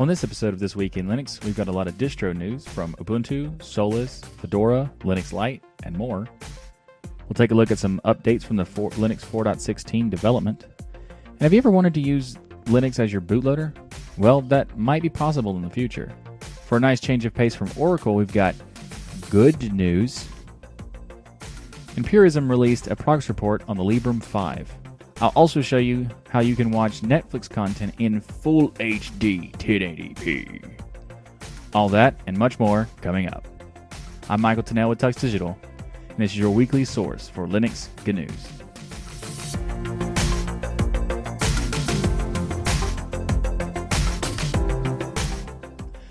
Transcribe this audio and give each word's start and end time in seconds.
On 0.00 0.06
this 0.06 0.22
episode 0.22 0.54
of 0.54 0.60
This 0.60 0.76
Week 0.76 0.96
in 0.96 1.08
Linux, 1.08 1.44
we've 1.44 1.56
got 1.56 1.66
a 1.66 1.72
lot 1.72 1.88
of 1.88 1.98
distro 1.98 2.32
news 2.32 2.64
from 2.64 2.94
Ubuntu, 3.00 3.60
Solus, 3.60 4.20
Fedora, 4.20 4.88
Linux 5.00 5.32
Lite, 5.32 5.64
and 5.82 5.98
more. 5.98 6.28
We'll 7.02 7.34
take 7.34 7.50
a 7.50 7.54
look 7.56 7.72
at 7.72 7.80
some 7.80 8.00
updates 8.04 8.44
from 8.44 8.54
the 8.54 8.64
4, 8.64 8.90
Linux 8.90 9.24
4.16 9.24 10.08
development. 10.08 10.66
And 11.26 11.40
have 11.40 11.52
you 11.52 11.58
ever 11.58 11.72
wanted 11.72 11.94
to 11.94 12.00
use 12.00 12.36
Linux 12.66 13.00
as 13.00 13.12
your 13.12 13.20
bootloader? 13.20 13.76
Well, 14.16 14.40
that 14.42 14.78
might 14.78 15.02
be 15.02 15.08
possible 15.08 15.56
in 15.56 15.62
the 15.62 15.70
future. 15.70 16.12
For 16.64 16.78
a 16.78 16.80
nice 16.80 17.00
change 17.00 17.24
of 17.24 17.34
pace 17.34 17.56
from 17.56 17.72
Oracle, 17.76 18.14
we've 18.14 18.32
got 18.32 18.54
good 19.30 19.72
news. 19.72 20.28
Purism 22.04 22.48
released 22.48 22.86
a 22.86 22.94
progress 22.94 23.28
report 23.28 23.64
on 23.66 23.76
the 23.76 23.82
Librem 23.82 24.22
5. 24.22 24.77
I'll 25.20 25.32
also 25.34 25.60
show 25.60 25.78
you 25.78 26.08
how 26.28 26.38
you 26.40 26.54
can 26.54 26.70
watch 26.70 27.00
Netflix 27.00 27.50
content 27.50 27.94
in 27.98 28.20
full 28.20 28.70
HD 28.72 29.50
1080p. 29.56 30.70
All 31.74 31.88
that 31.88 32.20
and 32.28 32.38
much 32.38 32.60
more 32.60 32.88
coming 33.00 33.28
up. 33.28 33.48
I'm 34.30 34.40
Michael 34.40 34.62
Tunnell 34.62 34.88
with 34.88 35.00
Tux 35.00 35.18
Digital, 35.18 35.58
and 36.08 36.18
this 36.18 36.30
is 36.30 36.38
your 36.38 36.50
weekly 36.50 36.84
source 36.84 37.28
for 37.28 37.48
Linux 37.48 37.88
GNU 38.06 38.26
news. 38.26 38.48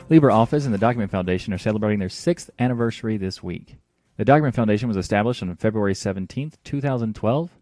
LibreOffice 0.09 0.65
and 0.65 0.73
the 0.73 0.77
Document 0.77 1.11
Foundation 1.11 1.53
are 1.53 1.57
celebrating 1.57 1.99
their 1.99 2.09
sixth 2.09 2.49
anniversary 2.59 3.17
this 3.17 3.41
week. 3.41 3.77
The 4.17 4.25
Document 4.25 4.55
Foundation 4.55 4.87
was 4.87 4.97
established 4.97 5.43
on 5.43 5.55
February 5.55 5.93
17th, 5.93 6.55
2012, 6.63 7.56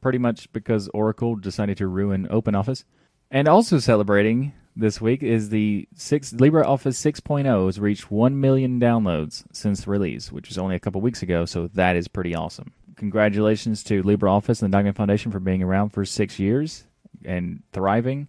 pretty 0.00 0.18
much 0.18 0.52
because 0.52 0.88
Oracle 0.94 1.36
decided 1.36 1.78
to 1.78 1.86
ruin 1.86 2.26
OpenOffice. 2.28 2.84
And 3.30 3.48
also 3.48 3.78
celebrating 3.78 4.52
this 4.76 5.00
week 5.00 5.22
is 5.22 5.50
the 5.50 5.88
six 5.94 6.32
LibreOffice 6.32 7.20
6.0 7.22 7.66
has 7.66 7.80
reached 7.80 8.10
1 8.10 8.40
million 8.40 8.80
downloads 8.80 9.44
since 9.52 9.86
release, 9.86 10.32
which 10.32 10.48
was 10.48 10.58
only 10.58 10.76
a 10.76 10.80
couple 10.80 11.00
weeks 11.00 11.22
ago, 11.22 11.44
so 11.44 11.68
that 11.74 11.96
is 11.96 12.08
pretty 12.08 12.34
awesome. 12.34 12.72
Congratulations 12.96 13.82
to 13.84 14.02
LibreOffice 14.02 14.62
and 14.62 14.72
the 14.72 14.76
Document 14.76 14.96
Foundation 14.96 15.32
for 15.32 15.40
being 15.40 15.62
around 15.62 15.90
for 15.90 16.04
six 16.04 16.38
years 16.38 16.84
and 17.24 17.62
thriving. 17.72 18.28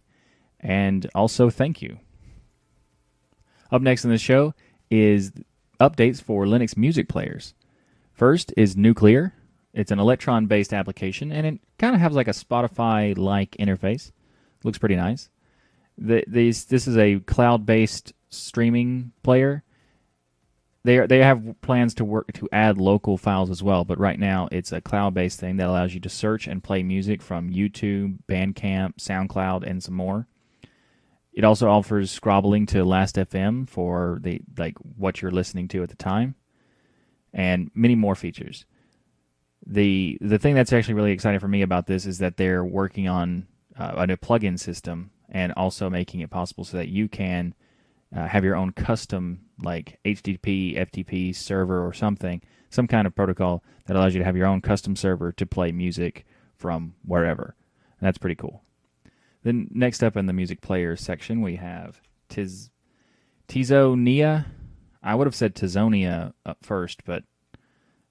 And 0.60 1.10
also, 1.16 1.50
thank 1.50 1.82
you. 1.82 2.00
Up 3.72 3.82
next 3.82 4.04
in 4.06 4.12
the 4.12 4.18
show 4.18 4.54
is 4.90 5.32
updates 5.80 6.22
for 6.22 6.46
Linux 6.46 6.78
music 6.78 7.10
players. 7.10 7.54
First 8.14 8.54
is 8.56 8.78
Nuclear, 8.78 9.34
it's 9.74 9.92
an 9.92 10.00
Electron 10.00 10.48
based 10.48 10.74
application, 10.74 11.32
and 11.32 11.48
it 11.48 11.60
kind 11.78 11.96
of 11.96 12.02
has 12.02 12.14
like 12.14 12.28
a 12.28 12.32
Spotify 12.32 13.18
like 13.18 13.52
interface. 13.52 14.12
Looks 14.64 14.78
pretty 14.78 14.96
nice. 14.96 15.30
The, 15.98 16.24
these, 16.28 16.66
this 16.66 16.88
is 16.88 16.98
a 16.98 17.20
cloud 17.22 17.66
based 17.66 18.14
streaming 18.30 19.12
player. 19.24 19.64
They, 20.84 20.98
are, 20.98 21.08
they 21.08 21.20
have 21.20 21.62
plans 21.62 21.94
to 21.96 22.06
work 22.06 22.34
to 22.34 22.50
add 22.52 22.80
local 22.80 23.18
files 23.18 23.52
as 23.52 23.62
well, 23.62 23.86
but 23.86 24.00
right 24.00 24.20
now 24.20 24.50
it's 24.52 24.72
a 24.72 24.82
cloud 24.82 25.14
based 25.14 25.40
thing 25.40 25.58
that 25.58 25.68
allows 25.68 25.94
you 25.94 26.00
to 26.02 26.10
search 26.10 26.48
and 26.48 26.64
play 26.64 26.82
music 26.82 27.22
from 27.22 27.52
YouTube, 27.52 28.18
Bandcamp, 28.28 28.96
SoundCloud, 28.98 29.64
and 29.64 29.82
some 29.84 29.94
more. 29.94 30.28
It 31.34 31.46
also 31.46 31.70
offers 31.70 32.12
scrobbling 32.12 32.66
to 32.68 32.84
Last.fm 32.84 33.70
for 33.70 34.20
the 34.22 34.42
like 34.58 34.76
what 34.80 35.22
you're 35.22 35.32
listening 35.32 35.70
to 35.70 35.84
at 35.84 35.90
the 35.90 35.96
time, 35.96 36.36
and 37.32 37.72
many 37.74 37.96
more 37.96 38.16
features 38.16 38.66
the 39.66 40.18
the 40.22 40.40
thing 40.40 40.56
that's 40.56 40.74
actually 40.74 40.96
really 40.96 41.12
exciting 41.12 41.40
for 41.40 41.48
me 41.48 41.62
about 41.62 41.88
this 41.88 42.06
is 42.06 42.18
that 42.18 42.38
they're 42.38 42.66
working 42.66 43.08
on 43.08 43.48
uh, 43.78 43.94
a 43.98 44.08
new 44.08 44.18
plugin 44.18 44.60
system 44.60 45.12
and 45.30 45.54
also 45.54 45.90
making 45.90 46.20
it 46.20 46.30
possible 46.30 46.64
so 46.64 46.78
that 46.78 46.90
you 46.90 47.08
can 47.08 47.54
uh, 48.16 48.28
have 48.28 48.44
your 48.44 48.56
own 48.56 48.72
custom 48.72 49.40
like 49.64 50.00
HTTP, 50.04 50.78
FTP 50.78 51.36
server 51.36 51.86
or 51.86 51.94
something, 51.94 52.42
some 52.70 52.88
kind 52.88 53.08
of 53.08 53.16
protocol 53.16 53.64
that 53.86 53.96
allows 53.96 54.14
you 54.14 54.20
to 54.20 54.26
have 54.26 54.36
your 54.36 54.48
own 54.48 54.62
custom 54.62 54.96
server 54.96 55.32
to 55.32 55.46
play 55.46 55.72
music 55.72 56.26
from 56.56 56.94
wherever. 57.06 57.56
And 58.00 58.08
that's 58.08 58.18
pretty 58.18 58.36
cool. 58.36 58.64
Then 59.44 59.70
next 59.72 60.04
up 60.04 60.18
in 60.18 60.26
the 60.26 60.34
music 60.34 60.62
players 60.62 61.02
section, 61.02 61.42
we 61.42 61.56
have 61.56 62.02
Tiz 62.30 62.70
Tizonia. 63.48 64.46
I 65.02 65.16
would 65.16 65.28
have 65.28 65.36
said 65.36 65.56
Tizonia 65.56 66.34
up 66.46 66.60
first, 66.62 67.04
but 67.06 67.24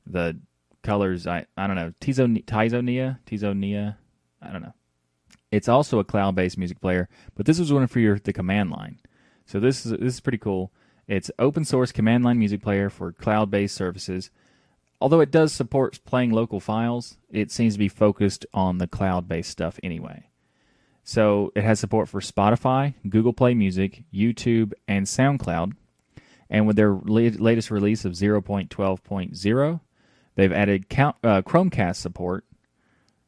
the 0.06 0.38
colors. 0.82 1.26
I 1.26 1.46
I 1.56 1.66
don't 1.66 1.76
know. 1.76 1.92
Tizo 2.00 2.44
Tizonia 2.44 3.18
Tizonia. 3.26 3.96
I 4.42 4.50
don't 4.50 4.62
know. 4.62 4.74
It's 5.50 5.68
also 5.68 5.98
a 5.98 6.04
cloud-based 6.04 6.58
music 6.58 6.80
player, 6.80 7.08
but 7.34 7.44
this 7.44 7.58
was 7.58 7.72
one 7.72 7.86
for 7.88 8.00
your 8.00 8.18
the 8.18 8.32
command 8.32 8.70
line. 8.70 9.00
So 9.46 9.58
this 9.58 9.84
is 9.84 9.92
this 9.92 10.14
is 10.14 10.20
pretty 10.20 10.38
cool. 10.38 10.72
It's 11.08 11.30
open 11.38 11.64
source 11.64 11.90
command 11.90 12.24
line 12.24 12.38
music 12.38 12.62
player 12.62 12.88
for 12.88 13.12
cloud-based 13.12 13.74
services. 13.74 14.30
Although 15.00 15.20
it 15.20 15.30
does 15.30 15.52
support 15.52 15.98
playing 16.04 16.30
local 16.30 16.60
files, 16.60 17.16
it 17.30 17.50
seems 17.50 17.72
to 17.74 17.78
be 17.78 17.88
focused 17.88 18.46
on 18.52 18.78
the 18.78 18.86
cloud-based 18.86 19.50
stuff 19.50 19.80
anyway. 19.82 20.28
So 21.02 21.50
it 21.56 21.64
has 21.64 21.80
support 21.80 22.08
for 22.08 22.20
Spotify, 22.20 22.94
Google 23.08 23.32
Play 23.32 23.54
Music, 23.54 24.04
YouTube, 24.12 24.72
and 24.86 25.06
SoundCloud. 25.06 25.72
And 26.48 26.66
with 26.66 26.76
their 26.76 26.92
latest 26.92 27.70
release 27.70 28.04
of 28.04 28.12
0.12.0, 28.12 29.80
They've 30.34 30.52
added 30.52 30.88
count, 30.88 31.16
uh, 31.22 31.42
Chromecast 31.42 31.96
support 31.96 32.44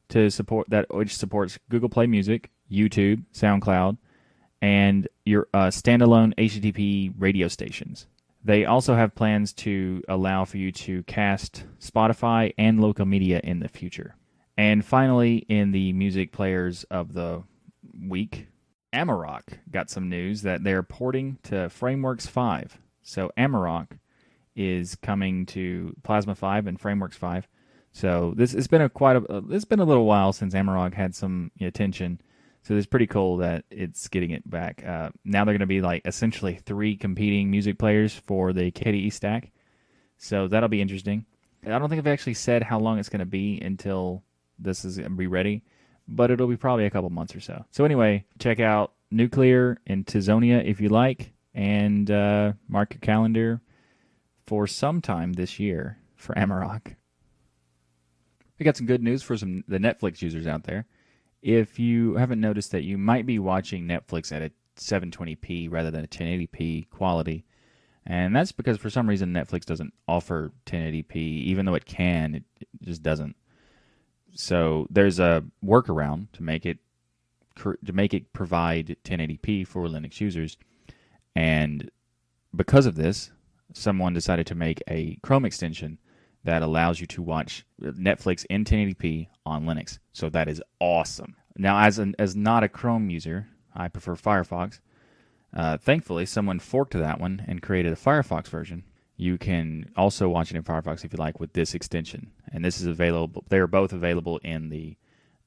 to 0.09 0.31
support 0.31 0.71
that, 0.71 0.95
which 0.95 1.17
supports 1.17 1.59
Google 1.69 1.89
Play 1.89 2.07
Music, 2.07 2.51
YouTube, 2.71 3.25
SoundCloud, 3.35 3.99
and 4.61 5.09
your 5.25 5.49
uh, 5.53 5.67
standalone 5.67 6.35
HTTP 6.37 7.13
radio 7.19 7.49
stations. 7.49 8.07
They 8.45 8.65
also 8.65 8.95
have 8.95 9.15
plans 9.15 9.53
to 9.55 10.03
allow 10.09 10.45
for 10.45 10.59
you 10.59 10.73
to 10.73 11.03
cast 11.05 11.65
Spotify 11.81 12.53
and 12.59 12.81
local 12.81 13.07
media 13.07 13.41
in 13.43 13.61
the 13.61 13.69
future. 13.69 14.17
And 14.57 14.85
finally, 14.85 15.39
in 15.49 15.73
the 15.73 15.93
music 15.93 16.33
players 16.33 16.85
of 16.85 17.15
the 17.15 17.43
week, 18.07 18.49
Amarok 18.93 19.43
got 19.71 19.91
some 19.91 20.09
news 20.09 20.43
that 20.43 20.65
they're 20.65 20.83
porting 20.83 21.39
to 21.45 21.69
Frameworks 21.71 22.27
5. 22.27 22.79
So 23.03 23.31
Amarok 23.39 23.99
is 24.55 24.97
coming 24.97 25.47
to 25.47 25.95
Plasma 26.03 26.35
5 26.35 26.67
and 26.67 26.81
Frameworks 26.81 27.17
5. 27.17 27.49
So 27.93 28.33
this 28.37 28.55
it's 28.55 28.67
been 28.67 28.81
a 28.81 28.89
quite 28.89 29.17
a 29.17 29.43
it's 29.51 29.67
been 29.67 29.81
a 29.81 29.85
little 29.85 30.07
while 30.07 30.33
since 30.33 30.55
Amarok 30.55 30.95
had 30.95 31.15
some 31.15 31.51
attention. 31.61 32.21
So 32.63 32.75
it's 32.75 32.87
pretty 32.87 33.07
cool 33.07 33.39
that 33.39 33.65
it's 33.71 34.09
getting 34.09 34.31
it 34.31 34.49
back. 34.49 34.85
Uh, 34.87 35.11
now 35.25 35.45
they're 35.45 35.53
going 35.53 35.61
to 35.61 35.67
be 35.67 35.81
like 35.81 36.03
essentially 36.07 36.61
three 36.65 36.97
competing 36.97 37.51
music 37.51 37.77
players 37.77 38.15
for 38.15 38.53
the 38.53 38.71
KDE 38.71 39.13
stack. 39.13 39.51
So 40.17 40.47
that'll 40.47 40.69
be 40.69 40.81
interesting. 40.81 41.27
I 41.67 41.79
don't 41.79 41.89
think 41.89 41.99
I've 41.99 42.07
actually 42.07 42.35
said 42.35 42.63
how 42.63 42.79
long 42.79 42.99
it's 42.99 43.09
going 43.09 43.21
to 43.21 43.27
be 43.27 43.61
until 43.61 44.23
this 44.59 44.85
is 44.85 44.97
going 44.97 45.11
to 45.11 45.17
be 45.17 45.27
ready, 45.27 45.65
but 46.07 46.31
it'll 46.31 46.47
be 46.47 46.57
probably 46.57 46.87
a 46.87 46.91
couple 46.91 47.11
months 47.11 47.35
or 47.35 47.41
so. 47.41 47.65
So 47.73 47.85
anyway, 47.85 48.25
check 48.39 48.61
out 48.61 48.93
Nuclear 49.11 49.79
and 49.87 50.07
Tizonia 50.07 50.65
if 50.65 50.81
you 50.81 50.89
like, 50.89 51.33
and 51.55 52.11
uh, 52.11 52.53
mark 52.69 52.95
your 52.95 53.01
calendar 53.01 53.61
for 54.53 54.67
some 54.67 55.01
time 55.01 55.33
this 55.33 55.59
year 55.59 55.97
for 56.15 56.35
Amarok. 56.35 56.95
We 58.59 58.65
got 58.65 58.77
some 58.77 58.85
good 58.85 59.03
news 59.03 59.23
for 59.23 59.35
some 59.35 59.65
the 59.67 59.79
Netflix 59.79 60.21
users 60.21 60.47
out 60.47 60.65
there. 60.65 60.85
If 61.41 61.79
you 61.79 62.17
haven't 62.17 62.39
noticed 62.39 62.71
that 62.73 62.83
you 62.83 62.99
might 62.99 63.25
be 63.25 63.39
watching 63.39 63.89
Netflix 63.89 64.31
at 64.31 64.43
a 64.43 64.53
720p 64.77 65.73
rather 65.73 65.91
than 65.91 66.05
a 66.05 66.07
1080p 66.07 66.91
quality, 66.91 67.47
and 68.05 68.37
that's 68.37 68.53
because 68.53 68.77
for 68.77 68.91
some 68.91 69.09
reason 69.09 69.33
Netflix 69.33 69.65
doesn't 69.65 69.95
offer 70.07 70.53
1080p, 70.67 71.17
even 71.17 71.65
though 71.65 71.75
it 71.75 71.87
can, 71.87 72.35
it, 72.35 72.45
it 72.61 72.69
just 72.83 73.03
doesn't. 73.03 73.35
So 74.35 74.87
there's 74.91 75.19
a 75.19 75.45
workaround 75.65 76.31
to 76.33 76.43
make 76.43 76.67
it 76.67 76.77
to 77.57 77.93
make 77.95 78.13
it 78.13 78.35
provide 78.35 78.99
1080p 79.03 79.67
for 79.67 79.87
Linux 79.87 80.21
users, 80.21 80.59
and 81.35 81.91
because 82.55 82.85
of 82.85 82.97
this, 82.97 83.31
someone 83.75 84.13
decided 84.13 84.47
to 84.49 84.55
make 84.55 84.83
a 84.89 85.17
Chrome 85.23 85.45
extension 85.45 85.99
that 86.45 86.63
allows 86.63 87.01
you 87.01 87.07
to 87.07 87.23
watch 87.23 87.65
Netflix 87.81 88.45
in 88.51 88.65
1080p 88.65 89.29
on 89.47 89.65
Linux. 89.65 89.99
So 90.13 90.29
that 90.31 90.49
is 90.49 90.63
awesome. 90.81 91.37
Now, 91.57 91.79
as 91.81 91.99
an 91.99 92.15
as 92.19 92.35
not 92.35 92.65
a 92.65 92.69
Chrome 92.69 93.11
user, 93.11 93.49
I 93.75 93.89
prefer 93.89 94.17
Firefox. 94.17 94.81
Uh, 95.55 95.77
thankfully, 95.77 96.27
someone 96.27 96.59
forked 96.59 96.95
that 96.95 97.21
one 97.21 97.45
and 97.47 97.63
created 97.63 97.93
a 97.93 97.97
Firefox 97.97 98.49
version. 98.49 98.85
You 99.17 99.37
can 99.39 99.91
also 99.97 100.29
watch 100.29 100.51
it 100.51 100.57
in 100.57 100.63
Firefox 100.63 101.05
if 101.05 101.13
you 101.13 101.19
like 101.19 101.39
with 101.39 101.53
this 101.53 101.75
extension, 101.75 102.33
and 102.51 102.65
this 102.65 102.81
is 102.81 102.87
available. 102.87 103.45
They 103.49 103.59
are 103.59 103.67
both 103.67 103.93
available 103.93 104.39
in 104.39 104.71
the 104.71 104.97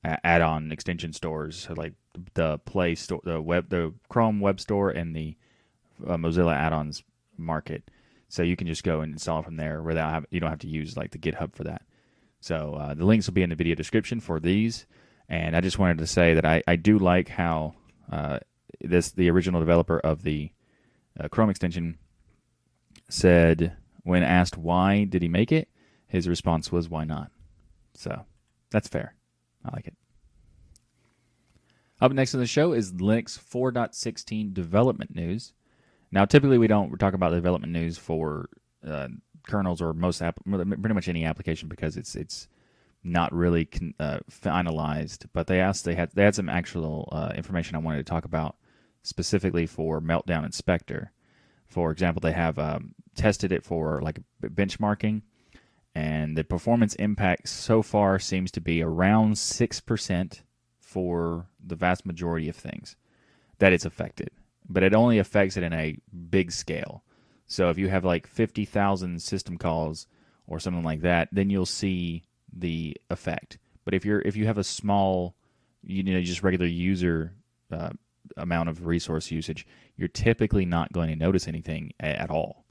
uh, 0.04 0.18
add-on 0.24 0.72
extension 0.72 1.12
stores, 1.12 1.58
so 1.68 1.74
like 1.74 1.94
the 2.36 2.60
Play 2.60 2.96
Store, 2.96 3.22
the 3.24 3.42
web, 3.42 3.70
the 3.70 3.94
Chrome 4.08 4.40
Web 4.40 4.60
Store, 4.60 4.92
and 4.92 5.16
the 5.16 5.36
uh, 6.06 6.16
Mozilla 6.16 6.56
add-ons 6.56 7.04
market. 7.38 7.90
So 8.36 8.44
you 8.44 8.58
can 8.58 8.68
just 8.68 8.84
go 8.84 9.00
and 9.00 9.14
install 9.14 9.40
it 9.40 9.46
from 9.46 9.56
there 9.56 9.82
without 9.82 10.12
have, 10.12 10.26
you 10.30 10.42
don't 10.42 10.50
have 10.50 10.60
to 10.60 10.68
use 10.68 10.98
like 10.98 11.12
the 11.12 11.18
GitHub 11.18 11.56
for 11.56 11.64
that. 11.64 11.84
So 12.42 12.74
uh, 12.74 12.94
the 12.94 13.06
links 13.06 13.28
will 13.28 13.34
be 13.34 13.44
in 13.44 13.50
the 13.50 13.56
video 13.56 13.76
description 13.76 14.20
for 14.20 14.42
these. 14.42 14.86
And 15.30 15.56
I 15.56 15.62
just 15.62 15.80
wanted 15.80 16.00
to 16.00 16.08
say 16.08 16.34
that 16.34 16.46
I, 16.46 16.62
I 16.68 16.76
do 16.76 17.00
like 17.00 17.30
how 17.30 17.76
uh, 18.12 18.40
this 18.82 19.12
the 19.12 19.30
original 19.30 19.62
developer 19.62 20.00
of 20.00 20.24
the 20.24 20.52
uh, 21.18 21.30
Chrome 21.30 21.50
extension 21.50 21.98
said 23.08 23.78
when 24.04 24.22
asked 24.22 24.58
why 24.58 25.06
did 25.06 25.22
he 25.22 25.30
make 25.30 25.54
it, 25.54 25.70
his 26.06 26.28
response 26.28 26.74
was 26.74 26.90
why 26.90 27.06
not. 27.06 27.32
So 27.94 28.26
that's 28.70 28.90
fair. 28.90 29.16
I 29.64 29.74
like 29.74 29.88
it. 29.88 29.96
Up 32.02 32.12
next 32.12 32.34
on 32.34 32.42
the 32.42 32.48
show 32.48 32.74
is 32.74 32.92
Linux 32.92 33.40
4.16 33.40 34.54
development 34.54 35.16
news. 35.16 35.54
Now, 36.16 36.24
typically 36.24 36.58
we 36.58 36.68
don't 36.68 36.98
talk 36.98 37.14
about 37.14 37.32
development 37.32 37.74
news 37.74 37.98
for 37.98 38.48
uh, 38.88 39.10
kernels 39.44 39.82
or 39.82 39.94
most 39.94 40.22
app, 40.22 40.40
pretty 40.46 40.94
much 40.94 41.10
any 41.10 41.26
application 41.26 41.68
because 41.68 41.98
it's 41.98 42.16
it's 42.16 42.48
not 43.04 43.34
really 43.34 43.66
con- 43.66 43.94
uh, 44.00 44.20
finalized. 44.32 45.26
But 45.34 45.48
they 45.48 45.60
asked 45.60 45.84
they 45.84 45.96
had 45.96 46.12
they 46.14 46.24
had 46.24 46.34
some 46.34 46.48
actual 46.48 47.10
uh, 47.12 47.34
information 47.36 47.76
I 47.76 47.80
wanted 47.80 47.98
to 47.98 48.10
talk 48.10 48.24
about 48.24 48.56
specifically 49.04 49.68
for 49.68 50.00
Meltdown 50.00 50.46
and 50.46 50.54
Spectre. 50.54 51.12
For 51.68 51.92
example, 51.92 52.22
they 52.22 52.32
have 52.32 52.58
um, 52.58 52.96
tested 53.16 53.52
it 53.52 53.66
for 53.66 54.02
like 54.02 54.22
benchmarking, 54.42 55.22
and 55.94 56.38
the 56.38 56.46
performance 56.46 56.96
impact 56.96 57.50
so 57.50 57.82
far 57.82 58.20
seems 58.20 58.52
to 58.52 58.62
be 58.62 58.82
around 58.82 59.38
six 59.38 59.82
percent 59.82 60.44
for 60.80 61.48
the 61.62 61.76
vast 61.76 62.06
majority 62.06 62.48
of 62.48 62.56
things 62.56 62.96
that 63.60 63.74
it's 63.74 63.84
affected. 63.84 64.30
But 64.70 64.84
it 64.84 64.94
only 64.94 65.20
affects 65.20 65.58
it 65.58 65.64
in 65.64 65.74
a 65.74 65.98
big 66.30 66.52
scale. 66.52 67.04
So 67.48 67.70
if 67.70 67.78
you 67.78 67.90
have 67.90 68.04
like 68.04 68.28
50,000 68.28 69.22
system 69.22 69.58
calls 69.58 70.08
or 70.48 70.60
something 70.60 70.84
like 70.84 71.02
that, 71.02 71.30
then 71.32 71.50
you'll 71.50 71.66
see 71.66 72.24
the 72.52 72.98
effect. 73.10 73.58
But 73.84 73.94
if 73.94 74.04
you're 74.04 74.22
if 74.22 74.36
you 74.36 74.48
have 74.48 74.58
a 74.58 74.64
small, 74.64 75.36
you 75.84 76.02
know, 76.04 76.22
just 76.22 76.44
regular 76.44 76.66
user 76.66 77.34
uh, 77.72 77.92
amount 78.38 78.70
of 78.70 78.86
resource 78.86 79.30
usage, 79.30 79.68
you're 79.96 80.08
typically 80.08 80.66
not 80.66 80.92
going 80.92 81.10
to 81.10 81.16
notice 81.16 81.48
anything 81.48 81.92
at 82.00 82.30
all. 82.30 82.66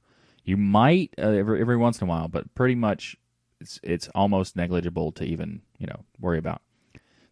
You 0.44 0.56
might 0.56 1.14
uh, 1.19 1.29
every 1.29 1.61
every 1.61 1.76
once 1.76 2.00
in 2.00 2.08
a 2.08 2.11
while, 2.11 2.29
but 2.29 2.52
pretty 2.55 2.75
much 2.75 3.17
it's 3.61 3.79
it's 3.82 4.08
almost 4.08 4.56
negligible 4.56 5.12
to 5.12 5.25
even 5.25 5.62
you 5.79 5.87
know 5.87 6.05
worry 6.20 6.38
about. 6.38 6.62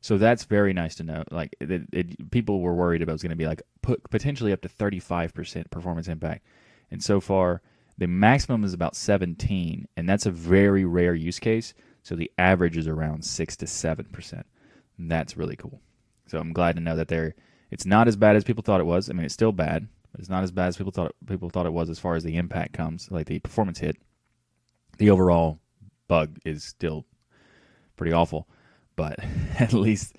So 0.02 0.19
that's 0.19 0.44
very 0.44 0.72
nice 0.72 0.96
to 0.96 1.04
know. 1.04 1.22
Like 1.31 1.54
it, 1.60 1.87
it, 1.93 2.31
people 2.32 2.60
were 2.60 2.75
worried 2.75 3.02
about 3.02 3.12
it 3.12 3.14
was 3.14 3.22
going 3.22 3.31
to 3.31 3.37
be 3.37 3.46
like 3.46 3.62
put, 3.82 4.02
potentially 4.10 4.52
up 4.52 4.60
to 4.62 4.69
35% 4.69 5.70
performance 5.70 6.08
impact. 6.08 6.44
And 6.90 7.00
so 7.00 7.20
far, 7.20 7.62
the 7.99 8.08
maximum 8.08 8.64
is 8.64 8.75
about 8.75 8.96
17, 8.96 9.87
and 9.96 10.08
that's 10.08 10.26
a 10.26 10.32
very 10.32 10.84
rare 10.84 11.14
use 11.14 11.38
case. 11.38 11.72
So 12.02 12.16
the 12.16 12.32
average 12.37 12.76
is 12.76 12.88
around 12.88 13.25
6 13.25 13.56
to 13.58 13.66
7%. 13.66 14.43
And 14.99 15.10
that's 15.10 15.37
really 15.37 15.54
cool. 15.54 15.81
So 16.26 16.38
I'm 16.38 16.52
glad 16.52 16.75
to 16.76 16.82
know 16.82 16.96
that 16.96 17.06
they're 17.06 17.34
it's 17.70 17.87
not 17.87 18.08
as 18.08 18.16
bad 18.16 18.34
as 18.34 18.44
people 18.44 18.62
thought 18.62 18.81
it 18.81 18.87
was. 18.87 19.08
I 19.08 19.12
mean, 19.12 19.25
it's 19.25 19.32
still 19.32 19.52
bad, 19.52 19.87
but 20.10 20.20
it's 20.20 20.28
not 20.28 20.43
as 20.43 20.50
bad 20.50 20.66
as 20.66 20.76
people 20.76 20.93
thought 20.93 21.10
it, 21.10 21.26
people 21.26 21.49
thought 21.49 21.64
it 21.64 21.72
was 21.72 21.88
as 21.88 22.00
far 22.00 22.16
as 22.16 22.25
the 22.25 22.37
impact 22.37 22.72
comes, 22.75 23.08
like 23.10 23.26
the 23.26 23.38
performance 23.38 23.78
hit. 23.78 23.96
The 24.99 25.10
overall 25.10 25.60
bug 26.08 26.38
is 26.44 26.64
still 26.64 27.06
pretty 27.96 28.12
awful 28.12 28.49
but 28.97 29.19
at 29.59 29.73
least 29.73 30.17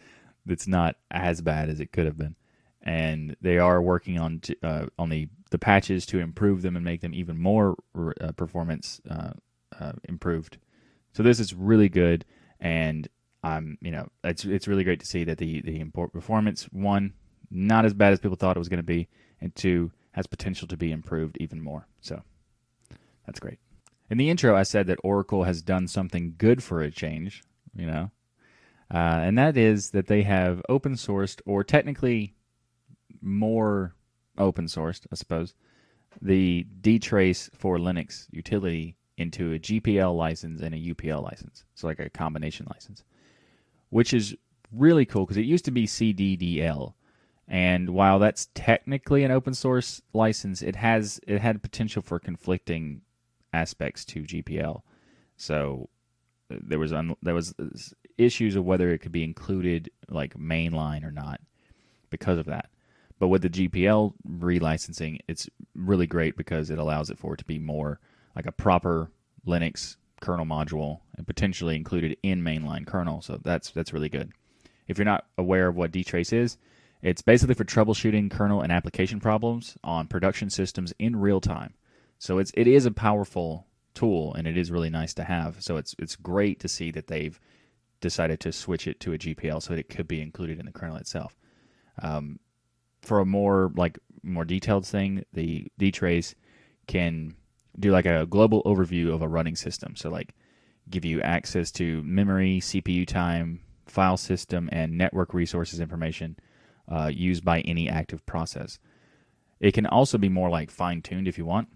it's 0.48 0.68
not 0.68 0.96
as 1.12 1.42
bad 1.42 1.70
as 1.70 1.80
it 1.80 1.92
could 1.92 2.06
have 2.06 2.18
been. 2.18 2.36
And 2.82 3.38
they 3.40 3.60
are 3.60 3.82
working 3.82 4.20
on 4.20 4.40
to, 4.42 4.56
uh, 4.62 4.86
on 5.00 5.10
the, 5.10 5.30
the 5.52 5.58
patches 5.58 6.06
to 6.08 6.20
improve 6.20 6.62
them 6.62 6.76
and 6.76 6.84
make 6.84 7.02
them 7.02 7.14
even 7.14 7.38
more 7.38 7.78
uh, 8.20 8.34
performance 8.34 9.00
uh, 9.10 9.32
uh, 9.80 9.94
improved. 10.04 10.58
So 11.14 11.24
this 11.24 11.40
is 11.40 11.54
really 11.54 11.90
good, 11.90 12.26
and 12.60 13.08
I'm 13.44 13.78
you 13.82 13.92
know 13.92 14.08
it's 14.24 14.46
it's 14.46 14.68
really 14.68 14.84
great 14.84 15.00
to 15.00 15.06
see 15.06 15.24
that 15.26 15.38
the 15.38 15.62
the 15.62 15.80
import 15.80 16.12
performance 16.12 16.64
one 16.72 17.14
not 17.52 17.86
as 17.86 17.94
bad 17.94 18.14
as 18.14 18.20
people 18.20 18.36
thought 18.36 18.56
it 18.56 18.60
was 18.60 18.70
going 18.70 18.78
to 18.78 18.84
be, 18.84 19.08
and 19.40 19.56
two 19.56 19.92
has 20.14 20.26
potential 20.26 20.68
to 20.68 20.78
be 20.78 20.92
improved 20.92 21.38
even 21.40 21.62
more. 21.62 21.88
So 22.02 22.24
that's 23.26 23.40
great. 23.40 23.60
In 24.10 24.18
the 24.18 24.30
intro, 24.30 24.56
I 24.56 24.64
said 24.64 24.88
that 24.88 25.00
Oracle 25.04 25.44
has 25.44 25.62
done 25.62 25.88
something 25.88 26.36
good 26.38 26.64
for 26.64 26.82
a 26.82 26.92
change. 26.92 27.44
You 27.76 27.86
know, 27.86 28.12
uh, 28.94 29.22
and 29.24 29.38
that 29.38 29.58
is 29.58 29.90
that 29.92 30.08
they 30.08 30.22
have 30.22 30.62
open 30.70 30.94
sourced, 30.94 31.42
or 31.46 31.64
technically 31.64 32.36
more 33.22 33.96
open 34.38 34.66
sourced, 34.66 35.06
I 35.12 35.16
suppose, 35.16 35.56
the 36.22 36.68
dtrace 36.82 37.50
for 37.56 37.78
Linux 37.78 38.28
utility 38.32 38.96
into 39.18 39.54
a 39.54 39.60
GPL 39.60 40.16
license 40.16 40.62
and 40.62 40.76
a 40.76 40.78
UPL 40.78 41.24
license. 41.24 41.66
So, 41.76 41.88
like 41.88 42.00
a 42.00 42.10
combination 42.10 42.68
license, 42.72 43.04
which 43.90 44.14
is 44.14 44.36
really 44.72 45.06
cool 45.06 45.26
because 45.26 45.38
it 45.38 45.46
used 45.46 45.66
to 45.66 45.72
be 45.72 45.88
CDDL. 45.88 46.94
And 47.48 47.90
while 47.90 48.20
that's 48.20 48.48
technically 48.54 49.24
an 49.24 49.32
open 49.32 49.54
source 49.54 50.02
license, 50.14 50.62
it 50.62 50.76
has 50.76 51.20
it 51.28 51.42
had 51.42 51.62
potential 51.62 52.02
for 52.02 52.20
conflicting 52.20 53.02
aspects 53.52 54.06
to 54.06 54.24
GPL. 54.24 54.82
So 55.36 55.90
uh, 56.52 56.58
there 56.62 56.80
was 56.80 56.94
un, 56.94 57.16
there 57.22 57.36
was 57.36 57.54
issues 58.18 58.56
of 58.56 58.66
whether 58.66 58.92
it 58.92 59.00
could 59.00 59.12
be 59.12 59.24
included 59.24 59.90
like 60.10 60.36
mainline 60.36 61.04
or 61.04 61.12
not 61.12 61.42
because 62.10 62.38
of 62.38 62.46
that. 62.46 62.70
But 63.20 63.28
with 63.30 63.42
the 63.42 63.50
GPL 63.50 64.14
relicensing, 64.28 65.20
it's 65.28 65.50
really 65.76 66.08
great 66.08 66.36
because 66.36 66.70
it 66.70 66.80
allows 66.80 67.10
it 67.10 67.18
for 67.18 67.34
it 67.34 67.38
to 67.38 67.46
be 67.46 67.60
more 67.60 68.00
like 68.36 68.46
a 68.46 68.52
proper 68.52 69.12
Linux 69.48 69.98
kernel 70.22 70.46
module 70.46 71.00
and 71.18 71.28
potentially 71.28 71.76
included 71.76 72.18
in 72.24 72.42
mainline 72.42 72.88
kernel. 72.88 73.22
So 73.22 73.40
that's 73.44 73.72
that's 73.72 73.94
really 73.94 74.10
good. 74.10 74.32
If 74.88 74.98
you're 74.98 75.06
not 75.06 75.26
aware 75.38 75.68
of 75.68 75.76
what 75.76 75.92
dtrace 75.92 76.34
is, 76.34 76.58
it's 77.02 77.22
basically 77.22 77.56
for 77.56 77.66
troubleshooting 77.66 78.32
kernel 78.32 78.62
and 78.62 78.72
application 78.72 79.20
problems 79.20 79.78
on 79.84 80.08
production 80.08 80.50
systems 80.50 80.94
in 81.00 81.16
real 81.16 81.42
time. 81.42 81.74
So 82.18 82.40
it's 82.40 82.52
it 82.56 82.68
is 82.68 82.86
a 82.86 82.92
powerful 82.92 83.68
tool 83.94 84.34
and 84.34 84.48
it 84.48 84.58
is 84.58 84.72
really 84.72 84.90
nice 84.90 85.14
to 85.16 85.24
have. 85.24 85.62
So 85.62 85.78
it's 85.78 85.96
it's 86.00 86.16
great 86.16 86.60
to 86.62 86.68
see 86.68 86.92
that 86.92 87.08
they've 87.08 87.40
decided 88.04 88.40
to 88.42 88.52
switch 88.52 88.86
it 88.86 89.00
to 89.00 89.14
a 89.14 89.18
GPL 89.18 89.64
so 89.64 89.74
that 89.74 89.80
it 89.80 89.90
could 89.90 90.08
be 90.08 90.22
included 90.22 90.60
in 90.60 90.68
the 90.68 90.72
kernel 90.72 90.98
itself. 90.98 91.36
Um, 92.02 92.40
for 93.02 93.20
a 93.20 93.26
more 93.26 93.72
like 93.76 93.98
more 94.22 94.46
detailed 94.46 94.86
thing, 94.86 95.26
the 95.34 95.72
dtrace 95.80 96.36
can 96.86 97.36
do 97.80 97.92
like 97.92 98.06
a 98.06 98.28
global 98.30 98.62
overview 98.64 99.14
of 99.14 99.22
a 99.22 99.28
running 99.28 99.56
system. 99.56 99.96
So 99.96 100.10
like 100.10 100.36
give 100.90 101.06
you 101.06 101.22
access 101.22 101.72
to 101.72 102.04
memory, 102.04 102.60
CPU 102.60 103.08
time, 103.08 103.62
file 103.88 104.18
system, 104.18 104.70
and 104.72 104.98
network 104.98 105.34
resources 105.34 105.80
information 105.80 106.38
uh, 106.92 107.10
used 107.12 107.44
by 107.44 107.62
any 107.62 107.90
active 107.90 108.26
process. 108.26 108.80
It 109.60 109.74
can 109.74 109.86
also 109.86 110.18
be 110.18 110.30
more 110.30 110.50
like 110.50 110.70
fine 110.70 111.02
tuned 111.02 111.28
if 111.28 111.38
you 111.38 111.46
want. 111.46 111.70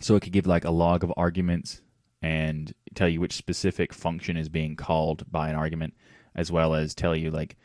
So 0.00 0.14
it 0.14 0.20
could 0.20 0.32
give 0.32 0.46
like 0.46 0.64
a 0.64 0.70
log 0.70 1.02
of 1.02 1.12
arguments 1.16 1.80
and 2.20 2.72
tell 2.94 3.08
you 3.08 3.20
which 3.20 3.34
specific 3.34 3.92
function 3.92 4.36
is 4.36 4.48
being 4.48 4.76
called 4.76 5.30
by 5.30 5.48
an 5.48 5.56
argument, 5.56 5.94
as 6.34 6.50
well 6.50 6.74
as 6.74 6.94
tell 6.94 7.14
you 7.14 7.30
like 7.30 7.56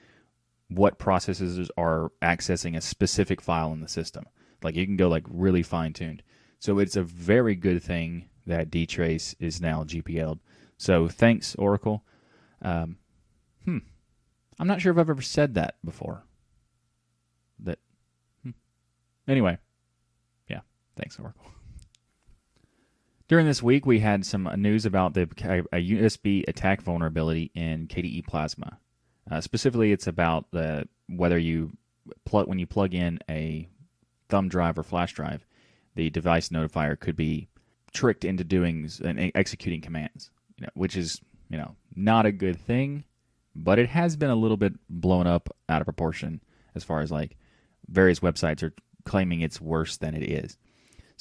what 0.69 0.97
processes 0.97 1.69
are 1.77 2.11
accessing 2.21 2.75
a 2.75 2.81
specific 2.81 3.41
file 3.41 3.71
in 3.73 3.81
the 3.81 3.87
system. 3.87 4.25
Like 4.61 4.75
you 4.75 4.85
can 4.85 4.97
go 4.97 5.09
like 5.09 5.25
really 5.27 5.63
fine 5.63 5.93
tuned. 5.93 6.23
So 6.59 6.79
it's 6.79 6.95
a 6.95 7.03
very 7.03 7.55
good 7.55 7.83
thing 7.83 8.29
that 8.45 8.69
dtrace 8.69 9.35
is 9.39 9.61
now 9.61 9.83
GPL'd. 9.83 10.39
So 10.77 11.07
thanks, 11.07 11.55
Oracle. 11.55 12.03
Um, 12.61 12.97
hmm. 13.65 13.79
I'm 14.59 14.67
not 14.67 14.81
sure 14.81 14.91
if 14.91 14.97
I've 14.97 15.09
ever 15.09 15.21
said 15.21 15.55
that 15.55 15.75
before. 15.83 16.23
That. 17.59 17.79
Hmm. 18.43 18.51
Anyway, 19.27 19.57
yeah. 20.47 20.61
Thanks, 20.95 21.19
Oracle. 21.19 21.45
During 23.29 23.45
this 23.45 23.63
week, 23.63 23.85
we 23.85 23.99
had 23.99 24.25
some 24.25 24.49
news 24.57 24.85
about 24.85 25.13
the 25.13 25.23
a 25.71 25.77
USB 25.77 26.43
attack 26.47 26.81
vulnerability 26.81 27.51
in 27.55 27.87
KDE 27.87 28.27
Plasma. 28.27 28.79
Uh, 29.29 29.39
specifically, 29.39 29.91
it's 29.91 30.07
about 30.07 30.51
the 30.51 30.87
whether 31.07 31.37
you 31.37 31.71
plug 32.25 32.47
when 32.47 32.59
you 32.59 32.67
plug 32.67 32.93
in 32.93 33.19
a 33.29 33.67
thumb 34.27 34.49
drive 34.49 34.77
or 34.77 34.83
flash 34.83 35.13
drive, 35.13 35.45
the 35.95 36.09
device 36.09 36.49
notifier 36.49 36.99
could 36.99 37.15
be 37.15 37.47
tricked 37.93 38.25
into 38.25 38.43
doing 38.43 38.89
and 39.03 39.31
executing 39.35 39.79
commands, 39.79 40.29
you 40.57 40.65
know, 40.65 40.71
which 40.73 40.97
is 40.97 41.21
you 41.49 41.57
know 41.57 41.75
not 41.95 42.25
a 42.25 42.31
good 42.31 42.59
thing, 42.59 43.05
but 43.55 43.79
it 43.79 43.87
has 43.87 44.17
been 44.17 44.31
a 44.31 44.35
little 44.35 44.57
bit 44.57 44.73
blown 44.89 45.27
up 45.27 45.49
out 45.69 45.81
of 45.81 45.85
proportion 45.85 46.41
as 46.75 46.83
far 46.83 46.99
as 46.99 47.11
like 47.11 47.37
various 47.87 48.19
websites 48.19 48.63
are 48.63 48.73
claiming 49.05 49.39
it's 49.39 49.61
worse 49.61 49.95
than 49.97 50.13
it 50.13 50.23
is. 50.23 50.57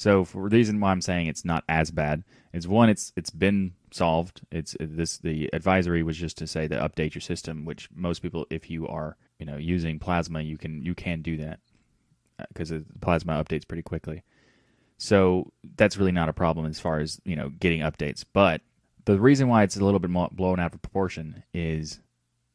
So 0.03 0.25
for 0.25 0.49
the 0.49 0.57
reason 0.57 0.81
why 0.81 0.91
I'm 0.91 0.99
saying 0.99 1.27
it's 1.27 1.45
not 1.45 1.63
as 1.69 1.89
bad 1.89 2.25
is 2.51 2.67
one, 2.67 2.89
it's 2.89 3.13
it's 3.15 3.29
been 3.29 3.71
solved. 3.89 4.41
It's 4.51 4.75
this 4.77 5.17
the 5.17 5.49
advisory 5.53 6.03
was 6.03 6.17
just 6.17 6.37
to 6.39 6.45
say 6.45 6.67
to 6.67 6.75
update 6.75 7.15
your 7.15 7.21
system, 7.21 7.63
which 7.63 7.87
most 7.95 8.21
people, 8.21 8.45
if 8.49 8.69
you 8.69 8.85
are 8.85 9.15
you 9.39 9.45
know 9.45 9.55
using 9.55 9.99
Plasma, 9.99 10.41
you 10.41 10.57
can 10.57 10.83
you 10.83 10.93
can 10.93 11.21
do 11.21 11.37
that 11.37 11.61
because 12.49 12.73
uh, 12.73 12.81
Plasma 12.99 13.41
updates 13.41 13.65
pretty 13.65 13.81
quickly. 13.81 14.23
So 14.97 15.53
that's 15.77 15.95
really 15.95 16.11
not 16.11 16.27
a 16.27 16.33
problem 16.33 16.65
as 16.65 16.81
far 16.81 16.99
as 16.99 17.21
you 17.23 17.37
know 17.37 17.47
getting 17.47 17.79
updates. 17.79 18.25
But 18.33 18.59
the 19.05 19.17
reason 19.17 19.47
why 19.47 19.63
it's 19.63 19.77
a 19.77 19.85
little 19.85 20.01
bit 20.01 20.11
blown 20.33 20.59
out 20.59 20.75
of 20.75 20.81
proportion 20.81 21.43
is 21.53 22.01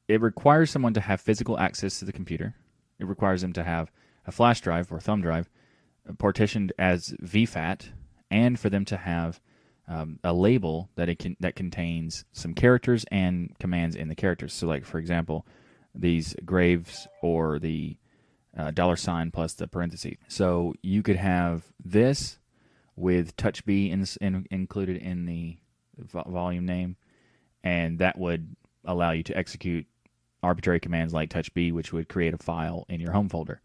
it 0.07 0.21
requires 0.21 0.71
someone 0.71 0.93
to 0.93 1.01
have 1.01 1.19
physical 1.19 1.59
access 1.59 1.99
to 2.01 2.05
the 2.05 2.13
computer. 2.13 2.57
It 2.99 3.07
requires 3.07 3.41
them 3.41 3.55
to 3.55 3.65
have 3.65 3.91
a 4.27 4.33
flash 4.33 4.61
drive 4.61 4.93
or 4.93 5.01
thumb 5.01 5.23
drive 5.23 5.49
partitioned 6.19 6.73
as 6.79 7.15
VFAT, 7.23 7.91
and 8.31 8.59
for 8.59 8.71
them 8.71 8.85
to 8.87 8.97
have 8.97 9.41
um, 9.89 10.19
a 10.23 10.33
label 10.33 10.91
that 10.97 11.09
it 11.09 11.19
can 11.19 11.37
that 11.41 11.57
contains 11.57 12.25
some 12.33 12.55
characters 12.55 13.05
and 13.11 13.55
commands 13.59 13.97
in 13.97 14.09
the 14.09 14.15
characters. 14.15 14.53
So, 14.53 14.67
like 14.67 14.85
for 14.85 14.99
example, 14.99 15.47
these 15.95 16.35
graves 16.45 17.09
or 17.23 17.59
the 17.59 17.97
uh, 18.57 18.71
dollar 18.71 18.97
sign 18.97 19.31
plus 19.31 19.55
the 19.55 19.67
parenthesis. 19.69 20.17
So 20.29 20.75
you 20.83 21.03
could 21.03 21.17
have 21.17 21.65
this 21.83 22.39
with 22.97 23.37
touch 23.37 23.65
B 23.65 23.91
in, 23.91 24.05
in, 24.21 24.47
included 24.51 24.97
in 24.97 25.27
the 25.27 25.59
vo- 25.97 26.25
volume 26.27 26.67
name, 26.67 26.97
and 27.63 27.99
that 28.01 28.19
would 28.19 28.57
allow 28.85 29.13
you 29.13 29.23
to 29.25 29.37
execute 29.37 29.87
arbitrary 30.43 30.81
commands 30.81 31.13
like 31.13 31.31
touch 31.31 31.53
B, 31.55 31.73
which 31.73 31.93
would 31.93 32.09
create 32.09 32.35
a 32.35 32.39
file 32.39 32.85
in 32.89 33.01
your 33.01 33.13
home 33.13 33.29
folder. 33.29 33.61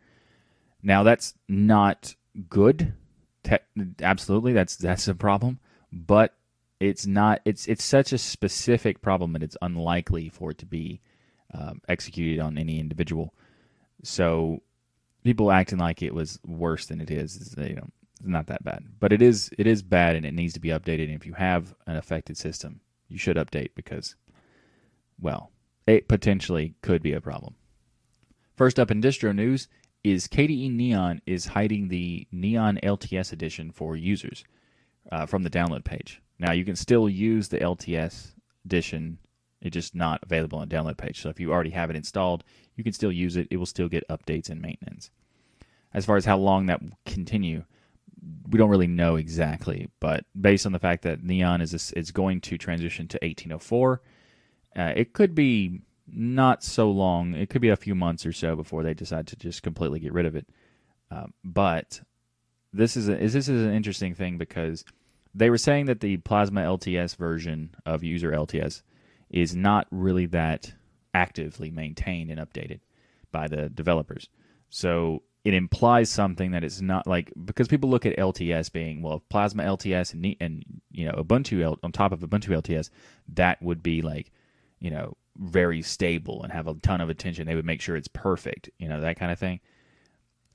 Now 0.81 1.03
that's 1.03 1.33
not 1.47 2.15
good. 2.49 2.93
Te- 3.43 3.57
absolutely, 4.01 4.53
that's 4.53 4.75
that's 4.75 5.07
a 5.07 5.15
problem, 5.15 5.59
but 5.91 6.35
it's 6.79 7.05
not. 7.05 7.41
It's 7.45 7.67
it's 7.67 7.83
such 7.83 8.13
a 8.13 8.17
specific 8.17 9.01
problem 9.01 9.33
that 9.33 9.43
it's 9.43 9.57
unlikely 9.61 10.29
for 10.29 10.51
it 10.51 10.57
to 10.59 10.65
be 10.65 11.01
um, 11.53 11.81
executed 11.87 12.39
on 12.39 12.57
any 12.57 12.79
individual. 12.79 13.33
So 14.03 14.61
people 15.23 15.51
acting 15.51 15.79
like 15.79 16.01
it 16.01 16.13
was 16.13 16.39
worse 16.45 16.85
than 16.85 17.01
it 17.01 17.11
is, 17.11 17.35
is 17.35 17.55
you 17.57 17.75
know, 17.75 17.89
it's 18.19 18.27
not 18.27 18.47
that 18.47 18.63
bad. 18.63 18.85
But 18.99 19.13
it 19.13 19.21
is 19.21 19.49
it 19.57 19.67
is 19.67 19.81
bad, 19.81 20.15
and 20.15 20.25
it 20.25 20.33
needs 20.33 20.53
to 20.53 20.59
be 20.59 20.69
updated. 20.69 21.05
And 21.05 21.15
if 21.15 21.25
you 21.25 21.33
have 21.33 21.73
an 21.85 21.95
affected 21.97 22.37
system, 22.37 22.81
you 23.07 23.17
should 23.17 23.37
update 23.37 23.71
because, 23.75 24.15
well, 25.19 25.51
it 25.85 26.07
potentially 26.07 26.75
could 26.81 27.01
be 27.01 27.13
a 27.13 27.21
problem. 27.21 27.55
First 28.55 28.79
up 28.79 28.91
in 28.91 29.01
distro 29.01 29.35
news 29.35 29.67
is 30.03 30.27
KDE 30.27 30.71
Neon 30.71 31.21
is 31.25 31.45
hiding 31.45 31.87
the 31.87 32.27
Neon 32.31 32.79
LTS 32.83 33.31
edition 33.31 33.71
for 33.71 33.95
users 33.95 34.43
uh, 35.11 35.25
from 35.25 35.43
the 35.43 35.49
download 35.49 35.83
page. 35.83 36.21
Now 36.39 36.51
you 36.51 36.65
can 36.65 36.75
still 36.75 37.07
use 37.07 37.47
the 37.47 37.59
LTS 37.59 38.33
edition, 38.65 39.17
it's 39.61 39.73
just 39.73 39.95
not 39.95 40.21
available 40.23 40.59
on 40.59 40.67
the 40.67 40.75
download 40.75 40.97
page. 40.97 41.21
So 41.21 41.29
if 41.29 41.39
you 41.39 41.51
already 41.51 41.69
have 41.69 41.89
it 41.89 41.95
installed, 41.95 42.43
you 42.75 42.83
can 42.83 42.93
still 42.93 43.11
use 43.11 43.37
it. 43.37 43.47
It 43.49 43.57
will 43.57 43.65
still 43.65 43.87
get 43.87 44.07
updates 44.09 44.49
and 44.49 44.61
maintenance. 44.61 45.09
As 45.93 46.05
far 46.05 46.17
as 46.17 46.25
how 46.25 46.37
long 46.37 46.65
that 46.65 46.81
will 46.81 46.97
continue, 47.05 47.63
we 48.49 48.57
don't 48.57 48.69
really 48.69 48.87
know 48.87 49.15
exactly, 49.15 49.89
but 49.99 50.25
based 50.39 50.65
on 50.65 50.71
the 50.71 50.79
fact 50.79 51.03
that 51.03 51.23
Neon 51.23 51.61
is 51.61 51.91
is 51.93 52.11
going 52.11 52.41
to 52.41 52.57
transition 52.57 53.07
to 53.09 53.17
1804, 53.21 54.01
uh, 54.75 54.93
it 54.95 55.13
could 55.13 55.35
be 55.35 55.81
not 56.07 56.63
so 56.63 56.89
long. 56.91 57.33
It 57.33 57.49
could 57.49 57.61
be 57.61 57.69
a 57.69 57.75
few 57.75 57.95
months 57.95 58.25
or 58.25 58.33
so 58.33 58.55
before 58.55 58.83
they 58.83 58.93
decide 58.93 59.27
to 59.27 59.35
just 59.35 59.63
completely 59.63 59.99
get 59.99 60.13
rid 60.13 60.25
of 60.25 60.35
it. 60.35 60.47
Um, 61.11 61.33
but 61.43 62.01
this 62.71 62.97
is 62.97 63.07
a, 63.07 63.15
this 63.15 63.35
is 63.35 63.49
an 63.49 63.73
interesting 63.73 64.15
thing 64.15 64.37
because 64.37 64.83
they 65.33 65.49
were 65.49 65.57
saying 65.57 65.85
that 65.85 65.99
the 65.99 66.17
Plasma 66.17 66.61
LTS 66.61 67.15
version 67.15 67.75
of 67.85 68.03
User 68.03 68.31
LTS 68.31 68.81
is 69.29 69.55
not 69.55 69.87
really 69.91 70.25
that 70.27 70.73
actively 71.13 71.71
maintained 71.71 72.31
and 72.31 72.39
updated 72.39 72.79
by 73.31 73.47
the 73.47 73.69
developers. 73.69 74.29
So 74.69 75.23
it 75.43 75.53
implies 75.53 76.09
something 76.09 76.51
that 76.51 76.63
it's 76.63 76.81
not 76.81 77.05
like 77.05 77.31
because 77.45 77.67
people 77.67 77.89
look 77.89 78.05
at 78.05 78.17
LTS 78.17 78.71
being 78.71 79.01
well 79.01 79.23
Plasma 79.29 79.63
LTS 79.63 80.13
and 80.13 80.35
and 80.39 80.63
you 80.91 81.05
know 81.05 81.13
Ubuntu 81.13 81.61
L, 81.61 81.77
on 81.83 81.91
top 81.91 82.11
of 82.11 82.21
Ubuntu 82.21 82.49
LTS 82.49 82.89
that 83.33 83.61
would 83.61 83.83
be 83.83 84.01
like 84.01 84.31
you 84.79 84.89
know 84.89 85.17
very 85.37 85.81
stable 85.81 86.43
and 86.43 86.51
have 86.51 86.67
a 86.67 86.75
ton 86.75 87.01
of 87.01 87.09
attention. 87.09 87.47
They 87.47 87.55
would 87.55 87.65
make 87.65 87.81
sure 87.81 87.95
it's 87.95 88.07
perfect, 88.07 88.69
you 88.77 88.87
know, 88.87 89.01
that 89.01 89.17
kind 89.17 89.31
of 89.31 89.39
thing. 89.39 89.59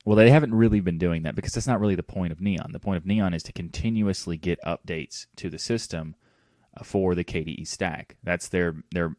Well, 0.04 0.16
they 0.16 0.30
haven't 0.30 0.54
really 0.54 0.80
been 0.80 0.98
doing 0.98 1.24
that 1.24 1.34
because 1.34 1.52
that's 1.52 1.66
not 1.66 1.80
really 1.80 1.94
the 1.94 2.02
point 2.02 2.32
of 2.32 2.40
Neon. 2.40 2.72
The 2.72 2.80
point 2.80 2.96
of 2.96 3.06
Neon 3.06 3.34
is 3.34 3.42
to 3.44 3.52
continuously 3.52 4.36
get 4.38 4.62
updates 4.62 5.26
to 5.36 5.50
the 5.50 5.58
system 5.58 6.14
uh, 6.76 6.84
for 6.84 7.14
the 7.14 7.24
KDE 7.24 7.66
stack. 7.66 8.16
That's 8.22 8.48
their 8.48 8.76
their 8.92 9.16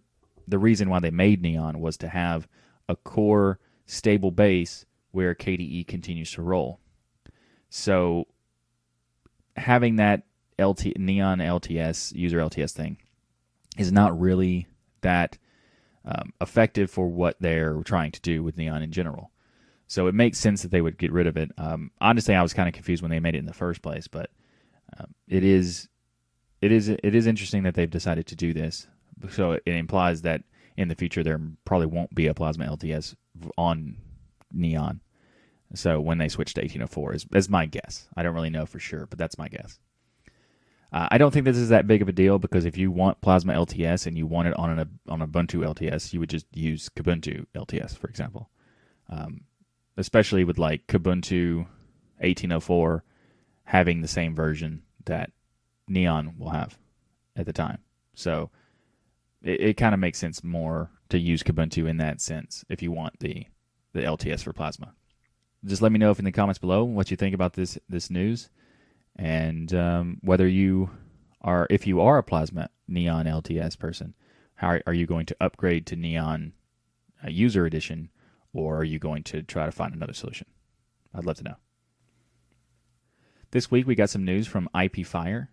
the 0.47 0.57
reason 0.57 0.89
why 0.89 0.99
they 0.99 1.11
made 1.11 1.41
Neon 1.41 1.79
was 1.79 1.97
to 1.97 2.07
have 2.07 2.47
a 2.87 2.95
core 2.95 3.59
stable 3.85 4.31
base 4.31 4.85
where 5.11 5.35
KDE 5.35 5.87
continues 5.87 6.31
to 6.31 6.41
roll. 6.41 6.79
So 7.69 8.25
having 9.55 9.97
that 9.97 10.23
LT 10.59 10.97
Neon 10.97 11.39
LTS 11.39 12.15
user 12.15 12.39
LTS 12.39 12.71
thing 12.71 12.97
is 13.77 13.91
not 13.91 14.19
really 14.19 14.67
that 15.01 15.37
um, 16.09 16.33
effective 16.41 16.89
for 16.89 17.07
what 17.07 17.37
they're 17.39 17.75
trying 17.83 18.11
to 18.11 18.21
do 18.21 18.43
with 18.43 18.57
Neon 18.57 18.81
in 18.81 18.91
general. 18.91 19.31
So 19.87 20.07
it 20.07 20.15
makes 20.15 20.39
sense 20.39 20.63
that 20.63 20.71
they 20.71 20.81
would 20.81 20.97
get 20.97 21.11
rid 21.11 21.27
of 21.27 21.37
it. 21.37 21.51
Um, 21.57 21.91
honestly, 22.01 22.35
I 22.35 22.41
was 22.41 22.53
kind 22.53 22.67
of 22.67 22.73
confused 22.73 23.01
when 23.01 23.11
they 23.11 23.19
made 23.19 23.35
it 23.35 23.39
in 23.39 23.45
the 23.45 23.53
first 23.53 23.81
place, 23.81 24.07
but 24.07 24.29
um, 24.97 25.13
it 25.27 25.43
is 25.43 25.87
it 26.61 26.71
is 26.71 26.89
it 26.89 27.15
is 27.15 27.27
interesting 27.27 27.63
that 27.63 27.75
they've 27.75 27.89
decided 27.89 28.27
to 28.27 28.35
do 28.35 28.53
this. 28.53 28.87
So 29.29 29.53
it 29.53 29.61
implies 29.65 30.23
that 30.23 30.43
in 30.77 30.87
the 30.87 30.95
future 30.95 31.23
there 31.23 31.39
probably 31.65 31.87
won't 31.87 32.13
be 32.13 32.27
a 32.27 32.33
Plasma 32.33 32.65
LTS 32.65 33.15
on 33.57 33.97
Neon. 34.51 35.01
So 35.75 36.01
when 36.01 36.17
they 36.17 36.29
switch 36.29 36.55
to 36.55 36.61
1804 36.61 37.13
is, 37.13 37.25
is 37.35 37.49
my 37.49 37.67
guess. 37.67 38.07
I 38.15 38.23
don't 38.23 38.33
really 38.33 38.49
know 38.49 38.65
for 38.65 38.79
sure, 38.79 39.05
but 39.05 39.19
that's 39.19 39.37
my 39.37 39.47
guess. 39.47 39.79
Uh, 40.91 41.07
I 41.11 41.17
don't 41.17 41.31
think 41.31 41.45
this 41.45 41.57
is 41.57 41.69
that 41.69 41.87
big 41.87 42.01
of 42.01 42.09
a 42.09 42.13
deal 42.13 42.39
because 42.39 42.65
if 42.65 42.75
you 42.77 42.89
want 42.89 43.21
Plasma 43.21 43.53
LTS 43.53 44.07
and 44.07 44.17
you 44.17 44.25
want 44.25 44.47
it 44.47 44.57
on 44.57 44.79
an 44.79 44.99
on 45.07 45.19
Ubuntu 45.19 45.63
LTS, 45.63 46.13
you 46.13 46.19
would 46.19 46.29
just 46.29 46.47
use 46.53 46.89
Kubuntu 46.89 47.45
LTS, 47.55 47.97
for 47.97 48.07
example. 48.07 48.49
Um, 49.09 49.41
especially 49.97 50.43
with 50.43 50.57
like 50.57 50.87
Kubuntu 50.87 51.57
1804 52.19 53.03
having 53.65 54.01
the 54.01 54.07
same 54.07 54.33
version 54.33 54.81
that 55.05 55.31
Neon 55.87 56.35
will 56.37 56.49
have 56.49 56.77
at 57.35 57.45
the 57.45 57.53
time. 57.53 57.79
So 58.15 58.49
it, 59.43 59.61
it 59.61 59.77
kind 59.77 59.93
of 59.93 59.99
makes 59.99 60.17
sense 60.17 60.43
more 60.43 60.89
to 61.09 61.19
use 61.19 61.43
Kubuntu 61.43 61.87
in 61.87 61.97
that 61.97 62.21
sense 62.21 62.65
if 62.69 62.81
you 62.81 62.91
want 62.91 63.19
the 63.19 63.45
the 63.93 64.01
LTS 64.01 64.41
for 64.41 64.53
Plasma. 64.53 64.93
Just 65.65 65.81
let 65.81 65.91
me 65.91 65.99
know 65.99 66.11
if 66.11 66.19
in 66.19 66.25
the 66.25 66.31
comments 66.31 66.59
below 66.59 66.83
what 66.83 67.11
you 67.11 67.17
think 67.17 67.35
about 67.35 67.53
this 67.53 67.77
this 67.87 68.09
news 68.09 68.49
and 69.19 69.73
um, 69.73 70.17
whether 70.21 70.47
you 70.47 70.89
are, 71.41 71.67
if 71.69 71.85
you 71.85 71.99
are 71.99 72.17
a 72.17 72.23
Plasma 72.23 72.69
Neon 72.87 73.25
LTS 73.25 73.77
person, 73.77 74.15
how 74.55 74.79
are 74.87 74.93
you 74.93 75.05
going 75.05 75.25
to 75.25 75.35
upgrade 75.41 75.85
to 75.87 75.97
Neon 75.97 76.53
uh, 77.23 77.29
User 77.29 77.65
Edition, 77.65 78.09
or 78.53 78.77
are 78.77 78.83
you 78.85 78.97
going 78.97 79.23
to 79.23 79.43
try 79.43 79.65
to 79.65 79.73
find 79.73 79.93
another 79.93 80.13
solution? 80.13 80.47
I'd 81.13 81.25
love 81.25 81.35
to 81.37 81.43
know. 81.43 81.55
This 83.51 83.69
week 83.69 83.85
we 83.85 83.95
got 83.95 84.09
some 84.09 84.23
news 84.23 84.47
from 84.47 84.69
IPFire 84.73 85.49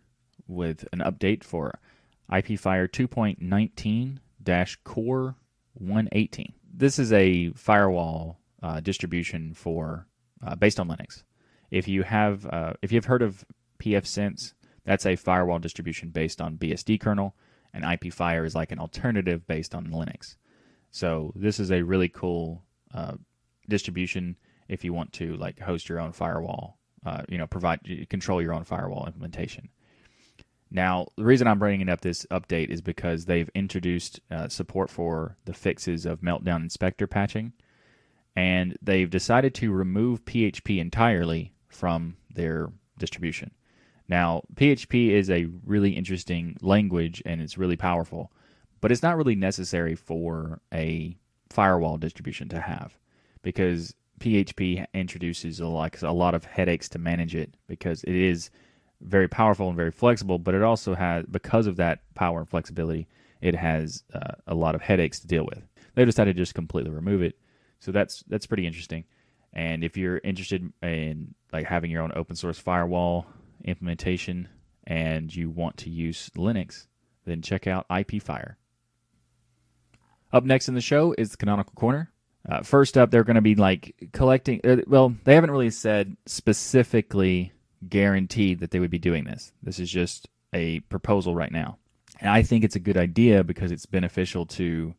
with 0.47 0.87
an 0.93 1.01
update 1.01 1.43
for 1.43 1.81
IPFire 2.31 2.89
2.19 2.89 4.19
Core 4.85 5.35
118. 5.75 6.53
This 6.73 7.01
is 7.01 7.13
a 7.13 7.51
firewall 7.51 8.39
uh, 8.63 8.79
distribution 8.79 9.55
for 9.55 10.07
uh, 10.47 10.55
based 10.55 10.79
on 10.79 10.89
Linux. 10.89 11.25
If 11.73 11.89
you 11.89 12.05
have 12.05 12.47
uh, 12.47 12.75
if 12.81 12.93
you've 12.93 13.07
heard 13.07 13.23
of 13.23 13.45
pfSense, 13.79 14.53
that's 14.85 15.07
a 15.07 15.17
firewall 15.17 15.59
distribution 15.59 16.11
based 16.11 16.41
on 16.41 16.57
BSD 16.57 17.01
kernel, 17.01 17.35
and 17.75 17.85
IPFire 17.85 18.47
is 18.47 18.55
like 18.55 18.73
an 18.73 18.79
alternative 18.79 19.47
based 19.47 19.75
on 19.75 19.89
Linux. 19.89 20.37
So 20.91 21.33
this 21.37 21.61
is 21.61 21.71
a 21.71 21.83
really 21.83 22.09
cool 22.09 22.63
uh, 22.95 23.17
distribution 23.69 24.37
if 24.69 24.85
you 24.85 24.93
want 24.93 25.13
to 25.15 25.37
like 25.37 25.61
host 25.61 25.89
your 25.89 26.01
own 26.01 26.13
firewall, 26.13 26.79
uh, 27.05 27.23
you 27.29 27.39
know, 27.39 27.47
provide 27.47 27.81
control 28.09 28.41
your 28.41 28.55
own 28.55 28.65
firewall 28.65 29.07
implementation. 29.07 29.69
Now, 30.71 31.07
the 31.17 31.25
reason 31.25 31.47
I'm 31.47 31.59
bringing 31.59 31.89
up 31.89 32.01
this 32.01 32.27
update 32.31 32.71
is 32.71 32.81
because 32.81 33.25
they've 33.25 33.51
introduced 33.55 34.21
uh, 34.31 34.49
support 34.49 34.91
for 34.91 35.37
the 35.45 35.55
fixes 35.55 36.07
of 36.07 36.21
Meltdown 36.21 36.57
and 36.57 36.73
Spectre 36.73 37.07
patching, 37.07 37.53
and 38.35 38.77
they've 38.83 39.09
decided 39.09 39.55
to 39.57 39.71
remove 39.71 40.25
PHP 40.25 40.79
entirely 40.79 41.53
from 41.69 42.17
their 42.35 42.71
distribution. 42.99 43.53
Now, 44.09 44.43
PHP 44.55 45.11
is 45.11 45.31
a 45.31 45.49
really 45.65 45.91
interesting 45.91 46.57
language 46.61 47.23
and 47.27 47.41
it's 47.41 47.59
really 47.59 47.77
powerful, 47.77 48.31
but 48.81 48.93
it's 48.93 49.03
not 49.03 49.17
really 49.17 49.35
necessary 49.35 49.95
for 49.95 50.61
a 50.73 51.17
firewall 51.51 51.97
distribution 51.99 52.49
to 52.51 52.61
have 52.61 52.97
because 53.43 53.95
PHP 54.21 54.87
introduces 54.95 55.61
a 55.61 55.67
lot, 55.67 56.03
a 56.03 56.13
lot 56.13 56.35
of 56.35 56.45
headaches 56.45 56.89
to 56.91 56.99
manage 56.99 57.35
it 57.35 57.57
because 57.67 58.05
it 58.05 58.15
is 58.15 58.51
very 59.01 59.29
powerful 59.29 59.69
and 59.69 59.77
very 59.77 59.91
flexible, 59.91 60.39
but 60.39 60.55
it 60.55 60.63
also 60.63 60.95
has, 60.95 61.25
because 61.31 61.67
of 61.67 61.77
that 61.77 62.01
power 62.15 62.41
and 62.41 62.49
flexibility, 62.49 63.07
it 63.41 63.55
has 63.55 64.05
uh, 64.15 64.35
a 64.47 64.55
lot 64.55 64.75
of 64.75 64.81
headaches 64.81 65.21
to 65.21 65.27
deal 65.27 65.45
with. 65.45 65.63
They 65.95 66.05
decided 66.05 66.37
to 66.37 66.43
just 66.43 66.55
completely 66.55 66.91
remove 66.91 67.23
it, 67.23 67.39
so 67.81 67.93
that's 67.93 68.23
that's 68.29 68.47
pretty 68.47 68.67
interesting. 68.67 69.05
And 69.53 69.83
if 69.83 69.97
you're 69.97 70.21
interested 70.25 70.73
in 70.83 71.35
like 71.53 71.67
having 71.67 71.91
your 71.91 72.03
own 72.03 72.13
open 72.15 72.37
source 72.37 72.59
firewall 72.59 73.27
implementation 73.67 74.49
and 74.87 75.35
you 75.35 75.51
want 75.51 75.77
to 75.79 75.91
use 75.91 76.31
Linux, 76.37 76.87
then 77.25 77.43
check 77.43 77.67
out 77.67 77.89
IPFire. 77.89 78.55
Up 80.33 80.45
next 80.45 80.69
in 80.69 80.75
the 80.75 80.81
show 80.81 81.15
is 81.19 81.31
the 81.31 81.37
Canonical 81.37 81.73
Corner. 81.75 82.13
Uh, 82.49 82.63
first 82.63 82.97
up, 82.97 83.11
they're 83.11 83.25
going 83.25 83.37
to 83.37 83.41
be 83.41 83.55
like 83.55 83.95
collecting. 84.13 84.61
Uh, 84.65 84.77
well, 84.87 85.15
they 85.25 85.35
haven't 85.35 85.51
really 85.51 85.71
said 85.71 86.17
specifically 86.27 87.53
guaranteed 87.89 88.61
that 88.61 88.71
they 88.71 88.79
would 88.79 88.91
be 88.91 88.99
doing 88.99 89.25
this. 89.25 89.53
This 89.63 89.79
is 89.79 89.91
just 89.91 90.29
a 90.53 90.81
proposal 90.81 91.35
right 91.35 91.51
now. 91.51 91.79
And 92.21 92.31
I 92.31 92.43
think 92.43 92.65
it's 92.65 92.77
a 92.77 92.81
good 92.81 92.97
idea 92.97 93.45
because 93.45 93.73
it's 93.73 93.87
beneficial 93.87 94.47
to 94.47 94.95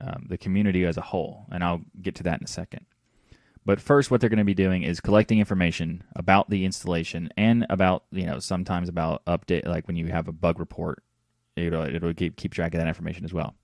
um, 0.00 0.26
the 0.28 0.38
community 0.38 0.84
as 0.84 0.96
a 0.96 1.02
whole. 1.02 1.46
And 1.50 1.64
I'll 1.64 1.82
get 2.00 2.14
to 2.16 2.22
that 2.24 2.38
in 2.40 2.44
a 2.44 2.48
second. 2.48 2.86
But 3.64 3.80
first, 3.80 4.10
what 4.10 4.20
they're 4.20 4.30
going 4.30 4.38
to 4.38 4.44
be 4.44 4.54
doing 4.54 4.82
is 4.82 5.00
collecting 5.00 5.38
information 5.38 6.02
about 6.16 6.48
the 6.48 6.64
installation 6.64 7.30
and 7.36 7.66
about, 7.68 8.04
you 8.10 8.26
know, 8.26 8.38
sometimes 8.38 8.88
about 8.88 9.24
update, 9.26 9.66
like 9.66 9.86
when 9.86 9.96
you 9.96 10.06
have 10.06 10.28
a 10.28 10.32
bug 10.32 10.58
report, 10.58 11.02
it'll, 11.56 11.82
it'll 11.82 12.14
keep, 12.14 12.36
keep 12.36 12.54
track 12.54 12.74
of 12.74 12.78
that 12.78 12.88
information 12.88 13.24
as 13.24 13.32
well. 13.32 13.54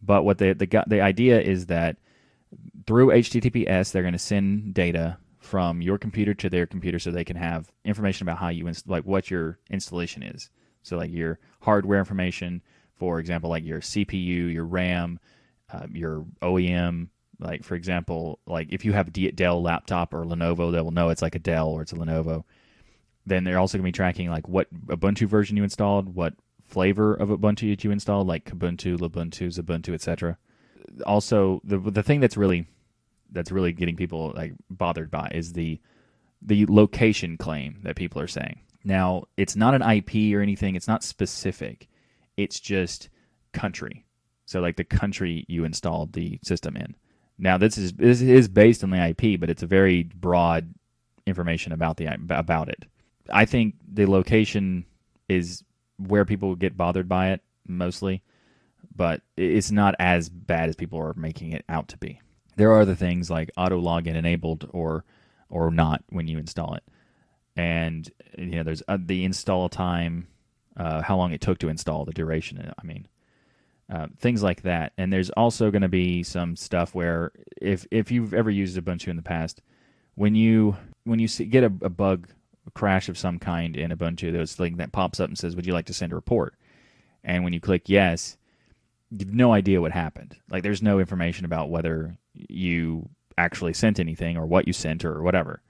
But 0.00 0.24
what 0.24 0.38
the, 0.38 0.52
the, 0.52 0.84
the 0.86 1.00
idea 1.00 1.40
is 1.40 1.66
that 1.66 1.96
through 2.86 3.08
HTTPS, 3.08 3.92
they're 3.92 4.02
going 4.02 4.12
to 4.12 4.18
send 4.18 4.74
data 4.74 5.18
from 5.38 5.82
your 5.82 5.98
computer 5.98 6.34
to 6.34 6.48
their 6.48 6.66
computer 6.66 6.98
so 6.98 7.10
they 7.10 7.24
can 7.24 7.36
have 7.36 7.70
information 7.84 8.24
about 8.24 8.38
how 8.38 8.48
you 8.48 8.66
inst- 8.68 8.88
like 8.88 9.04
what 9.04 9.30
your 9.30 9.58
installation 9.70 10.22
is. 10.22 10.50
So 10.82 10.96
like 10.96 11.10
your 11.10 11.38
hardware 11.60 11.98
information, 11.98 12.62
for 12.94 13.18
example, 13.18 13.50
like 13.50 13.64
your 13.64 13.80
CPU, 13.80 14.52
your 14.52 14.64
RAM, 14.64 15.18
uh, 15.72 15.86
your 15.92 16.24
OEM. 16.40 17.08
Like 17.38 17.64
for 17.64 17.74
example, 17.74 18.38
like 18.46 18.68
if 18.70 18.84
you 18.84 18.92
have 18.92 19.08
a 19.08 19.30
Dell 19.32 19.62
laptop 19.62 20.14
or 20.14 20.24
Lenovo, 20.24 20.72
they 20.72 20.80
will 20.80 20.90
know 20.90 21.08
it's 21.08 21.22
like 21.22 21.34
a 21.34 21.40
Dell 21.40 21.68
or 21.68 21.82
it's 21.82 21.92
a 21.92 21.96
Lenovo. 21.96 22.44
Then 23.26 23.44
they're 23.44 23.58
also 23.58 23.78
going 23.78 23.84
to 23.84 23.88
be 23.88 23.92
tracking 23.92 24.30
like 24.30 24.48
what 24.48 24.72
Ubuntu 24.86 25.26
version 25.28 25.56
you 25.56 25.62
installed, 25.62 26.14
what 26.14 26.34
flavor 26.64 27.14
of 27.14 27.28
Ubuntu 27.28 27.70
that 27.70 27.84
you 27.84 27.90
installed, 27.90 28.26
like 28.26 28.44
Kubuntu, 28.44 28.98
Lubuntu, 28.98 29.48
Xubuntu, 29.48 29.94
etc. 29.94 30.38
Also, 31.06 31.60
the 31.64 31.78
the 31.78 32.02
thing 32.02 32.20
that's 32.20 32.36
really 32.36 32.66
that's 33.30 33.52
really 33.52 33.72
getting 33.72 33.96
people 33.96 34.32
like 34.34 34.54
bothered 34.70 35.10
by 35.10 35.30
is 35.32 35.52
the 35.52 35.80
the 36.40 36.66
location 36.66 37.36
claim 37.36 37.78
that 37.82 37.96
people 37.96 38.20
are 38.20 38.26
saying. 38.26 38.60
Now, 38.84 39.24
it's 39.36 39.54
not 39.54 39.74
an 39.74 39.82
IP 39.82 40.34
or 40.34 40.40
anything, 40.40 40.74
it's 40.74 40.88
not 40.88 41.04
specific. 41.04 41.88
It's 42.36 42.58
just 42.58 43.08
country. 43.52 44.04
So 44.46 44.60
like 44.60 44.76
the 44.76 44.84
country 44.84 45.44
you 45.48 45.64
installed 45.64 46.12
the 46.12 46.38
system 46.42 46.76
in. 46.76 46.96
Now, 47.42 47.58
this 47.58 47.76
is 47.76 47.92
this 47.94 48.22
is 48.22 48.46
based 48.46 48.84
on 48.84 48.90
the 48.90 49.04
IP, 49.04 49.40
but 49.40 49.50
it's 49.50 49.64
a 49.64 49.66
very 49.66 50.04
broad 50.04 50.72
information 51.26 51.72
about 51.72 51.96
the 51.96 52.06
about 52.30 52.68
it. 52.68 52.84
I 53.30 53.46
think 53.46 53.74
the 53.92 54.06
location 54.06 54.86
is 55.28 55.64
where 55.96 56.24
people 56.24 56.54
get 56.54 56.76
bothered 56.76 57.08
by 57.08 57.30
it 57.30 57.40
mostly, 57.66 58.22
but 58.94 59.22
it's 59.36 59.72
not 59.72 59.96
as 59.98 60.28
bad 60.28 60.68
as 60.68 60.76
people 60.76 61.00
are 61.00 61.14
making 61.14 61.50
it 61.50 61.64
out 61.68 61.88
to 61.88 61.98
be. 61.98 62.20
There 62.54 62.70
are 62.70 62.82
other 62.82 62.94
things 62.94 63.28
like 63.28 63.50
auto 63.56 63.80
login 63.80 64.14
enabled 64.14 64.70
or 64.72 65.04
or 65.48 65.72
not 65.72 66.04
when 66.10 66.28
you 66.28 66.38
install 66.38 66.74
it, 66.74 66.84
and 67.56 68.08
you 68.38 68.54
know 68.54 68.62
there's 68.62 68.84
uh, 68.86 68.98
the 69.04 69.24
install 69.24 69.68
time, 69.68 70.28
uh, 70.76 71.02
how 71.02 71.16
long 71.16 71.32
it 71.32 71.40
took 71.40 71.58
to 71.58 71.68
install, 71.68 72.04
the 72.04 72.12
duration. 72.12 72.72
I 72.78 72.86
mean, 72.86 73.08
uh, 73.92 74.06
things 74.18 74.42
like 74.42 74.62
that. 74.62 74.92
And 74.96 75.12
there's 75.12 75.30
also 75.30 75.70
going 75.70 75.82
to 75.82 75.88
be 75.88 76.22
some 76.22 76.56
stuff 76.56 76.94
where 76.94 77.30
if 77.60 77.86
if 77.90 78.10
you've 78.10 78.32
ever 78.32 78.50
used 78.50 78.76
Ubuntu 78.78 79.08
in 79.08 79.16
the 79.16 79.22
past, 79.22 79.60
when 80.14 80.34
you 80.34 80.76
when 81.04 81.18
you 81.18 81.28
see, 81.28 81.44
get 81.44 81.62
a, 81.62 81.72
a 81.82 81.90
bug 81.90 82.28
crash 82.74 83.08
of 83.08 83.18
some 83.18 83.38
kind 83.38 83.76
in 83.76 83.90
Ubuntu, 83.90 84.32
there's 84.32 84.58
a 84.58 84.70
that 84.78 84.92
pops 84.92 85.20
up 85.20 85.28
and 85.28 85.36
says, 85.36 85.54
"Would 85.54 85.66
you 85.66 85.74
like 85.74 85.86
to 85.86 85.94
send 85.94 86.12
a 86.12 86.16
report?" 86.16 86.54
And 87.22 87.44
when 87.44 87.52
you 87.52 87.60
click 87.60 87.88
yes, 87.88 88.38
you've 89.10 89.34
no 89.34 89.52
idea 89.52 89.82
what 89.82 89.92
happened. 89.92 90.36
Like 90.48 90.62
there's 90.62 90.82
no 90.82 90.98
information 90.98 91.44
about 91.44 91.68
whether 91.68 92.16
you 92.32 93.10
actually 93.36 93.74
sent 93.74 94.00
anything 94.00 94.38
or 94.38 94.46
what 94.46 94.66
you 94.66 94.72
sent 94.72 95.04
or 95.04 95.22
whatever, 95.22 95.60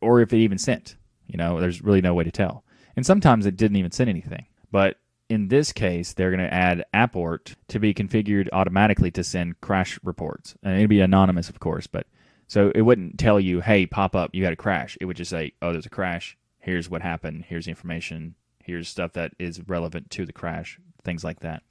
or 0.00 0.20
if 0.20 0.32
it 0.32 0.38
even 0.38 0.58
sent. 0.58 0.96
You 1.28 1.36
know, 1.36 1.60
there's 1.60 1.82
really 1.82 2.00
no 2.00 2.14
way 2.14 2.24
to 2.24 2.32
tell. 2.32 2.64
And 2.96 3.06
sometimes 3.06 3.46
it 3.46 3.56
didn't 3.56 3.76
even 3.76 3.92
send 3.92 4.10
anything. 4.10 4.46
But 4.72 4.96
in 5.30 5.46
this 5.46 5.72
case, 5.72 6.12
they're 6.12 6.32
going 6.32 6.46
to 6.46 6.52
add 6.52 6.84
Apport 6.92 7.54
to 7.68 7.78
be 7.78 7.94
configured 7.94 8.48
automatically 8.52 9.12
to 9.12 9.22
send 9.22 9.60
crash 9.60 9.98
reports. 10.02 10.56
And 10.62 10.76
it'd 10.76 10.90
be 10.90 11.00
anonymous, 11.00 11.48
of 11.48 11.60
course, 11.60 11.86
but 11.86 12.06
so 12.48 12.72
it 12.74 12.82
wouldn't 12.82 13.16
tell 13.16 13.38
you, 13.38 13.60
hey, 13.60 13.86
pop 13.86 14.16
up, 14.16 14.34
you 14.34 14.42
got 14.42 14.52
a 14.52 14.56
crash. 14.56 14.98
It 15.00 15.04
would 15.04 15.16
just 15.16 15.30
say, 15.30 15.52
oh, 15.62 15.70
there's 15.70 15.86
a 15.86 15.90
crash. 15.90 16.36
Here's 16.58 16.90
what 16.90 17.00
happened. 17.00 17.44
Here's 17.48 17.66
the 17.66 17.70
information. 17.70 18.34
Here's 18.64 18.88
stuff 18.88 19.12
that 19.12 19.32
is 19.38 19.66
relevant 19.68 20.10
to 20.10 20.26
the 20.26 20.32
crash, 20.32 20.80
things 21.04 21.22
like 21.22 21.40
that. 21.40 21.62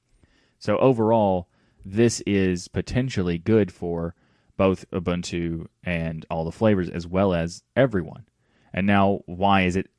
So 0.58 0.78
overall, 0.78 1.50
this 1.84 2.22
is 2.22 2.70
potentially 2.70 3.38
good 3.38 3.74
for 3.74 4.16
both 4.56 4.90
Ubuntu 4.92 5.68
and 5.84 6.26
all 6.30 6.46
the 6.46 6.52
flavors, 6.52 6.90
as 6.90 7.06
well 7.06 7.34
as 7.34 7.64
everyone. 7.76 8.26
And 8.74 8.88
now, 8.88 9.20
why 9.26 9.64
is 9.64 9.76
it 9.76 9.90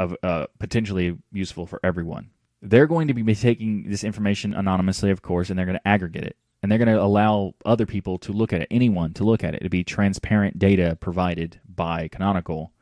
uh, 0.00 0.46
potentially 0.58 1.16
useful 1.32 1.66
for 1.66 1.78
everyone? 1.84 2.30
They're 2.64 2.86
going 2.86 3.08
to 3.08 3.14
be 3.14 3.34
taking 3.34 3.90
this 3.90 4.04
information 4.04 4.54
anonymously, 4.54 5.10
of 5.10 5.22
course, 5.22 5.50
and 5.50 5.58
they're 5.58 5.66
going 5.66 5.78
to 5.78 5.88
aggregate 5.88 6.24
it. 6.24 6.36
And 6.62 6.72
they're 6.72 6.78
going 6.78 6.88
to 6.88 7.00
allow 7.00 7.54
other 7.66 7.84
people 7.84 8.16
to 8.20 8.32
look 8.32 8.54
at 8.54 8.62
it, 8.62 8.68
anyone 8.70 9.12
to 9.14 9.24
look 9.24 9.44
at 9.44 9.54
it. 9.54 9.60
to 9.60 9.68
be 9.68 9.84
transparent 9.84 10.58
data 10.58 10.96
provided 10.98 11.60
by 11.68 12.08
Canonical 12.08 12.72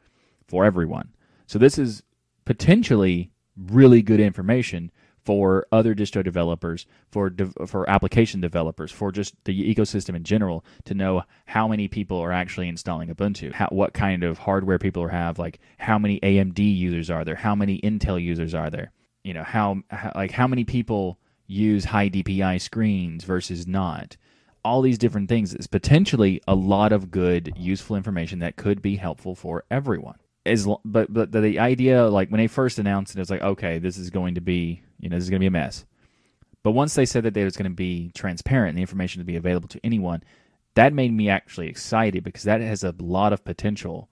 for 0.46 0.64
everyone. 0.64 1.08
So 1.46 1.58
this 1.58 1.78
is 1.78 2.04
potentially 2.44 3.32
really 3.56 4.02
good 4.02 4.20
information 4.20 4.92
for 5.24 5.66
other 5.70 5.94
distro 5.94 6.22
developers, 6.24 6.86
for 7.10 7.30
de- 7.30 7.66
for 7.66 7.88
application 7.88 8.40
developers, 8.40 8.90
for 8.90 9.12
just 9.12 9.34
the 9.44 9.74
ecosystem 9.74 10.16
in 10.16 10.24
general 10.24 10.64
to 10.84 10.94
know 10.94 11.22
how 11.46 11.68
many 11.68 11.88
people 11.88 12.18
are 12.18 12.32
actually 12.32 12.68
installing 12.68 13.08
Ubuntu, 13.08 13.52
how, 13.52 13.68
what 13.70 13.94
kind 13.94 14.24
of 14.24 14.38
hardware 14.38 14.78
people 14.78 15.08
have, 15.08 15.38
like 15.38 15.60
how 15.78 15.98
many 15.98 16.18
AMD 16.20 16.58
users 16.58 17.10
are 17.10 17.24
there, 17.24 17.36
how 17.36 17.54
many 17.54 17.80
Intel 17.82 18.20
users 18.20 18.54
are 18.54 18.70
there, 18.70 18.90
you 19.24 19.34
know, 19.34 19.44
how, 19.44 19.82
how 19.90 20.12
like 20.14 20.30
how 20.30 20.46
many 20.46 20.64
people 20.64 21.18
use 21.46 21.84
high 21.84 22.08
DPI 22.08 22.60
screens 22.60 23.24
versus 23.24 23.66
not. 23.66 24.16
All 24.64 24.80
these 24.80 24.98
different 24.98 25.28
things 25.28 25.54
is 25.54 25.66
potentially 25.66 26.40
a 26.46 26.54
lot 26.54 26.92
of 26.92 27.10
good, 27.10 27.52
useful 27.56 27.96
information 27.96 28.38
that 28.38 28.56
could 28.56 28.80
be 28.80 28.96
helpful 28.96 29.34
for 29.34 29.64
everyone 29.70 30.18
as 30.44 30.66
but 30.84 31.12
but 31.12 31.30
the 31.32 31.58
idea 31.58 32.08
like 32.08 32.30
when 32.30 32.40
they 32.40 32.46
first 32.46 32.78
announced 32.78 33.14
it, 33.14 33.18
it 33.18 33.20
was 33.20 33.30
like 33.30 33.42
okay, 33.42 33.78
this 33.78 33.96
is 33.96 34.10
going 34.10 34.34
to 34.34 34.40
be 34.40 34.82
you 35.00 35.08
know 35.08 35.16
this 35.16 35.24
is 35.24 35.30
going 35.30 35.40
to 35.40 35.44
be 35.44 35.48
a 35.48 35.50
mess. 35.50 35.84
But 36.62 36.72
once 36.72 36.94
they 36.94 37.06
said 37.06 37.24
that 37.24 37.36
it 37.36 37.44
was 37.44 37.56
going 37.56 37.70
to 37.70 37.74
be 37.74 38.12
transparent 38.14 38.70
and 38.70 38.78
the 38.78 38.82
information 38.82 39.20
to 39.20 39.24
be 39.24 39.36
available 39.36 39.68
to 39.68 39.80
anyone, 39.84 40.22
that 40.74 40.92
made 40.92 41.12
me 41.12 41.28
actually 41.28 41.68
excited 41.68 42.22
because 42.22 42.44
that 42.44 42.60
has 42.60 42.84
a 42.84 42.94
lot 42.98 43.32
of 43.32 43.44
potential 43.44 44.08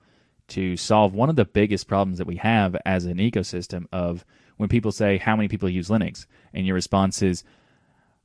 to 0.49 0.77
solve 0.77 1.14
one 1.14 1.31
of 1.31 1.37
the 1.37 1.44
biggest 1.44 1.87
problems 1.87 2.18
that 2.18 2.27
we 2.27 2.37
have 2.37 2.77
as 2.85 3.05
an 3.05 3.18
ecosystem 3.18 3.87
of 3.92 4.25
when 4.61 4.68
people 4.68 4.92
say 4.92 5.16
how 5.16 5.37
many 5.37 5.49
people 5.49 5.70
use 5.70 5.88
Linux 5.88 6.27
and 6.53 6.66
your 6.66 6.75
response 6.75 7.23
is 7.23 7.44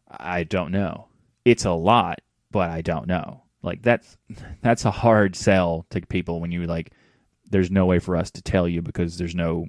I 0.09 0.43
don't 0.43 0.73
know. 0.73 1.07
It's 1.45 1.63
a 1.63 1.71
lot, 1.71 2.19
but 2.51 2.69
I 2.69 2.81
don't 2.81 3.07
know. 3.07 3.43
Like 3.61 3.81
that's 3.81 4.17
that's 4.61 4.83
a 4.83 4.91
hard 4.91 5.37
sell 5.37 5.85
to 5.91 6.01
people 6.01 6.41
when 6.41 6.51
you 6.51 6.65
like 6.65 6.91
there's 7.49 7.71
no 7.71 7.85
way 7.85 7.99
for 7.99 8.17
us 8.17 8.31
to 8.31 8.41
tell 8.41 8.67
you 8.67 8.81
because 8.81 9.17
there's 9.17 9.33
no 9.33 9.67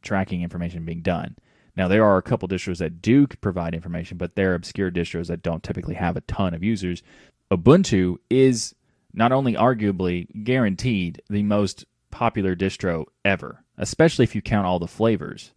tracking 0.00 0.40
information 0.40 0.86
being 0.86 1.02
done. 1.02 1.36
Now, 1.76 1.86
there 1.86 2.06
are 2.06 2.16
a 2.16 2.22
couple 2.22 2.48
distros 2.48 2.78
that 2.78 3.02
do 3.02 3.26
provide 3.26 3.74
information, 3.74 4.16
but 4.16 4.36
they're 4.36 4.54
obscure 4.54 4.90
distros 4.90 5.26
that 5.26 5.42
don't 5.42 5.62
typically 5.62 5.96
have 5.96 6.16
a 6.16 6.22
ton 6.22 6.54
of 6.54 6.64
users. 6.64 7.02
Ubuntu 7.50 8.16
is 8.30 8.74
not 9.12 9.32
only 9.32 9.52
arguably 9.52 10.28
guaranteed 10.44 11.20
the 11.28 11.42
most 11.42 11.84
popular 12.10 12.56
distro 12.56 13.04
ever, 13.22 13.62
especially 13.76 14.22
if 14.22 14.34
you 14.34 14.40
count 14.40 14.66
all 14.66 14.78
the 14.78 14.86
flavors. 14.86 15.52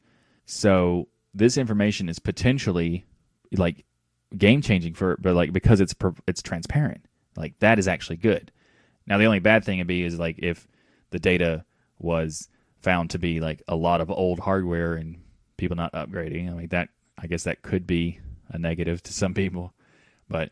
So, 0.52 1.08
this 1.36 1.60
information 1.60 2.10
is 2.10 2.18
potentially 2.18 3.06
like 3.52 3.86
game 4.36 4.64
changing 4.64 4.96
for 4.96 5.16
but 5.22 5.36
like 5.36 5.54
because 5.54 5.80
it's 5.80 5.94
it's 6.26 6.42
transparent. 6.42 7.06
Like 7.36 7.60
that 7.60 7.78
is 7.78 7.88
actually 7.88 8.16
good. 8.18 8.52
Now, 9.06 9.20
the 9.20 9.26
only 9.26 9.38
bad 9.38 9.64
thing 9.64 9.78
would 9.78 9.86
be 9.86 10.02
is 10.02 10.18
like 10.18 10.40
if 10.40 10.68
the 11.12 11.20
data 11.20 11.66
was 12.00 12.50
found 12.82 13.12
to 13.12 13.20
be 13.20 13.40
like 13.40 13.62
a 13.68 13.76
lot 13.76 14.02
of 14.02 14.10
old 14.10 14.40
hardware 14.40 14.96
and 14.96 15.22
people 15.58 15.78
not 15.78 15.94
upgrading. 15.94 16.50
I 16.50 16.56
mean 16.56 16.68
that 16.70 16.90
I 17.16 17.28
guess 17.28 17.44
that 17.44 17.62
could 17.62 17.86
be 17.86 18.20
a 18.48 18.58
negative 18.58 19.04
to 19.04 19.14
some 19.14 19.36
people, 19.36 19.76
but 20.30 20.50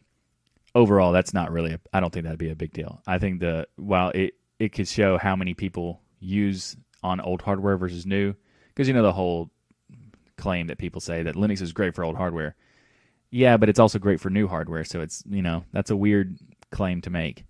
overall 0.76 1.12
that's 1.12 1.34
not 1.34 1.52
really 1.52 1.76
I 1.92 2.02
don't 2.02 2.14
think 2.14 2.26
that'd 2.26 2.38
be 2.38 2.52
a 2.52 2.56
big 2.56 2.72
deal. 2.72 3.02
I 3.08 3.18
think 3.18 3.40
the 3.40 3.68
while 3.78 4.12
it 4.12 4.36
it 4.60 4.74
could 4.74 4.88
show 4.88 5.18
how 5.18 5.36
many 5.36 5.56
people 5.56 6.02
use 6.20 6.78
on 7.02 7.20
old 7.20 7.42
hardware 7.42 7.78
versus 7.78 8.06
new 8.06 8.36
because 8.68 8.88
you 8.88 8.94
know 8.94 9.02
the 9.02 9.12
whole 9.12 9.50
claim 10.38 10.67
that 10.67 10.78
people 10.78 11.02
say 11.02 11.23
that 11.23 11.36
Linux 11.36 11.62
is 11.62 11.73
great 11.73 11.95
for 11.95 12.04
old 12.04 12.15
hardware. 12.15 12.56
Yeah, 13.30 13.58
but 13.58 13.69
it's 13.69 13.80
also 13.80 14.00
great 14.00 14.21
for 14.21 14.30
new 14.30 14.47
hardware, 14.47 14.86
so 14.86 15.02
it's 15.02 15.23
you 15.30 15.41
know 15.41 15.65
that's 15.73 15.91
a 15.91 15.97
weird 15.97 16.38
claim 16.71 17.02
to 17.02 17.10
make. 17.10 17.45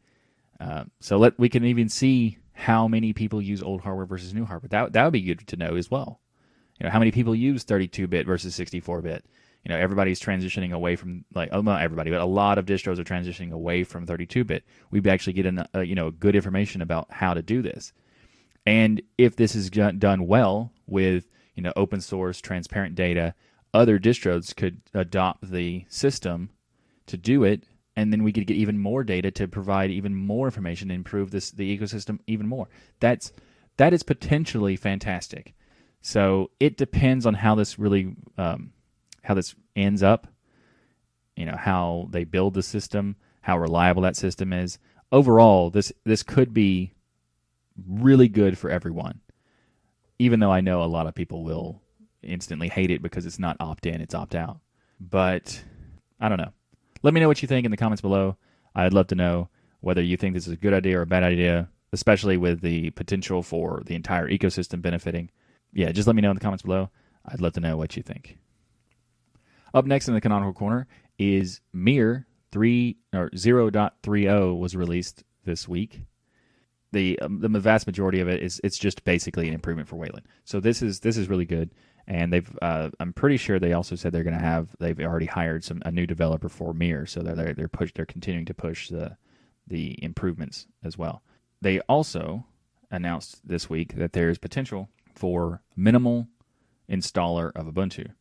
Uh, 0.60 0.86
so 1.00 1.17
let 1.17 1.38
we 1.38 1.50
can 1.50 1.65
even 1.65 1.89
see 1.89 2.38
how 2.54 2.88
many 2.88 3.13
people 3.13 3.41
use 3.41 3.62
old 3.62 3.82
hardware 3.82 4.08
versus 4.08 4.34
new 4.34 4.45
hardware. 4.45 4.69
That 4.69 4.93
that 4.93 5.04
would 5.04 5.13
be 5.13 5.21
good 5.21 5.47
to 5.47 5.56
know 5.56 5.76
as 5.76 5.91
well. 5.91 6.19
You 6.80 6.86
know, 6.86 6.91
how 6.91 7.00
many 7.00 7.12
people 7.12 7.34
use 7.34 7.65
32-bit 7.65 8.28
versus 8.28 8.56
64-bit? 8.56 9.26
you 9.67 9.73
know 9.73 9.80
everybody's 9.80 10.19
transitioning 10.19 10.71
away 10.71 10.95
from 10.95 11.26
like 11.34 11.50
oh, 11.52 11.62
not 11.62 11.82
everybody 11.82 12.10
but 12.10 12.21
a 12.21 12.26
lot 12.26 12.58
of 12.58 12.65
distros 12.65 13.00
are 13.00 13.04
transitioning 13.04 13.52
away 13.52 13.84
from 13.84 14.06
32-bit 14.06 14.63
we 14.91 15.02
actually 15.10 15.34
get 15.34 15.45
an, 15.45 15.67
uh, 15.76 15.82
you 15.82 15.93
know 15.93 16.10
good 16.10 16.36
information 16.36 16.82
about 16.82 17.12
how 17.12 17.34
to 17.34 17.41
do 17.41 17.62
this 17.62 17.91
and 18.65 19.02
if 19.17 19.36
this 19.36 19.56
is 19.56 19.69
done 19.69 20.26
well 20.26 20.71
with 20.88 21.30
you 21.58 21.63
know 21.63 21.74
open 21.76 22.00
source 22.00 22.39
transparent 22.39 22.96
data 22.96 23.36
other 23.74 24.00
distros 24.00 24.56
could 24.56 24.80
adopt 24.93 25.52
the 25.52 25.86
system 25.89 26.50
to 27.06 27.17
do 27.17 27.43
it 27.43 27.65
and 27.98 28.13
then 28.13 28.24
we 28.24 28.32
could 28.32 28.48
get 28.48 28.56
even 28.56 28.80
more 28.80 29.04
data 29.04 29.30
to 29.30 29.48
provide 29.48 29.91
even 29.91 30.15
more 30.15 30.48
information 30.48 30.89
and 30.89 30.96
improve 30.96 31.32
this 31.32 31.52
the 31.52 31.78
ecosystem 31.78 32.20
even 32.28 32.48
more 32.48 32.70
that's 33.02 33.34
that 33.76 33.91
is 33.91 34.04
potentially 34.04 34.78
fantastic 34.78 35.54
so 36.02 36.52
it 36.60 36.78
depends 36.78 37.26
on 37.26 37.34
how 37.34 37.56
this 37.56 37.78
really 37.78 38.15
um, 38.38 38.72
how 39.24 39.34
this 39.34 39.56
ends 39.76 40.02
up, 40.02 40.28
you 41.36 41.46
know, 41.46 41.58
how 41.58 42.08
they 42.12 42.24
build 42.24 42.54
the 42.54 42.63
system, 42.63 43.17
how 43.41 43.60
reliable 43.60 44.04
that 44.04 44.15
system 44.15 44.54
is. 44.54 44.80
Overall, 45.12 45.70
this 45.70 45.91
this 46.06 46.24
could 46.24 46.54
be 46.54 46.93
really 47.86 48.30
good 48.30 48.58
for 48.58 48.70
everyone. 48.70 49.20
Even 50.20 50.40
though 50.40 50.52
I 50.52 50.62
know 50.62 50.84
a 50.84 50.86
lot 50.86 51.08
of 51.08 51.16
people 51.16 51.44
will 51.44 51.82
instantly 52.24 52.70
hate 52.70 52.92
it 52.92 53.02
because 53.02 53.26
it's 53.26 53.40
not 53.40 53.58
opt 53.60 53.86
in, 53.86 54.02
it's 54.02 54.16
opt 54.16 54.36
out. 54.36 54.60
But 55.00 55.64
I 56.20 56.30
don't 56.30 56.40
know. 56.40 56.52
Let 57.04 57.14
me 57.14 57.20
know 57.20 57.28
what 57.28 57.42
you 57.42 57.48
think 57.48 57.66
in 57.66 57.72
the 57.72 57.78
comments 57.78 58.02
below. 58.02 58.38
I'd 58.76 58.94
love 58.94 59.08
to 59.08 59.16
know 59.16 59.50
whether 59.82 60.02
you 60.02 60.18
think 60.18 60.34
this 60.34 60.48
is 60.48 60.54
a 60.54 60.58
good 60.58 60.74
idea 60.74 61.00
or 61.00 61.04
a 61.04 61.08
bad 61.08 61.24
idea, 61.24 61.70
especially 61.94 62.38
with 62.38 62.62
the 62.62 62.90
potential 62.92 63.44
for 63.44 63.84
the 63.86 63.96
entire 63.96 64.28
ecosystem 64.28 64.82
benefiting. 64.82 65.30
Yeah, 65.74 65.92
just 65.92 66.08
let 66.08 66.16
me 66.16 66.22
know 66.22 66.32
in 66.32 66.36
the 66.36 66.42
comments 66.42 66.64
below. 66.64 66.90
I'd 67.26 67.42
love 67.42 67.54
to 67.54 67.60
know 67.60 67.78
what 67.78 67.96
you 67.96 68.04
think. 68.04 68.40
Up 69.74 69.86
next 69.86 70.08
in 70.08 70.14
the 70.16 70.22
canonical 70.22 70.54
corner 70.54 70.88
is 71.20 71.62
Mir 71.74 72.26
3 72.52 72.98
or 73.14 73.30
0.30 73.30 74.58
was 74.58 74.76
released 74.76 75.24
this 75.46 75.68
week. 75.68 76.02
The 76.93 77.19
um, 77.19 77.41
the 77.41 77.60
vast 77.60 77.86
majority 77.86 78.19
of 78.19 78.30
it 78.30 78.41
is 78.41 78.62
it's 78.63 78.78
just 78.78 79.04
basically 79.04 79.47
an 79.47 79.54
improvement 79.54 79.89
for 79.89 79.97
Wayland. 79.97 80.26
So 80.45 80.60
this 80.60 80.82
is 80.82 81.02
this 81.02 81.17
is 81.17 81.28
really 81.30 81.45
good 81.45 81.71
and 82.08 82.32
they've 82.32 82.58
uh, 82.62 82.89
I'm 83.00 83.13
pretty 83.13 83.38
sure 83.38 83.60
they 83.60 83.73
also 83.73 83.95
said 83.95 84.13
they're 84.13 84.23
going 84.23 84.38
to 84.38 84.43
have 84.43 84.69
they've 84.80 85.00
already 85.00 85.26
hired 85.26 85.63
some 85.63 85.82
a 85.86 85.91
new 85.91 86.08
developer 86.08 86.50
for 86.50 86.73
Mir, 86.73 87.06
so 87.06 87.21
they're 87.21 87.54
they're 87.54 87.67
push 87.67 87.91
they're 87.93 88.06
continuing 88.06 88.45
to 88.45 88.54
push 88.54 88.89
the 88.89 89.17
the 89.67 90.02
improvements 90.02 90.67
as 90.84 90.97
well. 90.97 91.21
They 91.62 91.82
also 91.82 92.45
announced 92.89 93.45
this 93.45 93.69
week 93.69 93.95
that 93.95 94.13
there 94.13 94.30
is 94.30 94.38
potential 94.38 94.89
for 95.13 95.62
minimal 95.76 96.28
installer 96.89 97.52
of 97.54 97.65
Ubuntu. 97.65 98.12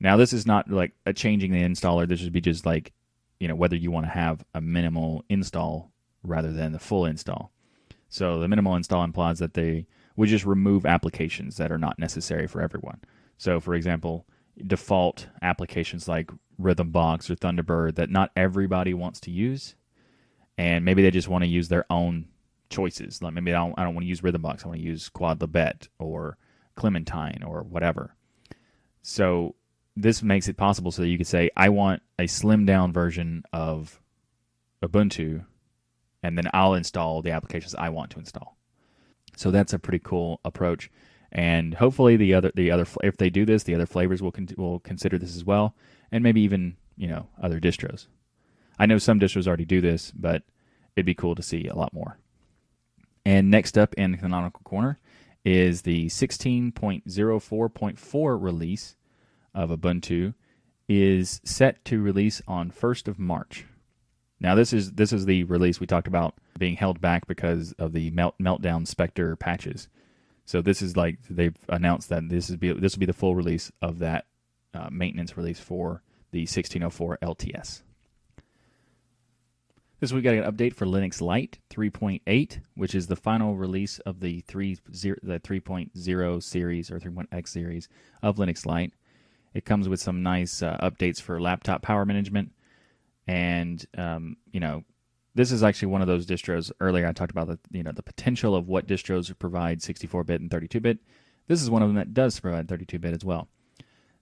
Now, 0.00 0.16
this 0.16 0.32
is 0.32 0.44
not 0.44 0.68
like 0.68 0.92
a 1.06 1.12
changing 1.12 1.52
the 1.52 1.62
installer. 1.62 2.08
This 2.08 2.22
would 2.22 2.32
be 2.32 2.40
just 2.40 2.66
like, 2.66 2.92
you 3.38 3.46
know, 3.46 3.54
whether 3.54 3.76
you 3.76 3.92
want 3.92 4.06
to 4.06 4.10
have 4.10 4.44
a 4.52 4.60
minimal 4.60 5.24
install 5.28 5.92
rather 6.24 6.52
than 6.52 6.72
the 6.72 6.80
full 6.80 7.06
install. 7.06 7.51
So 8.12 8.38
the 8.38 8.46
minimal 8.46 8.76
install 8.76 9.04
implies 9.04 9.38
that 9.38 9.54
they 9.54 9.86
would 10.16 10.28
just 10.28 10.44
remove 10.44 10.84
applications 10.84 11.56
that 11.56 11.72
are 11.72 11.78
not 11.78 11.98
necessary 11.98 12.46
for 12.46 12.60
everyone. 12.60 13.00
So, 13.38 13.58
for 13.58 13.74
example, 13.74 14.26
default 14.66 15.28
applications 15.40 16.06
like 16.06 16.30
Rhythmbox 16.60 17.30
or 17.30 17.36
Thunderbird 17.36 17.94
that 17.94 18.10
not 18.10 18.30
everybody 18.36 18.92
wants 18.92 19.18
to 19.20 19.30
use, 19.30 19.76
and 20.58 20.84
maybe 20.84 21.00
they 21.02 21.10
just 21.10 21.28
want 21.28 21.42
to 21.42 21.48
use 21.48 21.68
their 21.68 21.86
own 21.88 22.26
choices. 22.68 23.22
Like 23.22 23.32
maybe 23.32 23.50
I 23.54 23.64
don't, 23.64 23.78
I 23.78 23.84
don't 23.84 23.94
want 23.94 24.04
to 24.04 24.10
use 24.10 24.20
Rhythmbox. 24.20 24.66
I 24.66 24.68
want 24.68 24.80
to 24.80 24.86
use 24.86 25.08
Quod 25.08 25.38
Libet 25.40 25.88
or 25.98 26.36
Clementine 26.76 27.42
or 27.42 27.62
whatever. 27.62 28.14
So 29.00 29.54
this 29.96 30.22
makes 30.22 30.48
it 30.48 30.58
possible 30.58 30.92
so 30.92 31.00
that 31.00 31.08
you 31.08 31.16
could 31.16 31.26
say, 31.26 31.48
I 31.56 31.70
want 31.70 32.02
a 32.18 32.24
slimmed 32.24 32.66
down 32.66 32.92
version 32.92 33.44
of 33.54 34.02
Ubuntu, 34.82 35.46
and 36.22 36.38
then 36.38 36.48
I'll 36.52 36.74
install 36.74 37.22
the 37.22 37.30
applications 37.30 37.74
I 37.74 37.88
want 37.88 38.10
to 38.12 38.18
install. 38.18 38.56
So 39.36 39.50
that's 39.50 39.72
a 39.72 39.78
pretty 39.78 39.98
cool 39.98 40.40
approach, 40.44 40.90
and 41.30 41.74
hopefully 41.74 42.16
the 42.16 42.34
other 42.34 42.52
the 42.54 42.70
other 42.70 42.86
if 43.02 43.16
they 43.16 43.30
do 43.30 43.44
this, 43.44 43.64
the 43.64 43.74
other 43.74 43.86
flavors 43.86 44.22
will 44.22 44.32
con- 44.32 44.48
will 44.56 44.80
consider 44.80 45.18
this 45.18 45.34
as 45.34 45.44
well, 45.44 45.74
and 46.10 46.22
maybe 46.22 46.42
even 46.42 46.76
you 46.96 47.08
know 47.08 47.28
other 47.42 47.60
distros. 47.60 48.06
I 48.78 48.86
know 48.86 48.98
some 48.98 49.20
distros 49.20 49.46
already 49.46 49.64
do 49.64 49.80
this, 49.80 50.10
but 50.10 50.42
it'd 50.96 51.06
be 51.06 51.14
cool 51.14 51.34
to 51.34 51.42
see 51.42 51.66
a 51.66 51.74
lot 51.74 51.94
more. 51.94 52.18
And 53.24 53.50
next 53.50 53.78
up 53.78 53.94
in 53.94 54.12
the 54.12 54.18
Canonical 54.18 54.60
Corner 54.64 54.98
is 55.44 55.82
the 55.82 56.06
16.04.4 56.06 58.42
release 58.42 58.96
of 59.54 59.70
Ubuntu 59.70 60.34
is 60.88 61.40
set 61.44 61.84
to 61.84 62.02
release 62.02 62.42
on 62.46 62.70
1st 62.70 63.08
of 63.08 63.18
March. 63.18 63.66
Now 64.42 64.56
this 64.56 64.72
is 64.72 64.92
this 64.92 65.12
is 65.12 65.24
the 65.24 65.44
release 65.44 65.78
we 65.78 65.86
talked 65.86 66.08
about 66.08 66.34
being 66.58 66.74
held 66.74 67.00
back 67.00 67.28
because 67.28 67.72
of 67.78 67.92
the 67.92 68.10
melt, 68.10 68.34
meltdown 68.40 68.86
Spectre 68.86 69.36
patches. 69.36 69.88
So 70.44 70.60
this 70.60 70.82
is 70.82 70.96
like 70.96 71.18
they've 71.30 71.56
announced 71.68 72.08
that 72.08 72.28
this 72.28 72.50
is 72.50 72.56
be 72.56 72.72
this 72.72 72.96
will 72.96 73.00
be 73.00 73.06
the 73.06 73.12
full 73.12 73.36
release 73.36 73.70
of 73.80 74.00
that 74.00 74.26
uh, 74.74 74.88
maintenance 74.90 75.36
release 75.36 75.60
for 75.60 76.02
the 76.32 76.40
1604 76.40 77.18
LTS. 77.22 77.82
This 80.00 80.12
week, 80.12 80.24
we 80.24 80.32
got 80.32 80.34
an 80.34 80.52
update 80.52 80.74
for 80.74 80.86
Linux 80.86 81.20
Lite 81.20 81.60
3.8, 81.70 82.58
which 82.74 82.96
is 82.96 83.06
the 83.06 83.14
final 83.14 83.54
release 83.54 84.00
of 84.00 84.18
the 84.18 84.40
3 84.40 84.76
the 85.22 85.38
3.0 85.38 86.42
series 86.42 86.90
or 86.90 86.98
3.x 86.98 87.50
series 87.50 87.88
of 88.20 88.36
Linux 88.38 88.66
Lite. 88.66 88.92
It 89.54 89.64
comes 89.64 89.88
with 89.88 90.00
some 90.00 90.24
nice 90.24 90.62
uh, 90.62 90.78
updates 90.82 91.20
for 91.20 91.40
laptop 91.40 91.82
power 91.82 92.04
management, 92.04 92.50
and 93.26 93.84
um, 93.96 94.36
you 94.52 94.60
know, 94.60 94.84
this 95.34 95.52
is 95.52 95.62
actually 95.62 95.88
one 95.88 96.02
of 96.02 96.08
those 96.08 96.26
distros. 96.26 96.70
Earlier, 96.80 97.06
I 97.06 97.12
talked 97.12 97.30
about 97.30 97.48
the 97.48 97.58
you 97.70 97.82
know 97.82 97.92
the 97.92 98.02
potential 98.02 98.54
of 98.54 98.68
what 98.68 98.86
distros 98.86 99.36
provide 99.38 99.80
64-bit 99.80 100.40
and 100.40 100.50
32-bit. 100.50 100.98
This 101.48 101.62
is 101.62 101.70
one 101.70 101.82
of 101.82 101.88
them 101.88 101.96
that 101.96 102.14
does 102.14 102.38
provide 102.38 102.68
32-bit 102.68 103.14
as 103.14 103.24
well. 103.24 103.48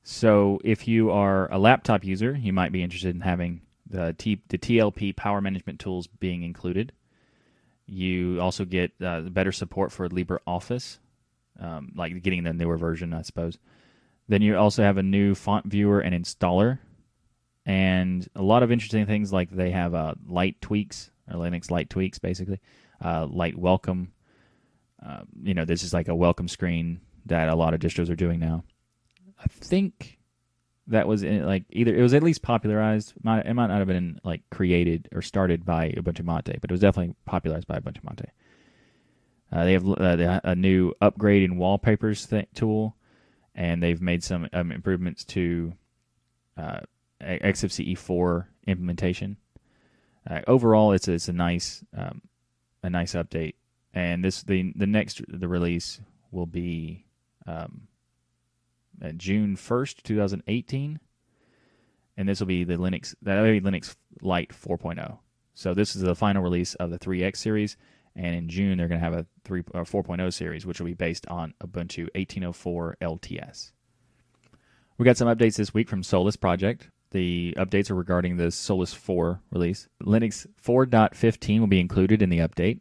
So, 0.03 0.61
if 0.65 0.89
you 0.89 1.11
are 1.11 1.53
a 1.53 1.59
laptop 1.59 2.05
user, 2.05 2.37
you 2.37 2.53
might 2.53 2.73
be 2.73 2.83
interested 2.83 3.15
in 3.15 3.21
having 3.21 3.63
the 3.87 4.15
T, 4.17 4.41
the 4.49 4.59
TLP 4.59 5.15
power 5.15 5.41
management 5.41 5.81
tools 5.81 6.07
being 6.07 6.43
included. 6.43 6.93
You 7.87 8.41
also 8.41 8.65
get 8.65 8.93
uh, 9.03 9.23
better 9.23 9.53
support 9.53 9.91
for 9.93 10.09
LibreOffice, 10.09 10.99
um, 11.59 11.93
like 11.97 12.23
getting 12.23 12.45
the 12.45 12.53
newer 12.53 12.79
version, 12.79 13.13
I 13.13 13.23
suppose. 13.23 13.59
Then 14.29 14.43
you 14.43 14.57
also 14.57 14.85
have 14.85 14.97
a 14.97 15.03
new 15.03 15.35
font 15.35 15.67
viewer 15.67 16.01
and 16.01 16.15
installer, 16.15 16.79
and 17.71 18.29
a 18.35 18.43
lot 18.43 18.65
of 18.65 18.73
interesting 18.73 19.07
things 19.07 19.33
like 19.33 19.49
they 19.49 19.71
have 19.71 19.95
uh, 19.95 20.15
Lite 20.27 20.61
Tweaks 20.61 21.13
or 21.31 21.39
Linux 21.39 21.71
Lite 21.71 21.89
Tweaks, 21.89 22.19
basically, 22.19 22.59
uh, 23.01 23.29
Lite 23.31 23.57
Welcome. 23.57 24.13
Uh, 25.01 25.21
you 25.41 25.55
know, 25.55 25.65
this 25.65 25.85
is 25.85 25.95
like 25.95 26.09
a 26.09 26.15
welcome 26.15 26.49
screen 26.49 27.01
that 27.27 27.49
a 27.49 27.55
lot 27.55 27.73
of 27.73 27.79
distros 27.79 28.11
are 28.11 28.17
doing 28.17 28.41
now. 28.41 28.65
I 29.39 29.47
think 29.47 30.19
that 30.89 31.07
was 31.07 31.23
in, 31.23 31.47
like 31.47 31.63
either 31.71 31.95
it 31.95 32.03
was 32.03 32.13
at 32.13 32.25
least 32.25 32.43
popularized. 32.43 33.15
it 33.17 33.23
might 33.55 33.69
not 33.69 33.79
have 33.79 33.87
been 33.87 34.21
like 34.25 34.43
created 34.51 35.09
or 35.13 35.23
started 35.23 35.65
by 35.65 35.91
Ubuntu 35.91 36.25
Mate, 36.25 36.61
but 36.61 36.71
it 36.71 36.73
was 36.73 36.81
definitely 36.81 37.15
popularized 37.25 37.69
by 37.69 37.79
Ubuntu 37.79 38.03
Mate. 38.03 38.31
Uh, 39.53 39.65
they 39.65 39.75
have 39.75 39.89
uh, 39.89 40.41
a 40.43 40.57
new 40.57 40.93
upgrade 41.01 41.45
in 41.45 41.57
wallpapers 41.57 42.27
th- 42.27 42.49
tool 42.53 42.97
and 43.55 43.81
they've 43.81 44.03
made 44.03 44.25
some 44.25 44.49
um, 44.53 44.73
improvements 44.73 45.25
to 45.25 45.73
uh, 46.57 46.81
XFCE4 47.23 48.47
implementation. 48.67 49.37
Uh, 50.29 50.41
overall, 50.47 50.93
it's 50.93 51.09
a, 51.09 51.13
it's 51.13 51.29
a 51.29 51.33
nice 51.33 51.85
um, 51.97 52.23
a 52.83 52.91
nice 52.91 53.15
update, 53.15 53.55
and 53.95 54.25
this 54.25 54.43
the 54.43 54.73
the 54.77 54.87
next 54.87 55.23
the 55.29 55.49
release 55.49 56.01
will 56.31 56.47
be 56.47 57.07
um, 57.47 57.89
June 59.17 59.57
first, 59.57 60.05
two 60.05 60.17
thousand 60.17 60.43
eighteen, 60.47 61.01
and 62.17 62.29
this 62.29 62.41
will 62.41 62.47
be 62.47 62.65
the 62.65 62.75
Linux 62.75 63.15
that 63.23 63.43
be 63.43 63.61
Linux 63.61 63.97
Lite 64.21 64.51
4.0. 64.51 65.19
So 65.55 65.75
this 65.75 65.97
is 65.97 66.03
the 66.03 66.15
final 66.15 66.43
release 66.43 66.75
of 66.75 66.91
the 66.91 66.99
3X 66.99 67.37
series, 67.37 67.77
and 68.15 68.35
in 68.35 68.49
June 68.49 68.77
they're 68.77 68.89
going 68.89 69.01
to 69.01 69.05
have 69.05 69.15
a 69.15 69.27
3 69.45 69.63
or 69.73 69.85
4.0 69.85 70.33
series, 70.33 70.67
which 70.67 70.81
will 70.81 70.87
be 70.87 70.95
based 70.95 71.27
on 71.29 71.55
Ubuntu 71.63 72.09
1804 72.15 72.99
LTS. 73.01 73.73
We 74.99 75.05
got 75.05 75.17
some 75.17 75.29
updates 75.29 75.57
this 75.57 75.73
week 75.73 75.89
from 75.89 76.03
Solus 76.03 76.37
Project. 76.37 76.91
The 77.11 77.55
updates 77.59 77.91
are 77.91 77.97
regarding 77.97 78.37
the 78.37 78.51
Solus 78.51 78.95
4 78.95 79.41
release. 79.51 79.89
Linux 80.03 80.47
4.15 80.65 81.61
will 81.61 81.67
be 81.67 81.81
included 81.81 82.23
in 82.23 82.31
the 82.31 82.39
update. 82.39 82.81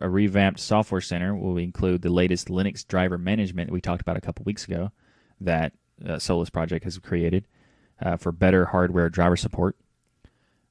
A 0.00 0.08
revamped 0.08 0.58
software 0.58 1.02
center 1.02 1.34
will 1.34 1.58
include 1.58 2.02
the 2.02 2.08
latest 2.08 2.48
Linux 2.48 2.86
driver 2.86 3.18
management 3.18 3.70
we 3.70 3.80
talked 3.80 4.00
about 4.00 4.16
a 4.16 4.22
couple 4.22 4.44
weeks 4.44 4.64
ago 4.64 4.90
that 5.40 5.74
uh, 6.04 6.18
Solus 6.18 6.48
Project 6.48 6.84
has 6.84 6.98
created 6.98 7.46
uh, 8.00 8.16
for 8.16 8.32
better 8.32 8.66
hardware 8.66 9.10
driver 9.10 9.36
support. 9.36 9.76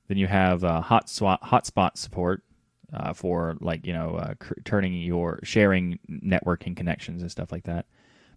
Then 0.08 0.18
you 0.18 0.28
have 0.28 0.64
uh, 0.64 0.82
hot 0.82 1.10
swap, 1.10 1.44
hotspot 1.44 1.98
support 1.98 2.44
uh, 2.94 3.14
for 3.14 3.58
like 3.62 3.86
you 3.86 3.94
know 3.94 4.16
uh, 4.16 4.34
cr- 4.40 4.54
turning 4.64 4.94
your 4.94 5.40
sharing 5.44 6.00
networking 6.10 6.76
connections 6.76 7.22
and 7.22 7.32
stuff 7.32 7.52
like 7.52 7.64
that. 7.64 7.86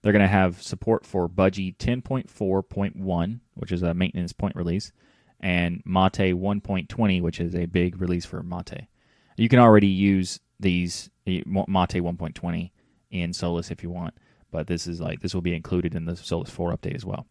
They're 0.02 0.12
going 0.12 0.22
to 0.22 0.28
have 0.28 0.62
support 0.62 1.04
for 1.04 1.28
Budgie 1.28 1.76
10.4.1, 1.76 3.40
which 3.54 3.72
is 3.72 3.82
a 3.82 3.94
maintenance 3.94 4.32
point 4.32 4.56
release, 4.56 4.92
and 5.40 5.82
Mate 5.84 6.34
1.20, 6.34 7.22
which 7.22 7.40
is 7.40 7.54
a 7.54 7.66
big 7.66 8.00
release 8.00 8.24
for 8.24 8.42
Mate. 8.42 8.86
You 9.36 9.48
can 9.48 9.58
already 9.58 9.88
use 9.88 10.40
these 10.60 11.10
Mate 11.26 11.46
1.20 11.46 12.70
in 13.10 13.32
Solus 13.32 13.70
if 13.70 13.82
you 13.82 13.90
want, 13.90 14.14
but 14.50 14.66
this 14.66 14.86
is 14.86 15.00
like 15.00 15.20
this 15.20 15.34
will 15.34 15.42
be 15.42 15.54
included 15.54 15.94
in 15.94 16.04
the 16.04 16.16
Solus 16.16 16.50
4 16.50 16.76
update 16.76 16.96
as 16.96 17.04
well. 17.04 17.26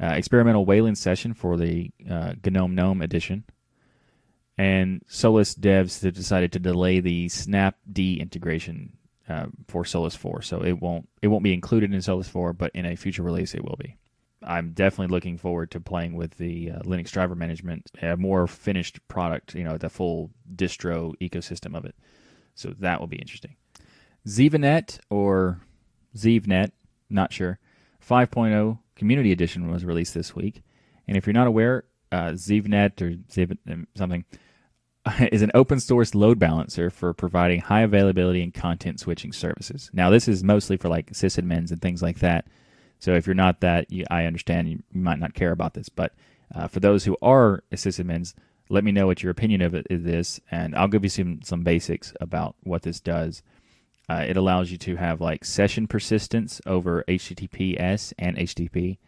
Uh, 0.00 0.14
experimental 0.14 0.64
Wayland 0.64 0.96
session 0.96 1.34
for 1.34 1.56
the 1.56 1.90
uh, 2.08 2.34
GNOME 2.44 2.74
GNOME 2.74 3.02
edition, 3.02 3.44
and 4.56 5.02
Solus 5.08 5.54
devs 5.54 6.02
have 6.04 6.14
decided 6.14 6.52
to 6.52 6.58
delay 6.58 7.00
the 7.00 7.26
Snapd 7.26 8.20
integration 8.20 8.97
uh, 9.28 9.46
for 9.66 9.84
Solus 9.84 10.14
4, 10.14 10.42
so 10.42 10.64
it 10.64 10.80
won't 10.80 11.08
it 11.22 11.28
won't 11.28 11.44
be 11.44 11.52
included 11.52 11.92
in 11.92 12.02
Solus 12.02 12.28
4, 12.28 12.52
but 12.52 12.70
in 12.74 12.86
a 12.86 12.96
future 12.96 13.22
release 13.22 13.54
it 13.54 13.64
will 13.64 13.76
be. 13.78 13.96
I'm 14.42 14.72
definitely 14.72 15.12
looking 15.12 15.36
forward 15.36 15.70
to 15.72 15.80
playing 15.80 16.14
with 16.14 16.36
the 16.38 16.70
uh, 16.70 16.78
Linux 16.80 17.10
driver 17.10 17.34
management, 17.34 17.90
a 18.00 18.16
more 18.16 18.46
finished 18.46 19.06
product, 19.08 19.54
you 19.54 19.64
know, 19.64 19.76
the 19.76 19.90
full 19.90 20.30
distro 20.54 21.14
ecosystem 21.20 21.76
of 21.76 21.84
it. 21.84 21.96
So 22.54 22.74
that 22.78 23.00
will 23.00 23.08
be 23.08 23.16
interesting. 23.16 23.56
Zivanet 24.26 24.98
or 25.10 25.60
ZeveNet, 26.16 26.70
not 27.10 27.32
sure. 27.32 27.58
5.0 28.08 28.78
Community 28.96 29.32
Edition 29.32 29.70
was 29.70 29.84
released 29.84 30.14
this 30.14 30.34
week, 30.34 30.62
and 31.06 31.16
if 31.16 31.26
you're 31.26 31.34
not 31.34 31.46
aware, 31.46 31.84
uh, 32.10 32.30
ZeveNet 32.30 33.00
or 33.02 33.10
Ziv 33.30 33.56
um, 33.70 33.86
something 33.94 34.24
is 35.32 35.42
an 35.42 35.50
open 35.54 35.80
source 35.80 36.14
load 36.14 36.38
balancer 36.38 36.90
for 36.90 37.12
providing 37.12 37.60
high 37.60 37.82
availability 37.82 38.42
and 38.42 38.54
content 38.54 39.00
switching 39.00 39.32
services. 39.32 39.90
Now, 39.92 40.10
this 40.10 40.28
is 40.28 40.44
mostly 40.44 40.76
for 40.76 40.88
like 40.88 41.12
sysadmins 41.12 41.70
and 41.70 41.80
things 41.80 42.02
like 42.02 42.18
that. 42.20 42.46
So 42.98 43.14
if 43.14 43.26
you're 43.26 43.34
not 43.34 43.60
that, 43.60 43.92
you, 43.92 44.04
I 44.10 44.24
understand 44.24 44.68
you, 44.68 44.82
might 44.92 45.20
not 45.20 45.34
care 45.34 45.52
about 45.52 45.74
this. 45.74 45.88
But 45.88 46.14
uh, 46.54 46.66
for 46.66 46.80
those 46.80 47.04
who 47.04 47.16
are 47.22 47.62
sysadmins, 47.72 48.34
let 48.68 48.84
me 48.84 48.92
know 48.92 49.06
what 49.06 49.22
your 49.22 49.30
opinion 49.30 49.62
of 49.62 49.74
it 49.74 49.86
is 49.88 50.02
this, 50.02 50.40
and 50.50 50.74
I'll 50.74 50.88
give 50.88 51.04
you 51.04 51.08
some 51.08 51.40
some 51.42 51.62
basics 51.62 52.12
about 52.20 52.54
what 52.64 52.82
this 52.82 53.00
does. 53.00 53.42
Uh, 54.10 54.24
it 54.26 54.36
allows 54.36 54.70
you 54.70 54.78
to 54.78 54.96
have 54.96 55.20
like 55.20 55.44
session 55.44 55.86
persistence 55.86 56.60
over 56.66 57.04
HTTPS 57.08 58.12
and 58.18 58.36
HTTP, 58.36 58.98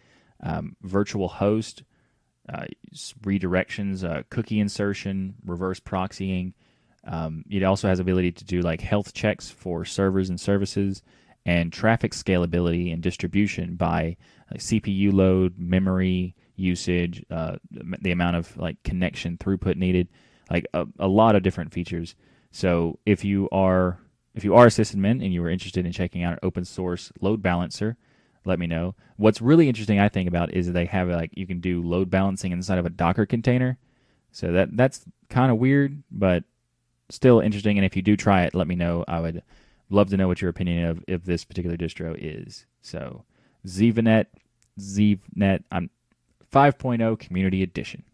um, 0.42 0.76
virtual 0.82 1.28
host, 1.28 1.82
uh, 2.52 2.66
redirections, 3.22 4.04
uh, 4.04 4.22
cookie 4.30 4.60
insertion, 4.60 5.34
reverse 5.44 5.80
proxying. 5.80 6.52
Um, 7.04 7.44
it 7.48 7.62
also 7.62 7.88
has 7.88 7.98
ability 7.98 8.32
to 8.32 8.44
do 8.44 8.60
like 8.60 8.80
health 8.80 9.14
checks 9.14 9.50
for 9.50 9.84
servers 9.84 10.28
and 10.28 10.40
services, 10.40 11.02
and 11.46 11.72
traffic 11.72 12.12
scalability 12.12 12.92
and 12.92 13.02
distribution 13.02 13.76
by 13.76 14.16
like, 14.50 14.60
CPU 14.60 15.12
load, 15.12 15.58
memory 15.58 16.34
usage, 16.56 17.24
uh, 17.30 17.56
the 17.70 18.12
amount 18.12 18.36
of 18.36 18.56
like 18.56 18.82
connection 18.82 19.38
throughput 19.38 19.76
needed, 19.76 20.08
like 20.50 20.66
a, 20.74 20.86
a 20.98 21.08
lot 21.08 21.34
of 21.34 21.42
different 21.42 21.72
features. 21.72 22.14
So 22.52 22.98
if 23.06 23.24
you 23.24 23.48
are 23.50 23.98
if 24.34 24.44
you 24.44 24.54
are 24.54 24.66
a 24.66 24.70
sysadmin 24.70 25.24
and 25.24 25.32
you 25.32 25.42
are 25.42 25.50
interested 25.50 25.84
in 25.86 25.92
checking 25.92 26.22
out 26.22 26.34
an 26.34 26.38
open 26.42 26.64
source 26.64 27.10
load 27.20 27.42
balancer, 27.42 27.96
let 28.44 28.58
me 28.58 28.66
know. 28.66 28.94
What's 29.16 29.42
really 29.42 29.68
interesting, 29.68 29.98
I 29.98 30.08
think, 30.08 30.28
about 30.28 30.52
is 30.54 30.72
they 30.72 30.86
have 30.86 31.08
like 31.08 31.30
you 31.34 31.46
can 31.46 31.60
do 31.60 31.82
load 31.82 32.10
balancing 32.10 32.52
inside 32.52 32.78
of 32.78 32.86
a 32.86 32.90
Docker 32.90 33.26
container. 33.26 33.78
So 34.32 34.52
that 34.52 34.76
that's 34.76 35.04
kind 35.28 35.50
of 35.50 35.58
weird, 35.58 36.02
but 36.10 36.44
still 37.10 37.40
interesting. 37.40 37.76
And 37.78 37.84
if 37.84 37.96
you 37.96 38.02
do 38.02 38.16
try 38.16 38.42
it, 38.44 38.54
let 38.54 38.66
me 38.66 38.74
know. 38.74 39.04
I 39.06 39.20
would 39.20 39.42
love 39.90 40.08
to 40.10 40.16
know 40.16 40.28
what 40.28 40.40
your 40.40 40.50
opinion 40.50 40.84
of 40.84 41.04
if 41.06 41.24
this 41.24 41.44
particular 41.44 41.76
distro 41.76 42.16
is. 42.18 42.66
So 42.80 43.24
ZVNet, 43.66 44.26
ZVNet, 44.78 45.64
I'm 45.70 45.90
5.0 46.52 47.18
Community 47.18 47.62
Edition. 47.62 48.04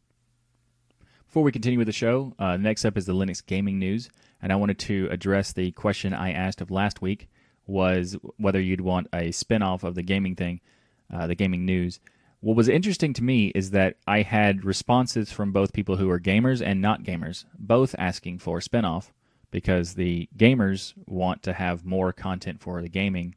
Before 1.27 1.43
we 1.43 1.53
continue 1.53 1.79
with 1.79 1.87
the 1.87 1.93
show, 1.93 2.35
uh, 2.39 2.57
next 2.57 2.85
up 2.85 2.97
is 2.97 3.05
the 3.05 3.15
Linux 3.15 3.45
gaming 3.45 3.79
news, 3.79 4.09
and 4.41 4.53
I 4.53 4.57
wanted 4.57 4.79
to 4.81 5.09
address 5.11 5.53
the 5.53 5.71
question 5.73 6.15
I 6.15 6.33
asked 6.33 6.61
of 6.61 6.71
last 6.71 7.03
week 7.03 7.29
was 7.67 8.17
whether 8.37 8.61
you'd 8.61 8.81
want 8.81 9.09
a 9.13 9.31
spinoff 9.31 9.83
of 9.83 9.95
the 9.95 10.03
gaming 10.03 10.37
thing, 10.37 10.61
uh, 11.13 11.27
the 11.27 11.35
gaming 11.35 11.65
news. 11.65 12.01
What 12.41 12.57
was 12.57 12.69
interesting 12.69 13.13
to 13.15 13.25
me 13.25 13.49
is 13.49 13.71
that 13.71 13.97
I 14.07 14.23
had 14.23 14.65
responses 14.65 15.33
from 15.33 15.53
both 15.53 15.73
people 15.73 15.97
who 15.97 16.11
are 16.11 16.21
gamers 16.21 16.65
and 16.65 16.81
not 16.81 17.03
gamers, 17.03 17.45
both 17.59 17.95
asking 17.99 18.39
for 18.39 18.61
spinoff 18.61 19.11
because 19.51 19.95
the 19.95 20.29
gamers 20.37 20.93
want 21.07 21.43
to 21.45 21.53
have 21.53 21.85
more 21.85 22.13
content 22.13 22.61
for 22.61 22.83
the 22.83 22.89
gaming, 22.89 23.35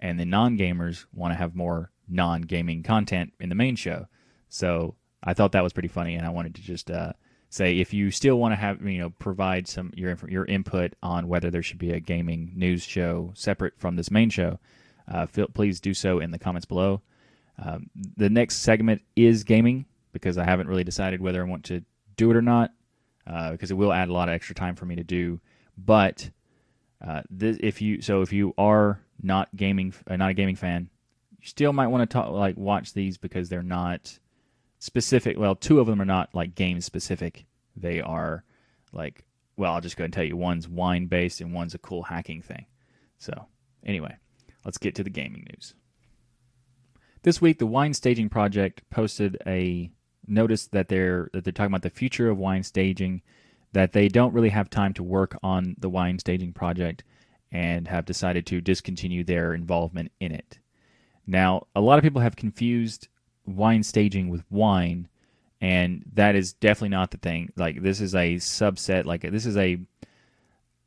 and 0.00 0.18
the 0.18 0.24
non 0.24 0.58
gamers 0.58 1.06
want 1.12 1.32
to 1.32 1.38
have 1.38 1.54
more 1.54 1.90
non 2.08 2.42
gaming 2.42 2.82
content 2.82 3.32
in 3.40 3.48
the 3.48 3.54
main 3.54 3.76
show. 3.76 4.06
So 4.48 4.96
I 5.22 5.32
thought 5.32 5.52
that 5.52 5.62
was 5.62 5.72
pretty 5.72 5.88
funny, 5.88 6.14
and 6.14 6.26
I 6.26 6.30
wanted 6.30 6.54
to 6.56 6.62
just 6.62 6.90
uh, 6.90 7.12
say 7.54 7.78
if 7.78 7.94
you 7.94 8.10
still 8.10 8.38
want 8.38 8.52
to 8.52 8.56
have 8.56 8.82
you 8.82 8.98
know 8.98 9.10
provide 9.10 9.68
some 9.68 9.92
your 9.94 10.16
your 10.28 10.44
input 10.46 10.94
on 11.02 11.28
whether 11.28 11.50
there 11.50 11.62
should 11.62 11.78
be 11.78 11.92
a 11.92 12.00
gaming 12.00 12.52
news 12.54 12.82
show 12.82 13.32
separate 13.34 13.74
from 13.78 13.96
this 13.96 14.10
main 14.10 14.28
show, 14.28 14.58
uh, 15.08 15.26
feel, 15.26 15.46
please 15.48 15.80
do 15.80 15.94
so 15.94 16.18
in 16.18 16.30
the 16.30 16.38
comments 16.38 16.66
below. 16.66 17.00
Um, 17.64 17.88
the 18.16 18.28
next 18.28 18.56
segment 18.56 19.02
is 19.14 19.44
gaming 19.44 19.86
because 20.12 20.36
I 20.36 20.44
haven't 20.44 20.66
really 20.66 20.84
decided 20.84 21.20
whether 21.20 21.40
I 21.40 21.48
want 21.48 21.64
to 21.66 21.84
do 22.16 22.30
it 22.30 22.36
or 22.36 22.42
not 22.42 22.72
uh, 23.26 23.52
because 23.52 23.70
it 23.70 23.74
will 23.74 23.92
add 23.92 24.08
a 24.08 24.12
lot 24.12 24.28
of 24.28 24.34
extra 24.34 24.54
time 24.54 24.74
for 24.74 24.86
me 24.86 24.96
to 24.96 25.04
do. 25.04 25.40
But 25.78 26.30
uh, 27.06 27.22
this, 27.30 27.56
if 27.60 27.80
you 27.80 28.02
so 28.02 28.22
if 28.22 28.32
you 28.32 28.54
are 28.58 29.00
not 29.22 29.54
gaming 29.54 29.94
uh, 30.08 30.16
not 30.16 30.30
a 30.30 30.34
gaming 30.34 30.56
fan, 30.56 30.90
you 31.40 31.46
still 31.46 31.72
might 31.72 31.88
want 31.88 32.08
to 32.08 32.12
talk 32.12 32.30
like 32.30 32.56
watch 32.56 32.92
these 32.92 33.16
because 33.16 33.48
they're 33.48 33.62
not 33.62 34.18
specific. 34.84 35.38
Well, 35.38 35.54
two 35.54 35.80
of 35.80 35.86
them 35.86 36.00
are 36.02 36.04
not 36.04 36.34
like 36.34 36.54
game 36.54 36.82
specific. 36.82 37.46
They 37.74 38.02
are 38.02 38.44
like, 38.92 39.24
well, 39.56 39.72
I'll 39.72 39.80
just 39.80 39.96
go 39.96 40.04
and 40.04 40.12
tell 40.12 40.24
you. 40.24 40.36
One's 40.36 40.68
wine 40.68 41.06
based 41.06 41.40
and 41.40 41.54
one's 41.54 41.74
a 41.74 41.78
cool 41.78 42.02
hacking 42.02 42.42
thing. 42.42 42.66
So, 43.18 43.46
anyway, 43.86 44.14
let's 44.62 44.76
get 44.76 44.94
to 44.96 45.02
the 45.02 45.08
gaming 45.08 45.46
news. 45.50 45.74
This 47.22 47.40
week, 47.40 47.58
the 47.58 47.66
Wine 47.66 47.94
Staging 47.94 48.28
Project 48.28 48.82
posted 48.90 49.38
a 49.46 49.90
notice 50.26 50.66
that 50.66 50.88
they're 50.88 51.30
that 51.32 51.44
they're 51.44 51.52
talking 51.52 51.72
about 51.72 51.80
the 51.80 51.88
future 51.88 52.28
of 52.28 52.36
wine 52.36 52.62
staging, 52.62 53.22
that 53.72 53.92
they 53.92 54.08
don't 54.08 54.34
really 54.34 54.50
have 54.50 54.68
time 54.68 54.92
to 54.94 55.02
work 55.02 55.38
on 55.42 55.76
the 55.78 55.88
wine 55.88 56.18
staging 56.18 56.52
project, 56.52 57.04
and 57.50 57.88
have 57.88 58.04
decided 58.04 58.44
to 58.46 58.60
discontinue 58.60 59.24
their 59.24 59.54
involvement 59.54 60.12
in 60.20 60.30
it. 60.30 60.58
Now, 61.26 61.68
a 61.74 61.80
lot 61.80 61.98
of 61.98 62.02
people 62.02 62.20
have 62.20 62.36
confused 62.36 63.08
wine 63.46 63.82
staging 63.82 64.28
with 64.28 64.44
wine, 64.50 65.08
and 65.60 66.04
that 66.14 66.34
is 66.34 66.52
definitely 66.52 66.90
not 66.90 67.10
the 67.10 67.18
thing. 67.18 67.52
Like 67.56 67.82
this 67.82 68.00
is 68.00 68.14
a 68.14 68.36
subset. 68.36 69.04
Like 69.04 69.22
this 69.22 69.46
is 69.46 69.56
a 69.56 69.78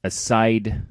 a 0.04 0.12
side 0.12 0.84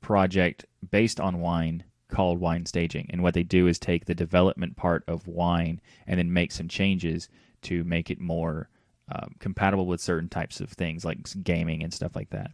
project 0.00 0.66
based 0.90 1.20
on 1.20 1.40
wine 1.40 1.84
called 2.10 2.40
wine 2.40 2.66
staging. 2.66 3.08
And 3.10 3.22
what 3.22 3.34
they 3.34 3.42
do 3.42 3.66
is 3.66 3.78
take 3.78 4.04
the 4.04 4.14
development 4.14 4.76
part 4.76 5.04
of 5.06 5.26
wine 5.26 5.80
and 6.06 6.18
then 6.18 6.32
make 6.32 6.52
some 6.52 6.68
changes 6.68 7.28
to 7.62 7.84
make 7.84 8.10
it 8.10 8.20
more 8.20 8.68
um, 9.12 9.34
compatible 9.38 9.86
with 9.86 10.00
certain 10.00 10.28
types 10.28 10.60
of 10.60 10.70
things 10.70 11.04
like 11.04 11.18
gaming 11.42 11.82
and 11.82 11.92
stuff 11.92 12.14
like 12.14 12.30
that. 12.30 12.52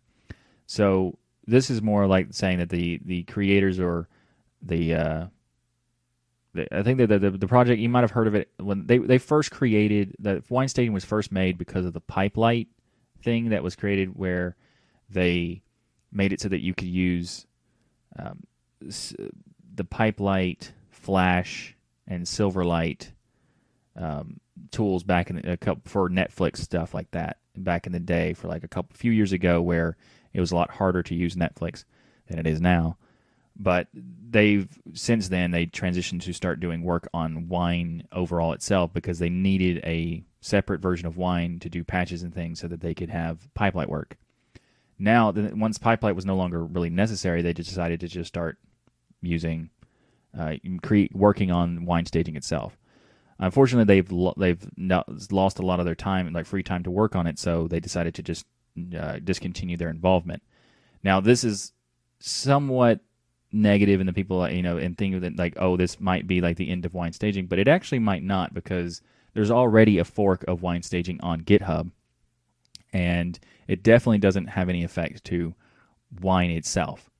So 0.66 1.18
this 1.46 1.70
is 1.70 1.82
more 1.82 2.06
like 2.06 2.28
saying 2.30 2.58
that 2.58 2.70
the 2.70 3.00
the 3.04 3.22
creators 3.24 3.78
or 3.78 4.08
the 4.62 4.94
uh, 4.94 5.26
I 6.72 6.82
think 6.82 6.98
that 6.98 7.08
the, 7.08 7.30
the 7.30 7.46
project 7.46 7.80
you 7.80 7.88
might 7.88 8.02
have 8.02 8.10
heard 8.10 8.26
of 8.26 8.34
it 8.34 8.50
when 8.58 8.86
they 8.86 8.98
they 8.98 9.18
first 9.18 9.50
created 9.50 10.16
the 10.18 10.42
wine 10.48 10.68
staging 10.68 10.92
was 10.92 11.04
first 11.04 11.32
made 11.32 11.58
because 11.58 11.84
of 11.84 11.92
the 11.92 12.00
Pipelight 12.00 12.68
thing 13.22 13.50
that 13.50 13.62
was 13.62 13.76
created 13.76 14.16
where 14.16 14.56
they 15.08 15.62
made 16.12 16.32
it 16.32 16.40
so 16.40 16.48
that 16.48 16.62
you 16.62 16.74
could 16.74 16.88
use 16.88 17.46
um, 18.18 18.44
the 18.80 19.84
Pipelight, 19.84 20.72
flash, 20.90 21.76
and 22.06 22.24
silverlight 22.24 23.10
um, 23.96 24.40
tools 24.70 25.02
back 25.02 25.30
in 25.30 25.38
a 25.48 25.56
couple 25.56 25.82
for 25.84 26.08
Netflix 26.08 26.58
stuff 26.58 26.94
like 26.94 27.10
that 27.12 27.38
back 27.56 27.86
in 27.86 27.92
the 27.92 28.00
day 28.00 28.34
for 28.34 28.48
like 28.48 28.64
a 28.64 28.68
couple 28.68 28.94
few 28.96 29.12
years 29.12 29.32
ago 29.32 29.60
where 29.62 29.96
it 30.32 30.40
was 30.40 30.52
a 30.52 30.56
lot 30.56 30.70
harder 30.70 31.02
to 31.02 31.14
use 31.14 31.34
Netflix 31.34 31.84
than 32.28 32.38
it 32.38 32.46
is 32.46 32.60
now 32.60 32.96
but 33.58 33.88
they've 33.94 34.68
since 34.92 35.28
then 35.28 35.50
they 35.50 35.66
transitioned 35.66 36.22
to 36.22 36.32
start 36.32 36.60
doing 36.60 36.82
work 36.82 37.08
on 37.14 37.48
wine 37.48 38.06
overall 38.12 38.52
itself 38.52 38.92
because 38.92 39.18
they 39.18 39.28
needed 39.28 39.78
a 39.84 40.24
separate 40.40 40.80
version 40.80 41.06
of 41.06 41.16
wine 41.16 41.58
to 41.58 41.68
do 41.68 41.82
patches 41.82 42.22
and 42.22 42.34
things 42.34 42.60
so 42.60 42.68
that 42.68 42.80
they 42.80 42.94
could 42.94 43.10
have 43.10 43.52
pipelight 43.54 43.88
work. 43.88 44.16
Now, 44.98 45.30
once 45.32 45.78
pipelight 45.78 46.14
was 46.16 46.24
no 46.24 46.36
longer 46.36 46.64
really 46.64 46.90
necessary, 46.90 47.42
they 47.42 47.52
just 47.52 47.68
decided 47.68 48.00
to 48.00 48.08
just 48.08 48.28
start 48.28 48.58
using, 49.20 49.70
uh, 50.38 50.54
create, 50.82 51.14
working 51.14 51.50
on 51.50 51.84
wine 51.84 52.06
staging 52.06 52.36
itself. 52.36 52.78
Unfortunately, 53.38 53.84
they've 53.84 54.10
lo- 54.10 54.34
they've 54.38 54.66
lost 55.30 55.58
a 55.58 55.66
lot 55.66 55.80
of 55.80 55.84
their 55.84 55.94
time, 55.94 56.32
like 56.32 56.46
free 56.46 56.62
time, 56.62 56.82
to 56.84 56.90
work 56.90 57.14
on 57.14 57.26
it. 57.26 57.38
So 57.38 57.68
they 57.68 57.80
decided 57.80 58.14
to 58.14 58.22
just 58.22 58.46
uh, 58.98 59.18
discontinue 59.22 59.76
their 59.76 59.90
involvement. 59.90 60.42
Now, 61.02 61.20
this 61.20 61.44
is 61.44 61.72
somewhat 62.18 63.00
negative 63.52 64.00
and 64.00 64.08
the 64.08 64.12
people 64.12 64.48
you 64.50 64.62
know 64.62 64.76
and 64.76 64.98
think 64.98 65.20
that 65.20 65.36
like 65.36 65.54
oh 65.56 65.76
this 65.76 66.00
might 66.00 66.26
be 66.26 66.40
like 66.40 66.56
the 66.56 66.70
end 66.70 66.84
of 66.84 66.94
wine 66.94 67.12
staging, 67.12 67.46
but 67.46 67.58
it 67.58 67.68
actually 67.68 67.98
might 67.98 68.22
not 68.22 68.54
because 68.54 69.00
there's 69.34 69.50
already 69.50 69.98
a 69.98 70.04
fork 70.04 70.44
of 70.48 70.62
wine 70.62 70.82
staging 70.82 71.20
on 71.22 71.42
GitHub, 71.42 71.90
and 72.92 73.38
it 73.68 73.82
definitely 73.82 74.18
doesn't 74.18 74.46
have 74.46 74.68
any 74.68 74.82
effect 74.82 75.24
to 75.24 75.54
wine 76.20 76.50
itself. 76.50 77.10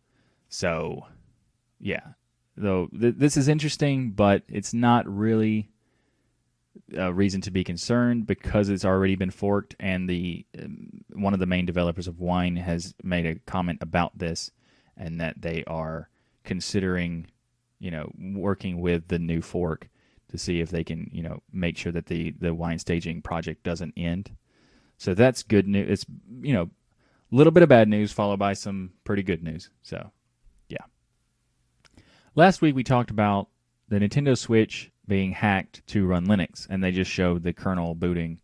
So, 0.49 1.07
yeah, 1.79 2.01
though 2.57 2.89
th- 2.99 3.17
this 3.19 3.37
is 3.37 3.49
interesting, 3.49 4.13
but 4.13 4.43
it's 4.49 4.73
not 4.73 5.07
really 5.07 5.69
a 6.97 7.13
reason 7.13 7.41
to 7.43 7.51
be 7.51 7.65
concerned 7.65 8.27
because 8.27 8.69
it's 8.69 8.85
already 8.85 9.17
been 9.17 9.31
forked, 9.31 9.75
and 9.81 10.09
the 10.09 10.47
um, 10.59 10.89
one 11.13 11.35
of 11.35 11.41
the 11.41 11.47
main 11.47 11.67
developers 11.67 12.09
of 12.09 12.21
Wine 12.21 12.57
has 12.57 12.95
made 13.03 13.27
a 13.27 13.35
comment 13.41 13.79
about 13.83 14.17
this, 14.19 14.51
and 14.97 15.21
that 15.21 15.43
they 15.43 15.65
are 15.67 16.09
considering, 16.47 17.27
you 17.79 17.91
know, 17.91 18.11
working 18.19 18.81
with 18.81 19.09
the 19.09 19.19
new 19.19 19.43
fork 19.43 19.91
to 20.31 20.39
see 20.39 20.61
if 20.61 20.71
they 20.71 20.83
can, 20.83 21.11
you 21.13 21.23
know, 21.23 21.43
make 21.53 21.77
sure 21.77 21.93
that 21.93 22.07
the 22.07 22.35
the 22.41 22.55
wine 22.55 22.79
staging 22.79 23.21
project 23.21 23.63
doesn't 23.63 23.93
end. 23.97 24.31
So 24.97 25.13
that's 25.13 25.43
good 25.43 25.69
news. 25.69 25.91
It's 25.91 26.07
you 26.41 26.55
know, 26.55 26.71
a 27.31 27.35
little 27.35 27.51
bit 27.51 27.63
of 27.63 27.69
bad 27.69 27.89
news 27.89 28.13
followed 28.13 28.39
by 28.39 28.55
some 28.55 28.93
pretty 29.05 29.23
good 29.23 29.43
news. 29.43 29.69
So, 29.83 30.11
yeah. 30.69 30.85
Last 32.35 32.63
week 32.63 32.75
we 32.75 32.85
talked 32.85 33.11
about 33.11 33.49
the 33.89 33.99
Nintendo 33.99 34.37
Switch 34.37 34.91
being 35.07 35.33
hacked 35.33 35.87
to 35.89 36.07
run 36.07 36.27
Linux, 36.27 36.67
and 36.69 36.83
they 36.83 36.91
just 36.91 37.11
showed 37.11 37.43
the 37.43 37.53
kernel 37.53 37.95
booting 37.95 38.41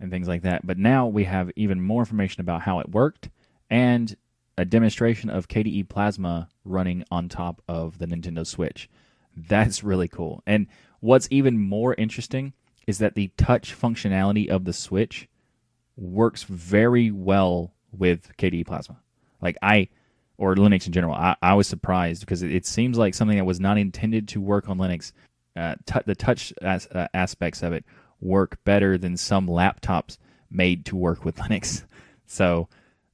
and 0.00 0.10
things 0.10 0.28
like 0.28 0.42
that. 0.42 0.66
But 0.66 0.78
now 0.78 1.06
we 1.06 1.24
have 1.24 1.50
even 1.56 1.80
more 1.80 2.02
information 2.02 2.40
about 2.40 2.62
how 2.62 2.80
it 2.80 2.90
worked 2.90 3.30
and 3.70 4.14
a 4.58 4.64
demonstration 4.64 5.30
of 5.30 5.48
KDE 5.48 5.88
Plasma 5.88 6.48
running 6.64 7.04
on 7.10 7.28
top 7.28 7.62
of 7.68 7.98
the 7.98 8.06
Nintendo 8.06 8.46
Switch. 8.46 8.88
That's 9.36 9.84
really 9.84 10.08
cool. 10.08 10.42
And 10.46 10.66
what's 11.00 11.28
even 11.30 11.58
more 11.58 11.94
interesting 11.94 12.54
is 12.86 12.98
that 12.98 13.14
the 13.14 13.30
touch 13.36 13.78
functionality 13.78 14.48
of 14.48 14.64
the 14.64 14.72
Switch 14.72 15.28
works 15.96 16.44
very 16.44 17.10
well 17.10 17.74
with 17.92 18.36
KDE 18.38 18.66
Plasma. 18.66 19.00
Like 19.40 19.56
I 19.62 19.88
or 20.38 20.54
Linux 20.54 20.86
in 20.86 20.92
general, 20.92 21.14
I, 21.14 21.36
I 21.42 21.54
was 21.54 21.66
surprised 21.66 22.20
because 22.20 22.42
it, 22.42 22.52
it, 22.52 22.66
seems 22.66 22.98
like 22.98 23.14
something 23.14 23.38
that 23.38 23.44
was 23.44 23.60
not 23.60 23.78
intended 23.78 24.28
to 24.28 24.40
work 24.40 24.68
on 24.68 24.76
Linux 24.76 25.12
uh, 25.56 25.76
t- 25.86 26.00
the 26.04 26.14
touch 26.14 26.52
as, 26.60 26.86
uh, 26.88 27.08
aspects 27.14 27.62
of 27.62 27.72
it 27.72 27.84
work 28.20 28.58
better 28.64 28.98
than 28.98 29.16
some 29.16 29.46
laptops 29.46 30.18
made 30.50 30.84
to 30.86 30.96
work 30.96 31.24
with 31.24 31.36
Linux. 31.36 31.84
So 32.26 32.68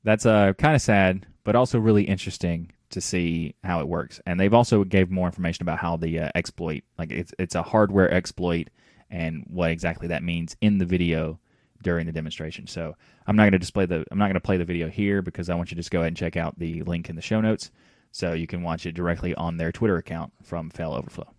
that's 0.05 0.27
uh, 0.27 0.53
kind 0.55 0.75
of 0.75 0.83
sad, 0.83 1.27
but 1.45 1.57
also 1.57 1.79
really 1.79 2.05
interesting 2.05 2.71
to 2.91 3.01
see 3.01 3.55
how 3.65 3.81
it 3.81 3.89
works. 3.89 4.21
And 4.27 4.39
they've 4.39 4.55
also 4.55 4.85
gave 4.85 5.11
more 5.11 5.27
information 5.27 5.63
about 5.63 5.79
how 5.79 5.97
the 5.97 6.21
uh, 6.21 6.29
exploit, 6.35 6.85
like 6.99 7.11
it's 7.11 7.33
it's 7.39 7.55
a 7.55 7.63
hardware 7.63 8.13
exploit, 8.13 8.69
and 9.11 9.45
what 9.49 9.71
exactly 9.71 10.09
that 10.09 10.23
means 10.23 10.57
in 10.61 10.79
the 10.79 10.87
video 10.87 11.39
during 11.83 12.07
the 12.07 12.13
demonstration. 12.13 12.67
So 12.67 12.95
I'm 13.27 13.37
not 13.37 13.45
going 13.45 13.53
to 13.53 13.59
display 13.59 13.87
the 13.87 14.05
I'm 14.11 14.19
not 14.19 14.27
going 14.27 14.35
to 14.35 14.41
play 14.41 14.57
the 14.57 14.65
video 14.65 14.89
here 14.89 15.23
because 15.23 15.51
I 15.51 15.55
want 15.55 15.71
you 15.71 15.75
to 15.75 15.81
just 15.81 15.91
go 15.91 15.99
ahead 15.99 16.09
and 16.09 16.17
check 16.17 16.37
out 16.37 16.59
the 16.59 16.83
link 16.83 17.11
in 17.11 17.17
the 17.17 17.23
show 17.23 17.41
notes 17.41 17.71
so 18.13 18.33
you 18.33 18.47
can 18.47 18.63
watch 18.63 18.87
it 18.87 18.93
directly 18.93 19.35
on 19.35 19.57
their 19.57 19.73
Twitter 19.73 19.97
account 19.97 20.33
from 20.43 20.71
Fail 20.71 20.93
Overflow. 20.93 21.33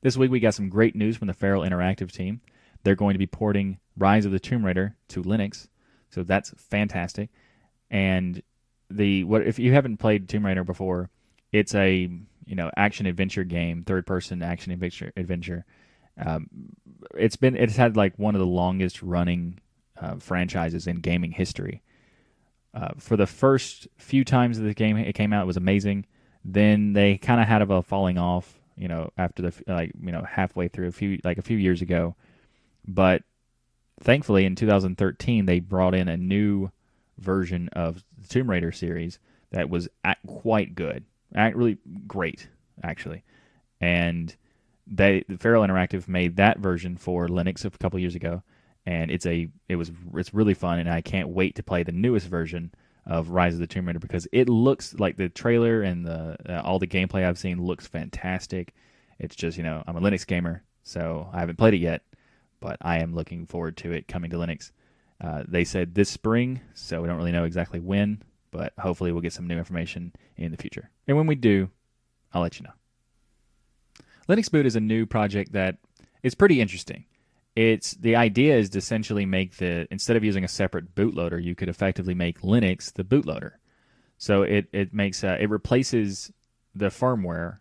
This 0.00 0.16
week 0.16 0.30
we 0.30 0.40
got 0.40 0.54
some 0.54 0.70
great 0.70 0.96
news 0.96 1.16
from 1.16 1.28
the 1.28 1.34
Feral 1.34 1.62
Interactive 1.62 2.10
team. 2.10 2.40
They're 2.82 2.94
going 2.94 3.12
to 3.12 3.18
be 3.18 3.26
porting 3.26 3.78
Rise 3.98 4.24
of 4.24 4.32
the 4.32 4.40
Tomb 4.40 4.64
Raider 4.64 4.96
to 5.08 5.22
Linux, 5.22 5.68
so 6.08 6.22
that's 6.22 6.54
fantastic. 6.56 7.28
And 7.90 8.42
the 8.90 9.24
what 9.24 9.46
if 9.46 9.58
you 9.58 9.72
haven't 9.72 9.98
played 9.98 10.28
Tomb 10.28 10.46
Raider 10.46 10.64
before, 10.64 11.10
it's 11.52 11.74
a 11.74 12.10
you 12.46 12.54
know 12.54 12.70
action 12.76 13.06
adventure 13.06 13.44
game, 13.44 13.84
third 13.84 14.06
person 14.06 14.42
action 14.42 14.72
adventure 14.72 15.12
adventure. 15.16 15.64
Um, 16.18 16.48
it's 17.16 17.36
been 17.36 17.56
it's 17.56 17.76
had 17.76 17.96
like 17.96 18.18
one 18.18 18.34
of 18.34 18.40
the 18.40 18.46
longest 18.46 19.02
running 19.02 19.60
uh, 20.00 20.16
franchises 20.16 20.86
in 20.86 20.96
gaming 20.96 21.32
history. 21.32 21.82
Uh, 22.72 22.90
for 22.98 23.16
the 23.16 23.26
first 23.26 23.88
few 23.98 24.24
times 24.24 24.58
that 24.58 24.64
the 24.64 24.74
game 24.74 24.96
it 24.96 25.14
came 25.14 25.32
out, 25.32 25.42
it 25.42 25.46
was 25.46 25.56
amazing. 25.56 26.06
Then 26.44 26.92
they 26.92 27.18
kind 27.18 27.40
of 27.40 27.48
had 27.48 27.62
a 27.62 27.82
falling 27.82 28.16
off 28.16 28.60
you 28.80 28.88
know, 28.88 29.12
after 29.18 29.42
the 29.42 29.52
like 29.66 29.92
you 30.02 30.10
know 30.10 30.22
halfway 30.22 30.66
through 30.66 30.88
a 30.88 30.92
few 30.92 31.20
like 31.22 31.36
a 31.36 31.42
few 31.42 31.58
years 31.58 31.82
ago. 31.82 32.16
But 32.88 33.22
thankfully, 34.00 34.46
in 34.46 34.56
2013, 34.56 35.44
they 35.44 35.60
brought 35.60 35.94
in 35.94 36.08
a 36.08 36.16
new 36.16 36.70
version 37.20 37.68
of 37.72 38.04
the 38.20 38.28
Tomb 38.28 38.50
Raider 38.50 38.72
series 38.72 39.18
that 39.52 39.70
was 39.70 39.88
quite 40.26 40.74
good, 40.74 41.04
really 41.34 41.78
great 42.06 42.48
actually, 42.82 43.24
and 43.80 44.34
they 44.86 45.24
the 45.28 45.38
Feral 45.38 45.64
Interactive 45.64 46.08
made 46.08 46.36
that 46.36 46.58
version 46.58 46.96
for 46.96 47.28
Linux 47.28 47.64
a 47.64 47.70
couple 47.70 47.98
years 47.98 48.14
ago, 48.14 48.42
and 48.86 49.10
it's 49.10 49.26
a 49.26 49.48
it 49.68 49.76
was 49.76 49.92
it's 50.14 50.34
really 50.34 50.54
fun, 50.54 50.78
and 50.78 50.90
I 50.90 51.00
can't 51.00 51.28
wait 51.28 51.54
to 51.56 51.62
play 51.62 51.82
the 51.82 51.92
newest 51.92 52.26
version 52.26 52.72
of 53.06 53.30
Rise 53.30 53.54
of 53.54 53.60
the 53.60 53.66
Tomb 53.66 53.86
Raider 53.86 53.98
because 53.98 54.26
it 54.32 54.48
looks 54.48 54.94
like 54.94 55.16
the 55.16 55.28
trailer 55.28 55.82
and 55.82 56.04
the 56.04 56.36
uh, 56.48 56.62
all 56.62 56.78
the 56.78 56.86
gameplay 56.86 57.24
I've 57.24 57.38
seen 57.38 57.62
looks 57.62 57.86
fantastic. 57.86 58.74
It's 59.18 59.36
just 59.36 59.56
you 59.56 59.62
know 59.62 59.82
I'm 59.86 59.96
a 59.96 60.00
Linux 60.00 60.26
gamer, 60.26 60.62
so 60.82 61.28
I 61.32 61.40
haven't 61.40 61.56
played 61.56 61.74
it 61.74 61.78
yet, 61.78 62.02
but 62.60 62.76
I 62.80 62.98
am 62.98 63.14
looking 63.14 63.46
forward 63.46 63.76
to 63.78 63.92
it 63.92 64.08
coming 64.08 64.30
to 64.30 64.36
Linux. 64.36 64.72
Uh, 65.20 65.44
they 65.46 65.64
said 65.64 65.94
this 65.94 66.08
spring, 66.08 66.60
so 66.74 67.02
we 67.02 67.08
don't 67.08 67.16
really 67.16 67.32
know 67.32 67.44
exactly 67.44 67.80
when, 67.80 68.22
but 68.50 68.72
hopefully 68.78 69.12
we'll 69.12 69.20
get 69.20 69.32
some 69.32 69.46
new 69.46 69.58
information 69.58 70.12
in 70.36 70.50
the 70.50 70.56
future. 70.56 70.90
And 71.06 71.16
when 71.16 71.26
we 71.26 71.34
do, 71.34 71.70
I'll 72.32 72.42
let 72.42 72.58
you 72.58 72.64
know. 72.64 72.72
Linux 74.28 74.50
Boot 74.50 74.66
is 74.66 74.76
a 74.76 74.80
new 74.80 75.06
project 75.06 75.52
that 75.52 75.76
is 76.22 76.34
pretty 76.34 76.60
interesting 76.60 77.04
it's 77.56 77.92
the 77.94 78.16
idea 78.16 78.56
is 78.56 78.70
to 78.70 78.78
essentially 78.78 79.26
make 79.26 79.56
the 79.56 79.86
instead 79.90 80.16
of 80.16 80.24
using 80.24 80.44
a 80.44 80.48
separate 80.48 80.94
bootloader, 80.94 81.42
you 81.42 81.54
could 81.54 81.68
effectively 81.68 82.14
make 82.14 82.42
Linux 82.42 82.92
the 82.92 83.04
bootloader. 83.04 83.52
So 84.18 84.42
it 84.42 84.68
it 84.72 84.94
makes 84.94 85.24
uh, 85.24 85.36
it 85.40 85.50
replaces 85.50 86.32
the 86.74 86.86
firmware 86.86 87.58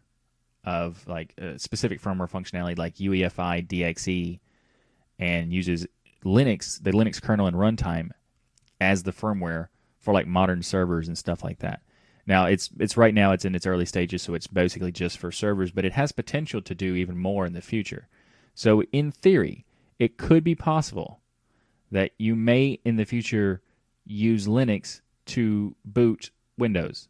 of 0.63 1.07
like 1.07 1.33
specific 1.57 2.01
firmware 2.01 2.29
functionality 2.29 2.77
like 2.77 2.95
UEFI 2.95 3.67
DXE 3.67 4.39
and 5.17 5.51
uses 5.51 5.87
Linux 6.23 6.81
the 6.81 6.91
Linux 6.91 7.21
kernel 7.21 7.47
and 7.47 7.55
runtime 7.55 8.11
as 8.81 9.03
the 9.03 9.11
firmware 9.11 9.67
for 9.99 10.13
like 10.13 10.27
modern 10.27 10.63
servers 10.63 11.07
and 11.07 11.17
stuff 11.17 11.43
like 11.43 11.59
that. 11.59 11.81
Now 12.25 12.45
it's 12.45 12.69
it's 12.79 12.97
right 12.97 13.13
now 13.13 13.31
it's 13.31 13.45
in 13.45 13.55
its 13.55 13.65
early 13.65 13.85
stages, 13.85 14.21
so 14.21 14.33
it's 14.33 14.47
basically 14.47 14.91
just 14.91 15.17
for 15.17 15.31
servers, 15.31 15.71
but 15.71 15.85
it 15.85 15.93
has 15.93 16.11
potential 16.11 16.61
to 16.61 16.75
do 16.75 16.95
even 16.95 17.17
more 17.17 17.45
in 17.45 17.53
the 17.53 17.61
future. 17.61 18.07
So 18.53 18.83
in 18.91 19.11
theory, 19.11 19.65
it 19.97 20.17
could 20.17 20.43
be 20.43 20.55
possible 20.55 21.21
that 21.91 22.11
you 22.17 22.35
may 22.35 22.79
in 22.85 22.97
the 22.97 23.05
future 23.05 23.61
use 24.05 24.47
Linux 24.47 25.01
to 25.27 25.75
boot 25.85 26.31
Windows. 26.57 27.07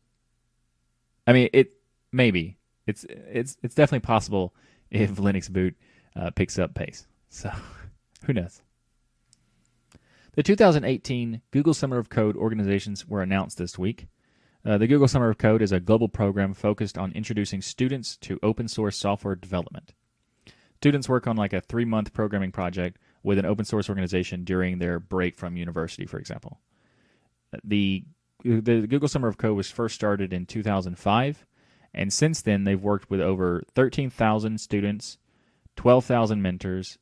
I 1.28 1.34
mean, 1.34 1.50
it 1.54 1.74
maybe 2.12 2.58
it's 2.88 3.06
it's 3.10 3.58
it's 3.62 3.76
definitely 3.76 4.06
possible 4.06 4.54
if 4.90 5.12
Linux 5.16 5.50
boot 5.50 5.76
uh, 6.16 6.32
picks 6.32 6.58
up 6.58 6.74
pace. 6.74 7.08
So, 7.30 7.52
who 8.26 8.34
knows? 8.34 8.62
The 10.40 10.44
2018 10.44 11.42
Google 11.52 11.74
Summer 11.74 11.98
of 11.98 12.08
Code 12.08 12.38
organizations 12.38 13.06
were 13.06 13.22
announced 13.22 13.58
this 13.58 13.78
week. 13.78 14.08
Uh, 14.66 14.78
the 14.78 14.88
Google 14.88 15.10
Summer 15.10 15.30
of 15.30 15.38
Code 15.38 15.62
is 15.62 15.74
a 15.74 15.82
global 15.82 16.08
program 16.08 16.54
focused 16.54 16.98
on 16.98 17.12
introducing 17.12 17.62
students 17.62 18.16
to 18.16 18.40
open 18.42 18.70
source 18.70 18.96
software 18.96 19.36
development. 19.36 19.94
Students 20.78 21.10
work 21.10 21.28
on 21.28 21.36
like 21.36 21.52
a 21.52 21.60
three 21.60 21.84
month 21.84 22.14
programming 22.14 22.54
project 22.54 23.00
with 23.22 23.38
an 23.38 23.46
open 23.46 23.66
source 23.66 23.90
organization 23.90 24.46
during 24.46 24.80
their 24.80 24.98
break 24.98 25.36
from 25.38 25.58
university, 25.58 26.06
for 26.06 26.18
example. 26.18 26.62
The 27.62 28.06
the 28.42 28.88
Google 28.88 29.10
Summer 29.10 29.28
of 29.28 29.38
Code 29.38 29.58
was 29.58 29.70
first 29.70 29.96
started 29.96 30.32
in 30.32 30.46
2005, 30.46 31.46
and 31.94 32.14
since 32.14 32.42
then 32.42 32.64
they've 32.64 32.82
worked 32.82 33.10
with 33.10 33.20
over 33.20 33.64
13,000 33.76 34.58
students, 34.62 35.18
12,000 35.76 36.42
mentors, 36.42 36.98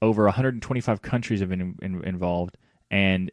over 0.00 0.24
125 0.24 1.02
countries 1.02 1.40
have 1.40 1.48
been 1.48 1.76
in, 1.82 2.04
involved, 2.04 2.56
and 2.90 3.30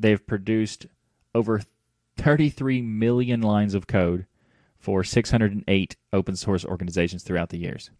they've 0.00 0.26
produced 0.26 0.86
over 1.34 1.62
33 2.16 2.82
million 2.82 3.40
lines 3.40 3.74
of 3.74 3.86
code 3.86 4.26
for 4.78 5.02
608 5.02 5.96
open 6.12 6.36
source 6.36 6.64
organizations 6.64 7.22
throughout 7.22 7.48
the 7.48 7.58
years. 7.58 7.90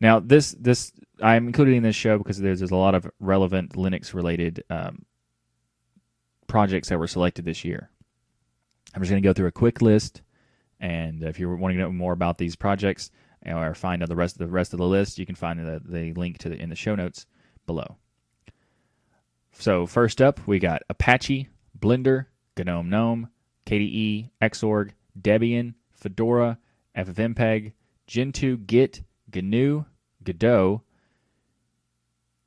Now, 0.00 0.20
this 0.20 0.52
this 0.58 0.92
I'm 1.22 1.46
including 1.46 1.76
in 1.76 1.82
this 1.82 1.96
show 1.96 2.18
because 2.18 2.38
there's, 2.38 2.58
there's 2.58 2.72
a 2.72 2.76
lot 2.76 2.94
of 2.94 3.10
relevant 3.20 3.72
Linux 3.74 4.12
related 4.12 4.62
um, 4.68 5.04
projects 6.46 6.88
that 6.88 6.98
were 6.98 7.06
selected 7.06 7.44
this 7.44 7.64
year. 7.64 7.90
I'm 8.94 9.00
just 9.00 9.10
going 9.10 9.22
to 9.22 9.26
go 9.26 9.32
through 9.32 9.46
a 9.46 9.52
quick 9.52 9.80
list, 9.80 10.22
and 10.78 11.22
if 11.22 11.38
you're 11.38 11.56
wanting 11.56 11.78
to 11.78 11.84
know 11.84 11.92
more 11.92 12.12
about 12.12 12.38
these 12.38 12.54
projects 12.54 13.10
or 13.46 13.74
find 13.74 14.02
the 14.02 14.16
rest 14.16 14.36
of 14.36 14.38
the 14.38 14.52
rest 14.52 14.72
of 14.72 14.78
the 14.78 14.86
list, 14.86 15.18
you 15.18 15.26
can 15.26 15.34
find 15.34 15.58
the, 15.60 15.80
the 15.84 16.12
link 16.14 16.38
to 16.38 16.48
the, 16.48 16.56
in 16.56 16.70
the 16.70 16.76
show 16.76 16.94
notes 16.94 17.26
below. 17.66 17.96
So 19.52 19.86
first 19.86 20.20
up, 20.20 20.46
we 20.46 20.58
got 20.58 20.82
Apache, 20.88 21.48
Blender, 21.78 22.26
GNOME 22.56 22.88
GNOME, 22.88 23.28
KDE, 23.66 24.30
Xorg, 24.42 24.90
Debian, 25.20 25.74
Fedora, 25.92 26.58
FFmpeg, 26.96 27.72
Gentoo, 28.06 28.56
Git, 28.56 29.02
GNU, 29.32 29.84
Godot, 30.22 30.82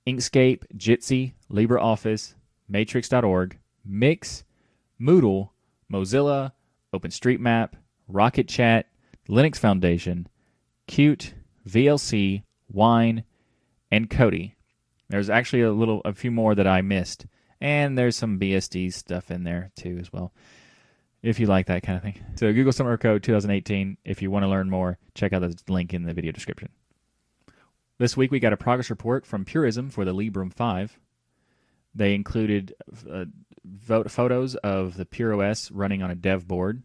Inkscape, 0.05 0.63
Jitsi, 0.75 1.33
LibreOffice, 1.51 2.35
Matrix.org, 2.69 3.57
Mixxx, 3.89 4.43
Moodle, 4.99 5.49
Mozilla, 5.91 6.53
OpenStreetMap, 6.93 7.73
Rocket 8.07 8.47
Chat, 8.47 8.87
Linux 9.27 9.57
Foundation, 9.57 10.27
Qt, 10.87 11.33
VLC, 11.67 12.43
Wine, 12.71 13.23
and 13.91 14.09
Kodi. 14.09 14.53
There's 15.09 15.29
actually 15.29 15.61
a 15.61 15.71
little, 15.71 16.01
a 16.05 16.13
few 16.13 16.31
more 16.31 16.55
that 16.55 16.67
I 16.67 16.81
missed, 16.81 17.25
and 17.61 17.97
there's 17.97 18.15
some 18.15 18.39
BSD 18.39 18.93
stuff 18.93 19.31
in 19.31 19.43
there 19.43 19.71
too 19.75 19.97
as 19.99 20.11
well. 20.11 20.33
If 21.23 21.39
you 21.39 21.47
like 21.47 21.65
that 21.67 21.83
kind 21.83 21.97
of 21.97 22.03
thing. 22.03 22.23
So 22.35 22.53
Google 22.53 22.71
Summer 22.71 22.95
Code 22.97 23.23
2018. 23.23 23.97
If 24.05 24.21
you 24.21 24.29
want 24.29 24.43
to 24.43 24.49
learn 24.49 24.69
more, 24.69 24.97
check 25.15 25.33
out 25.33 25.41
the 25.41 25.57
link 25.67 25.93
in 25.93 26.03
the 26.03 26.13
video 26.13 26.31
description. 26.31 26.69
This 27.97 28.15
week 28.15 28.31
we 28.31 28.39
got 28.39 28.53
a 28.53 28.57
progress 28.57 28.89
report 28.91 29.25
from 29.25 29.43
Purism 29.43 29.89
for 29.89 30.05
the 30.05 30.13
Librem 30.13 30.53
5. 30.53 30.99
They 31.95 32.13
included 32.13 32.75
uh, 33.11 33.25
photos 34.07 34.55
of 34.55 34.97
the 34.97 35.05
Pure 35.05 35.41
OS 35.41 35.71
running 35.71 36.03
on 36.03 36.11
a 36.11 36.15
dev 36.15 36.47
board, 36.47 36.83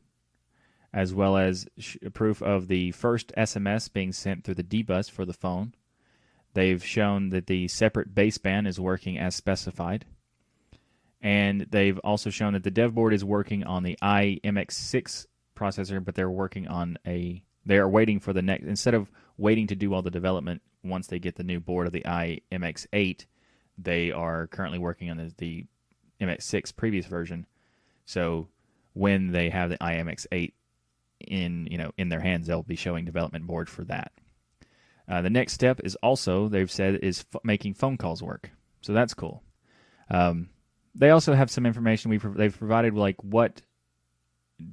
as 0.93 1.15
well 1.15 1.37
as 1.37 1.67
proof 2.13 2.43
of 2.43 2.69
the 2.69 2.93
first 2.93 3.33
SMS 3.37 3.93
being 3.93 4.13
sent 4.13 4.45
through 4.45 4.55
the 4.55 4.63
dbus 4.63 5.11
for 5.11 5.25
the 5.25 5.33
phone. 5.33 5.75
They've 6.55 6.85
shown 6.85 7.31
that 7.31 7.47
the 7.47 7.69
separate 7.69 8.15
baseband 8.15 8.67
is 8.67 8.79
working 8.79 9.19
as 9.19 9.35
specified. 9.35 10.05
And 11.23 11.67
they've 11.71 11.99
also 12.01 12.31
shown 12.31 12.53
that 12.53 12.65
the 12.65 12.71
dev 12.71 12.95
board 12.95 13.15
is 13.15 13.25
working 13.25 13.65
on 13.65 13.85
the 13.85 13.97
iMX6 14.03 15.27
processor, 15.57 16.05
but 16.05 16.15
they're 16.15 16.31
working 16.31 16.69
on 16.69 16.99
a 17.07 17.43
they 17.65 17.79
are 17.79 17.89
waiting 17.89 18.19
for 18.19 18.33
the 18.33 18.43
next 18.43 18.65
instead 18.65 18.93
of 18.93 19.09
waiting 19.39 19.69
to 19.69 19.77
do 19.77 19.95
all 19.95 20.03
the 20.03 20.11
development 20.11 20.63
once 20.83 21.07
they 21.07 21.21
get 21.21 21.37
the 21.37 21.45
new 21.45 21.61
board 21.61 21.87
of 21.87 21.93
the 21.93 22.03
iMX8, 22.03 23.25
they 23.79 24.11
are 24.11 24.49
currently 24.49 24.79
working 24.79 25.11
on 25.11 25.17
the, 25.17 25.33
the 25.39 25.67
MX6 26.21 26.75
previous 26.75 27.07
version. 27.07 27.47
So 28.05 28.49
when 28.95 29.31
they 29.31 29.49
have 29.51 29.71
the 29.71 29.79
iMX8 29.79 30.53
in 31.23 31.67
you 31.71 31.79
know 31.79 31.93
in 31.97 32.09
their 32.09 32.21
hands, 32.21 32.47
they'll 32.47 32.63
be 32.63 32.77
showing 32.77 33.05
development 33.05 33.47
board 33.47 33.69
for 33.69 33.85
that. 33.85 34.13
Uh, 35.09 35.23
the 35.23 35.31
next 35.31 35.53
step 35.53 35.81
is 35.85 35.97
also 35.97 36.49
they've 36.49 36.71
said 36.71 36.97
is 37.03 37.25
f- 37.35 37.41
making 37.45 37.75
phone 37.75 37.97
calls 37.97 38.23
work. 38.23 38.51
So 38.81 38.93
that's 38.93 39.15
cool. 39.15 39.43
Um, 40.11 40.49
they 40.95 41.11
also 41.11 41.35
have 41.35 41.51
some 41.51 41.67
information 41.67 42.11
we 42.11 42.19
pro- 42.19 42.35
they've 42.35 42.57
provided 42.57 42.95
like 42.95 43.17
what 43.23 43.63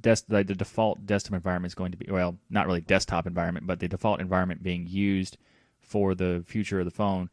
des- 0.00 0.16
the, 0.28 0.44
the 0.44 0.54
default 0.54 1.06
desktop 1.06 1.34
environment 1.34 1.70
is 1.70 1.74
going 1.74 1.92
to 1.92 1.98
be. 1.98 2.06
Well, 2.10 2.38
not 2.48 2.66
really 2.66 2.80
desktop 2.80 3.26
environment, 3.26 3.66
but 3.66 3.80
the 3.80 3.88
default 3.88 4.20
environment 4.20 4.62
being 4.62 4.86
used 4.86 5.36
for 5.80 6.14
the 6.14 6.44
future 6.46 6.78
of 6.78 6.84
the 6.84 6.90
phone, 6.90 7.30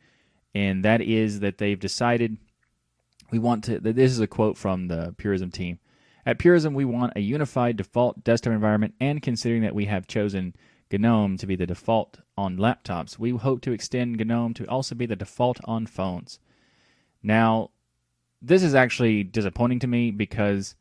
and 0.56 0.84
that 0.84 1.02
is 1.02 1.42
that 1.42 1.58
they've 1.58 1.80
decided 1.80 2.38
we 3.32 3.40
want 3.40 3.64
to. 3.66 3.80
This 3.80 4.12
is 4.12 4.20
a 4.20 4.28
quote 4.28 4.58
from 4.58 4.88
the 4.88 5.14
Purism 5.18 5.52
team. 5.52 5.80
At 6.28 6.40
Purism, 6.40 6.74
we 6.74 6.84
want 6.84 7.14
a 7.16 7.22
unified 7.22 7.78
default 7.78 8.26
desktop 8.26 8.52
environment, 8.52 8.96
and 9.00 9.22
considering 9.22 9.62
that 9.62 9.74
we 9.74 9.86
have 9.86 10.08
chosen 10.08 10.54
GNOME 10.92 11.38
to 11.38 11.48
be 11.48 11.56
the 11.56 11.66
default 11.66 12.20
on 12.38 12.58
laptops, 12.58 13.18
we 13.18 13.30
hope 13.32 13.62
to 13.62 13.72
extend 13.72 14.18
GNOME 14.18 14.54
to 14.56 14.66
also 14.66 14.94
be 14.94 15.06
the 15.06 15.16
default 15.16 15.62
on 15.64 15.86
phones. 15.86 16.40
Now, 17.24 17.70
this 18.42 18.62
is 18.62 18.76
actually 18.76 19.24
disappointing 19.24 19.80
to 19.80 19.88
me 19.88 20.12
because 20.12 20.76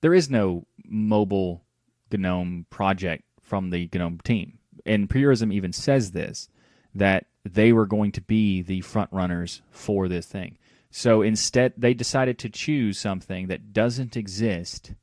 there 0.00 0.12
is 0.12 0.28
no 0.28 0.66
mobile 0.84 1.62
GNOME 2.10 2.66
project 2.68 3.22
from 3.40 3.70
the 3.70 3.88
GNOME 3.94 4.18
team. 4.24 4.58
And 4.84 5.08
Purism 5.08 5.52
even 5.52 5.72
says 5.72 6.10
this 6.10 6.48
that 6.96 7.26
they 7.44 7.72
were 7.72 7.86
going 7.86 8.10
to 8.10 8.20
be 8.20 8.60
the 8.60 8.80
front 8.80 9.10
runners 9.12 9.62
for 9.70 10.08
this 10.08 10.26
thing. 10.26 10.58
So 10.90 11.22
instead, 11.22 11.74
they 11.76 11.94
decided 11.94 12.38
to 12.40 12.48
choose 12.48 12.98
something 12.98 13.46
that 13.46 13.72
doesn't 13.72 14.16
exist 14.16 14.94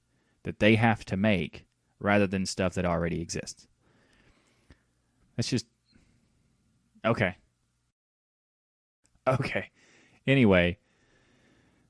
that 0.44 0.60
they 0.60 0.76
have 0.76 1.06
to 1.06 1.18
make 1.18 1.66
rather 2.00 2.28
than 2.28 2.46
stuff 2.46 2.74
that 2.74 2.86
already 2.86 3.22
exists. 3.22 3.68
That's 5.36 5.50
just 5.50 5.66
okay. 7.06 7.36
Okay. 9.28 9.72
Anyway, 10.26 10.78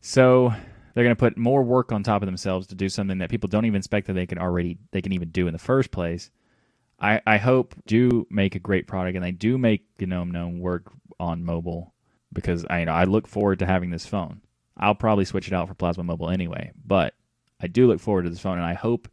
so 0.02 0.54
they're 0.94 1.04
going 1.04 1.16
to 1.16 1.20
put 1.20 1.38
more 1.38 1.64
work 1.64 1.92
on 1.92 2.04
top 2.04 2.22
of 2.22 2.28
themselves 2.28 2.68
to 2.68 2.76
do 2.76 2.90
something 2.90 3.18
that 3.18 3.30
people 3.30 3.48
don't 3.48 3.66
even 3.66 3.78
expect 3.78 4.08
that 4.08 4.14
they 4.14 4.26
can 4.26 4.38
already 4.38 4.78
they 4.92 5.02
can 5.02 5.14
even 5.14 5.30
do 5.30 5.48
in 5.48 5.54
the 5.54 5.60
first 5.60 5.92
place. 5.92 6.30
I, 7.00 7.22
I 7.28 7.38
hope 7.38 7.76
do 7.86 8.26
make 8.30 8.56
a 8.56 8.60
great 8.60 8.88
product 8.88 9.16
and 9.16 9.24
they 9.24 9.32
do 9.32 9.58
make 9.58 9.86
GNOME 10.00 10.32
Gnome 10.32 10.60
work 10.60 10.92
on 11.20 11.46
mobile 11.46 11.94
because 12.38 12.64
I 12.70 12.82
you 12.82 12.86
know 12.86 12.94
I 12.94 13.06
look 13.06 13.28
forward 13.28 13.58
to 13.60 13.66
having 13.66 13.90
this 13.90 14.06
phone. 14.06 14.42
I'll 14.78 14.94
probably 14.94 15.26
switch 15.26 15.48
it 15.48 15.54
out 15.56 15.68
for 15.68 15.74
Plasma 15.74 16.04
Mobile 16.04 16.30
anyway, 16.30 16.72
but 16.86 17.16
I 17.60 17.66
do 17.66 17.88
look 17.88 18.00
forward 18.00 18.24
to 18.24 18.30
this 18.30 18.40
phone 18.40 18.60
and 18.60 18.66
I 18.66 18.76
hope 18.76 19.10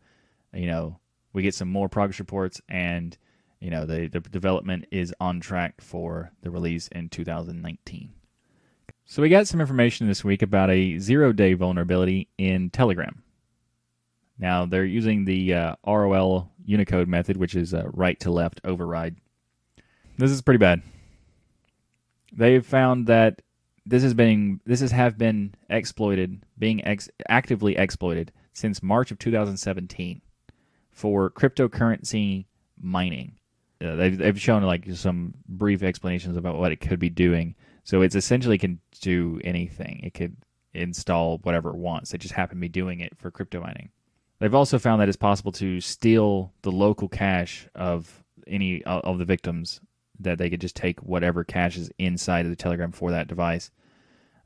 you 0.53 0.66
know 0.66 0.99
we 1.33 1.43
get 1.43 1.55
some 1.55 1.68
more 1.68 1.89
progress 1.89 2.18
reports 2.18 2.61
and 2.68 3.16
you 3.61 3.70
know 3.70 3.87
the, 3.87 4.09
the 4.09 4.20
development 4.20 4.85
is 4.91 5.14
on 5.20 5.41
track 5.41 5.81
for 5.81 6.33
the 6.43 6.51
release 6.51 6.89
in 6.89 7.09
2019. 7.09 8.12
So 9.07 9.22
we 9.22 9.31
got 9.31 9.49
some 9.49 9.61
information 9.61 10.07
this 10.07 10.22
week 10.22 10.43
about 10.43 10.68
a 10.70 10.99
zero-day 10.99 11.55
vulnerability 11.55 12.29
in 12.37 12.68
Telegram. 12.68 13.22
Now 14.39 14.66
they're 14.66 14.85
using 14.85 15.25
the 15.25 15.55
uh, 15.55 15.77
ROL 15.87 16.51
Unicode 16.66 17.09
method, 17.09 17.39
which 17.39 17.55
is 17.55 17.72
a 17.72 17.89
right 17.95 18.20
to 18.20 18.31
left 18.31 18.61
override. 18.64 19.16
This 20.18 20.31
is 20.31 20.43
pretty 20.43 20.59
bad. 20.59 20.83
They've 22.37 22.64
found 22.64 23.07
that 23.07 23.43
this 23.87 24.03
has 24.03 24.14
been 24.14 24.61
this 24.66 24.80
has 24.80 24.91
have 24.91 25.16
been 25.18 25.55
exploited, 25.70 26.45
being 26.59 26.85
ex- 26.85 27.09
actively 27.28 27.76
exploited 27.76 28.32
since 28.53 28.82
March 28.82 29.11
of 29.11 29.18
2017 29.18 30.20
for 30.91 31.30
cryptocurrency 31.30 32.47
mining. 32.80 33.37
Uh, 33.85 33.97
they've, 33.97 34.16
they've 34.16 34.41
shown 34.41 34.62
like 34.62 34.87
some 34.95 35.35
brief 35.49 35.82
explanations 35.82 36.37
about 36.37 36.57
what 36.57 36.72
it 36.72 36.80
could 36.80 36.99
be 36.99 37.11
doing. 37.11 37.55
So 37.82 38.03
it's 38.03 38.14
essentially 38.14 38.57
can 38.57 38.80
do 39.01 39.41
anything. 39.45 40.01
It 40.03 40.14
could 40.14 40.37
install 40.72 41.39
whatever 41.39 41.70
it 41.70 41.76
wants. 41.76 42.11
They 42.11 42.18
just 42.18 42.35
happen 42.35 42.57
to 42.57 42.61
be 42.61 42.68
doing 42.68 43.01
it 43.01 43.16
for 43.18 43.30
crypto 43.30 43.61
mining. 43.61 43.91
They've 44.39 44.55
also 44.55 44.78
found 44.78 45.01
that 45.01 45.09
it's 45.09 45.16
possible 45.16 45.53
to 45.53 45.80
steal 45.80 46.53
the 46.62 46.72
local 46.72 47.09
cache 47.09 47.68
of 47.74 48.24
any 48.47 48.82
of 48.85 49.18
the 49.18 49.24
victims. 49.24 49.80
That 50.21 50.39
they 50.39 50.51
could 50.51 50.61
just 50.61 50.77
take 50.77 51.01
whatever 51.01 51.45
cache 51.45 51.77
is 51.77 51.91
inside 51.99 52.45
of 52.45 52.51
the 52.51 52.57
Telegram 52.57 52.93
for 52.93 53.11
that 53.11 53.29
device. 53.29 53.71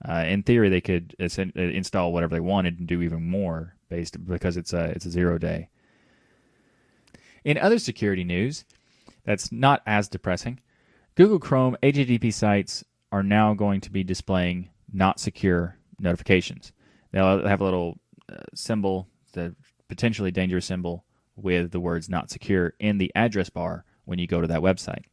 Uh, 0.07 0.25
in 0.27 0.43
theory, 0.43 0.69
they 0.69 0.81
could 0.81 1.15
install 1.19 2.13
whatever 2.13 2.35
they 2.35 2.41
wanted 2.41 2.79
and 2.79 2.87
do 2.87 3.03
even 3.03 3.29
more 3.29 3.75
based 3.89 4.25
because 4.27 4.57
it's 4.57 4.73
a 4.73 4.85
it's 4.91 5.07
a 5.07 5.11
zero 5.11 5.39
day. 5.39 5.69
In 7.45 7.59
other 7.59 7.79
security 7.79 8.25
news, 8.25 8.65
that's 9.25 9.51
not 9.51 9.83
as 9.87 10.09
depressing. 10.09 10.61
Google 11.15 11.39
Chrome 11.39 11.77
HTTP 11.83 12.33
sites 12.33 12.85
are 13.11 13.23
now 13.23 13.55
going 13.55 13.81
to 13.81 13.91
be 13.91 14.05
displaying 14.05 14.71
not 14.93 15.19
secure 15.19 15.77
notifications. 15.99 16.73
They'll 17.13 17.47
have 17.47 17.61
a 17.61 17.65
little 17.65 17.99
uh, 18.31 18.37
symbol, 18.55 19.09
the 19.33 19.55
potentially 19.89 20.31
dangerous 20.31 20.67
symbol 20.67 21.05
with 21.37 21.71
the 21.71 21.81
words 21.81 22.09
not 22.09 22.31
secure 22.31 22.75
in 22.79 22.99
the 22.99 23.11
address 23.15 23.51
bar 23.51 23.85
when 24.05 24.19
you 24.19 24.27
go 24.27 24.41
to 24.41 24.47
that 24.47 24.61
website. 24.61 25.05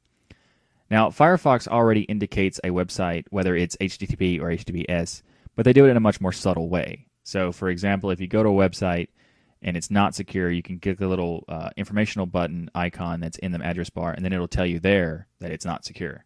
Now, 0.90 1.10
Firefox 1.10 1.68
already 1.68 2.02
indicates 2.02 2.60
a 2.64 2.70
website, 2.70 3.26
whether 3.30 3.56
it's 3.56 3.76
HTTP 3.78 4.40
or 4.40 4.48
HTTPS, 4.50 5.24
but 5.56 5.66
they 5.66 5.74
do 5.74 5.86
it 5.86 5.90
in 5.90 5.98
a 5.98 6.02
much 6.02 6.22
more 6.22 6.32
subtle 6.32 6.70
way. 6.70 7.08
So, 7.24 7.52
for 7.52 7.70
example, 7.70 8.12
if 8.12 8.22
you 8.22 8.28
go 8.28 8.44
to 8.44 8.50
a 8.50 8.70
website 8.70 9.08
and 9.64 9.76
it's 9.76 9.90
not 9.90 10.14
secure, 10.14 10.52
you 10.52 10.62
can 10.62 10.78
get 10.78 11.00
the 11.00 11.08
little 11.08 11.44
uh, 11.48 11.72
informational 11.76 12.28
button 12.28 12.70
icon 12.76 13.20
that's 13.20 13.40
in 13.40 13.52
the 13.52 13.64
address 13.64 13.90
bar, 13.90 14.12
and 14.12 14.24
then 14.24 14.32
it'll 14.32 14.48
tell 14.48 14.66
you 14.66 14.80
there 14.80 15.28
that 15.40 15.52
it's 15.52 15.66
not 15.66 15.86
secure. 15.86 16.24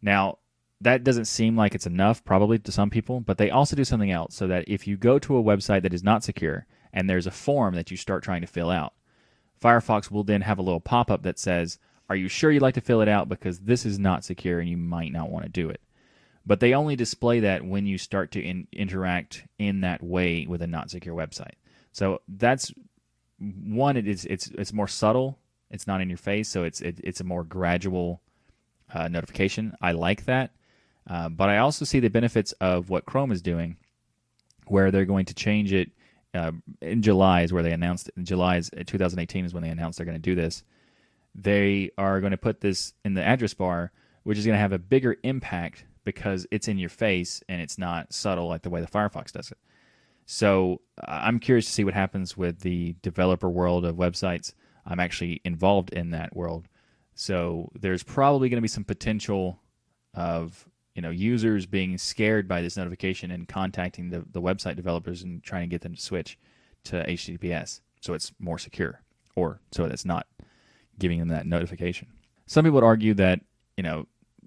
Now, 0.00 0.38
that 0.80 1.02
doesn't 1.02 1.24
seem 1.24 1.56
like 1.56 1.74
it's 1.74 1.86
enough, 1.86 2.24
probably 2.24 2.58
to 2.58 2.70
some 2.70 2.90
people, 2.90 3.20
but 3.20 3.38
they 3.38 3.50
also 3.50 3.74
do 3.74 3.84
something 3.84 4.10
else 4.10 4.34
so 4.34 4.46
that 4.46 4.68
if 4.68 4.86
you 4.86 4.96
go 4.96 5.18
to 5.18 5.36
a 5.38 5.42
website 5.42 5.82
that 5.82 5.94
is 5.94 6.04
not 6.04 6.22
secure 6.22 6.66
and 6.92 7.08
there's 7.08 7.26
a 7.26 7.32
form 7.32 7.74
that 7.74 7.90
you 7.90 7.96
start 7.96 8.22
trying 8.22 8.42
to 8.42 8.46
fill 8.46 8.70
out, 8.70 8.92
Firefox 9.60 10.10
will 10.10 10.22
then 10.22 10.42
have 10.42 10.58
a 10.58 10.62
little 10.62 10.80
pop 10.80 11.10
up 11.10 11.22
that 11.22 11.38
says, 11.38 11.78
Are 12.08 12.16
you 12.16 12.28
sure 12.28 12.50
you'd 12.50 12.62
like 12.62 12.74
to 12.74 12.80
fill 12.80 13.00
it 13.00 13.08
out? 13.08 13.28
Because 13.28 13.60
this 13.60 13.84
is 13.84 13.98
not 13.98 14.24
secure 14.24 14.60
and 14.60 14.68
you 14.68 14.76
might 14.76 15.12
not 15.12 15.30
want 15.30 15.44
to 15.44 15.50
do 15.50 15.68
it. 15.68 15.80
But 16.44 16.60
they 16.60 16.74
only 16.74 16.94
display 16.94 17.40
that 17.40 17.64
when 17.64 17.86
you 17.86 17.98
start 17.98 18.30
to 18.32 18.40
in- 18.40 18.68
interact 18.72 19.44
in 19.58 19.80
that 19.80 20.02
way 20.02 20.46
with 20.48 20.62
a 20.62 20.66
not 20.66 20.90
secure 20.90 21.14
website. 21.14 21.54
So 21.90 22.20
that's 22.28 22.72
one. 23.38 23.96
It 23.96 24.06
is 24.06 24.24
it's 24.26 24.48
it's 24.48 24.72
more 24.72 24.86
subtle. 24.86 25.38
It's 25.70 25.88
not 25.88 26.00
in 26.00 26.08
your 26.08 26.18
face, 26.18 26.48
so 26.48 26.62
it's 26.62 26.80
it, 26.80 27.00
it's 27.02 27.20
a 27.20 27.24
more 27.24 27.42
gradual 27.42 28.20
uh, 28.94 29.08
notification. 29.08 29.74
I 29.80 29.92
like 29.92 30.26
that. 30.26 30.52
Uh, 31.08 31.28
but 31.28 31.48
I 31.48 31.58
also 31.58 31.84
see 31.84 32.00
the 32.00 32.08
benefits 32.08 32.52
of 32.52 32.90
what 32.90 33.06
Chrome 33.06 33.32
is 33.32 33.42
doing, 33.42 33.76
where 34.66 34.90
they're 34.90 35.04
going 35.04 35.26
to 35.26 35.34
change 35.34 35.72
it 35.72 35.90
uh, 36.34 36.52
in 36.80 37.02
July 37.02 37.42
is 37.42 37.52
where 37.52 37.62
they 37.62 37.72
announced. 37.72 38.10
In 38.16 38.24
July 38.24 38.56
is 38.56 38.70
2018 38.70 39.44
is 39.44 39.54
when 39.54 39.62
they 39.62 39.70
announced 39.70 39.98
they're 39.98 40.06
going 40.06 40.16
to 40.16 40.22
do 40.22 40.34
this. 40.34 40.62
They 41.38 41.90
are 41.98 42.20
going 42.20 42.30
to 42.30 42.38
put 42.38 42.60
this 42.60 42.94
in 43.04 43.14
the 43.14 43.22
address 43.22 43.54
bar, 43.54 43.92
which 44.22 44.38
is 44.38 44.46
going 44.46 44.56
to 44.56 44.60
have 44.60 44.72
a 44.72 44.78
bigger 44.78 45.16
impact 45.22 45.84
because 46.04 46.46
it's 46.50 46.68
in 46.68 46.78
your 46.78 46.88
face 46.88 47.42
and 47.48 47.60
it's 47.60 47.78
not 47.78 48.12
subtle 48.12 48.48
like 48.48 48.62
the 48.62 48.70
way 48.70 48.80
the 48.80 48.86
Firefox 48.86 49.32
does 49.32 49.50
it. 49.50 49.58
So 50.24 50.80
I'm 51.06 51.38
curious 51.38 51.66
to 51.66 51.72
see 51.72 51.84
what 51.84 51.94
happens 51.94 52.36
with 52.36 52.60
the 52.60 52.96
developer 53.02 53.50
world 53.50 53.84
of 53.84 53.96
websites. 53.96 54.54
I'm 54.86 54.98
actually 54.98 55.40
involved 55.44 55.92
in 55.92 56.10
that 56.10 56.34
world. 56.34 56.68
So 57.14 57.70
there's 57.78 58.02
probably 58.02 58.48
going 58.48 58.58
to 58.58 58.62
be 58.62 58.68
some 58.68 58.84
potential 58.84 59.60
of 60.14 60.66
you 60.94 61.02
know 61.02 61.10
users 61.10 61.66
being 61.66 61.98
scared 61.98 62.48
by 62.48 62.62
this 62.62 62.76
notification 62.76 63.30
and 63.30 63.46
contacting 63.46 64.10
the, 64.10 64.24
the 64.32 64.40
website 64.40 64.76
developers 64.76 65.22
and 65.22 65.42
trying 65.42 65.68
to 65.68 65.74
get 65.74 65.82
them 65.82 65.94
to 65.94 66.00
switch 66.00 66.38
to 66.84 67.04
HTTPS 67.04 67.80
so 68.00 68.14
it's 68.14 68.32
more 68.38 68.58
secure 68.58 69.02
or 69.36 69.60
so 69.72 69.86
that's 69.86 70.06
not 70.06 70.26
giving 70.98 71.18
them 71.18 71.28
that 71.28 71.46
notification. 71.46 72.08
Some 72.46 72.64
people 72.64 72.76
would 72.76 72.84
argue 72.84 73.14
that 73.14 73.40
you 73.76 73.82
know 73.82 74.06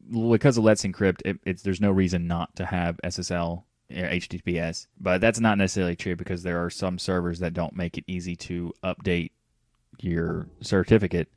because 0.10 0.58
of 0.58 0.64
Let's 0.64 0.84
Encrypt, 0.84 1.22
it, 1.26 1.40
it's 1.46 1.62
there's 1.62 1.82
no 1.82 1.92
reason 1.92 2.28
not 2.28 2.56
to 2.56 2.66
have 2.66 3.00
SSL 3.04 3.64
HTTPS, 3.92 4.88
but 5.00 5.22
that's 5.22 5.40
not 5.40 5.58
necessarily 5.58 5.96
true 5.96 6.16
because 6.16 6.44
there 6.44 6.64
are 6.64 6.70
some 6.70 7.00
servers 7.00 7.40
that 7.40 7.54
don't 7.54 7.76
make 7.76 7.98
it 7.98 8.04
easy 8.08 8.36
to 8.36 8.74
update 8.84 9.32
your 10.00 10.48
certificate 10.62 11.28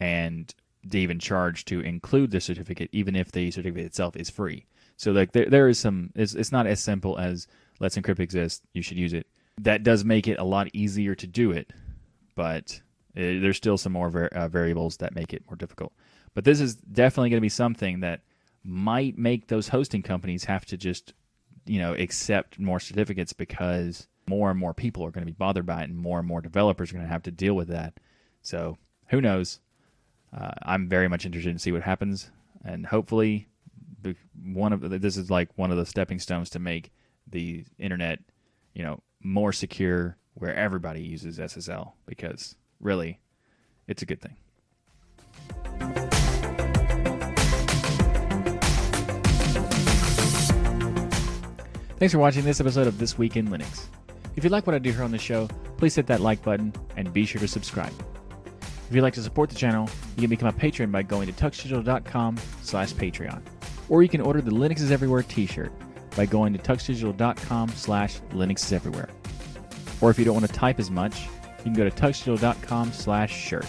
and 0.00 0.54
to 0.90 0.98
even 0.98 1.18
charge 1.18 1.64
to 1.66 1.80
include 1.80 2.30
the 2.30 2.40
certificate, 2.40 2.90
even 2.92 3.16
if 3.16 3.32
the 3.32 3.50
certificate 3.50 3.86
itself 3.86 4.16
is 4.16 4.28
free. 4.28 4.66
So 4.96 5.12
like 5.12 5.32
there, 5.32 5.48
there 5.48 5.68
is 5.68 5.78
some. 5.78 6.10
It's, 6.14 6.34
it's 6.34 6.52
not 6.52 6.66
as 6.66 6.80
simple 6.80 7.18
as 7.18 7.46
Let's 7.80 7.96
Encrypt 7.96 8.20
exists. 8.20 8.62
You 8.74 8.82
should 8.82 8.98
use 8.98 9.12
it. 9.12 9.26
That 9.60 9.82
does 9.82 10.04
make 10.04 10.28
it 10.28 10.38
a 10.38 10.44
lot 10.44 10.68
easier 10.72 11.14
to 11.14 11.26
do 11.26 11.52
it, 11.52 11.72
but 12.34 12.80
it, 13.14 13.40
there's 13.40 13.56
still 13.56 13.78
some 13.78 13.92
more 13.92 14.26
uh, 14.26 14.48
variables 14.48 14.96
that 14.98 15.14
make 15.14 15.32
it 15.32 15.44
more 15.46 15.56
difficult. 15.56 15.92
But 16.34 16.44
this 16.44 16.60
is 16.60 16.74
definitely 16.74 17.30
going 17.30 17.38
to 17.38 17.44
be 17.44 17.48
something 17.48 18.00
that 18.00 18.22
might 18.64 19.18
make 19.18 19.46
those 19.46 19.68
hosting 19.68 20.02
companies 20.02 20.44
have 20.44 20.64
to 20.66 20.76
just, 20.76 21.12
you 21.66 21.78
know, 21.78 21.94
accept 21.94 22.58
more 22.58 22.80
certificates 22.80 23.32
because 23.32 24.08
more 24.26 24.50
and 24.50 24.58
more 24.58 24.74
people 24.74 25.04
are 25.04 25.10
going 25.10 25.26
to 25.26 25.30
be 25.30 25.36
bothered 25.36 25.66
by 25.66 25.82
it, 25.82 25.90
and 25.90 25.98
more 25.98 26.18
and 26.18 26.26
more 26.26 26.40
developers 26.40 26.90
are 26.90 26.94
going 26.94 27.06
to 27.06 27.12
have 27.12 27.22
to 27.24 27.30
deal 27.30 27.54
with 27.54 27.68
that. 27.68 27.94
So 28.42 28.78
who 29.08 29.20
knows? 29.20 29.60
Uh, 30.36 30.52
I'm 30.62 30.88
very 30.88 31.08
much 31.08 31.24
interested 31.26 31.50
in 31.50 31.58
see 31.58 31.72
what 31.72 31.82
happens, 31.82 32.30
and 32.64 32.86
hopefully, 32.86 33.48
one 34.42 34.72
of 34.72 34.80
the, 34.80 34.98
this 34.98 35.16
is 35.16 35.30
like 35.30 35.48
one 35.56 35.70
of 35.70 35.76
the 35.76 35.86
stepping 35.86 36.18
stones 36.18 36.50
to 36.50 36.58
make 36.58 36.92
the 37.26 37.64
internet, 37.78 38.18
you 38.74 38.82
know, 38.82 39.00
more 39.22 39.52
secure 39.52 40.16
where 40.34 40.54
everybody 40.54 41.00
uses 41.00 41.38
SSL 41.38 41.92
because 42.06 42.56
really, 42.84 43.18
it's 43.88 44.02
a 44.02 44.06
good 44.06 44.20
thing. 44.20 44.36
Thanks 51.98 52.12
for 52.12 52.18
watching 52.18 52.44
this 52.44 52.60
episode 52.60 52.86
of 52.86 52.98
This 52.98 53.16
Week 53.16 53.36
in 53.36 53.48
Linux. 53.48 53.86
If 54.36 54.44
you 54.44 54.50
like 54.50 54.66
what 54.66 54.74
I 54.74 54.78
do 54.78 54.90
here 54.90 55.02
on 55.02 55.10
the 55.10 55.18
show, 55.18 55.48
please 55.78 55.94
hit 55.94 56.06
that 56.08 56.20
like 56.20 56.42
button 56.42 56.72
and 56.96 57.12
be 57.12 57.24
sure 57.24 57.40
to 57.40 57.48
subscribe. 57.48 57.92
If 58.60 58.94
you'd 58.94 59.02
like 59.02 59.14
to 59.14 59.22
support 59.22 59.48
the 59.48 59.56
channel, 59.56 59.88
you 60.16 60.22
can 60.22 60.30
become 60.30 60.48
a 60.48 60.52
patron 60.52 60.90
by 60.90 61.02
going 61.02 61.26
to 61.26 61.32
tuxdigital.com 61.32 62.36
slash 62.62 62.92
Patreon. 62.92 63.42
Or 63.88 64.02
you 64.02 64.08
can 64.08 64.20
order 64.20 64.40
the 64.40 64.50
Linux 64.50 64.80
is 64.80 64.90
Everywhere 64.90 65.22
t-shirt 65.22 65.72
by 66.16 66.26
going 66.26 66.52
to 66.52 66.58
tuxdigital.com 66.58 67.70
slash 67.70 68.20
Linux 68.32 68.64
is 68.64 68.72
Everywhere. 68.72 69.08
Or 70.00 70.10
if 70.10 70.18
you 70.18 70.24
don't 70.24 70.34
want 70.34 70.46
to 70.46 70.52
type 70.52 70.78
as 70.78 70.90
much, 70.90 71.28
you 71.64 71.72
can 71.72 71.74
go 71.74 71.88
to 71.88 71.90
tuxdigital.com 71.90 72.92
slash 72.92 73.34
shirt. 73.34 73.66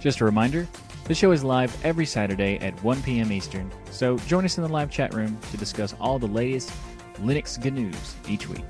Just 0.00 0.20
a 0.20 0.24
reminder, 0.24 0.66
the 1.04 1.14
show 1.14 1.32
is 1.32 1.44
live 1.44 1.76
every 1.84 2.06
Saturday 2.06 2.58
at 2.58 2.82
1 2.82 3.02
p.m. 3.02 3.32
Eastern, 3.32 3.70
so 3.90 4.16
join 4.18 4.44
us 4.44 4.56
in 4.56 4.62
the 4.62 4.68
live 4.70 4.90
chat 4.90 5.12
room 5.12 5.38
to 5.50 5.56
discuss 5.56 5.94
all 6.00 6.18
the 6.18 6.26
latest 6.26 6.72
Linux 7.16 7.58
news 7.70 8.14
each 8.28 8.48
week. 8.48 8.64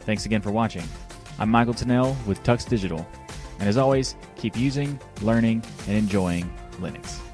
Thanks 0.00 0.26
again 0.26 0.42
for 0.42 0.50
watching. 0.50 0.84
I'm 1.38 1.50
Michael 1.50 1.74
Tunnell 1.74 2.16
with 2.26 2.42
Tux 2.42 2.68
Digital, 2.68 3.06
and 3.58 3.68
as 3.68 3.76
always, 3.76 4.16
keep 4.36 4.56
using, 4.56 5.00
learning, 5.22 5.62
and 5.86 5.96
enjoying 5.96 6.52
Linux. 6.80 7.25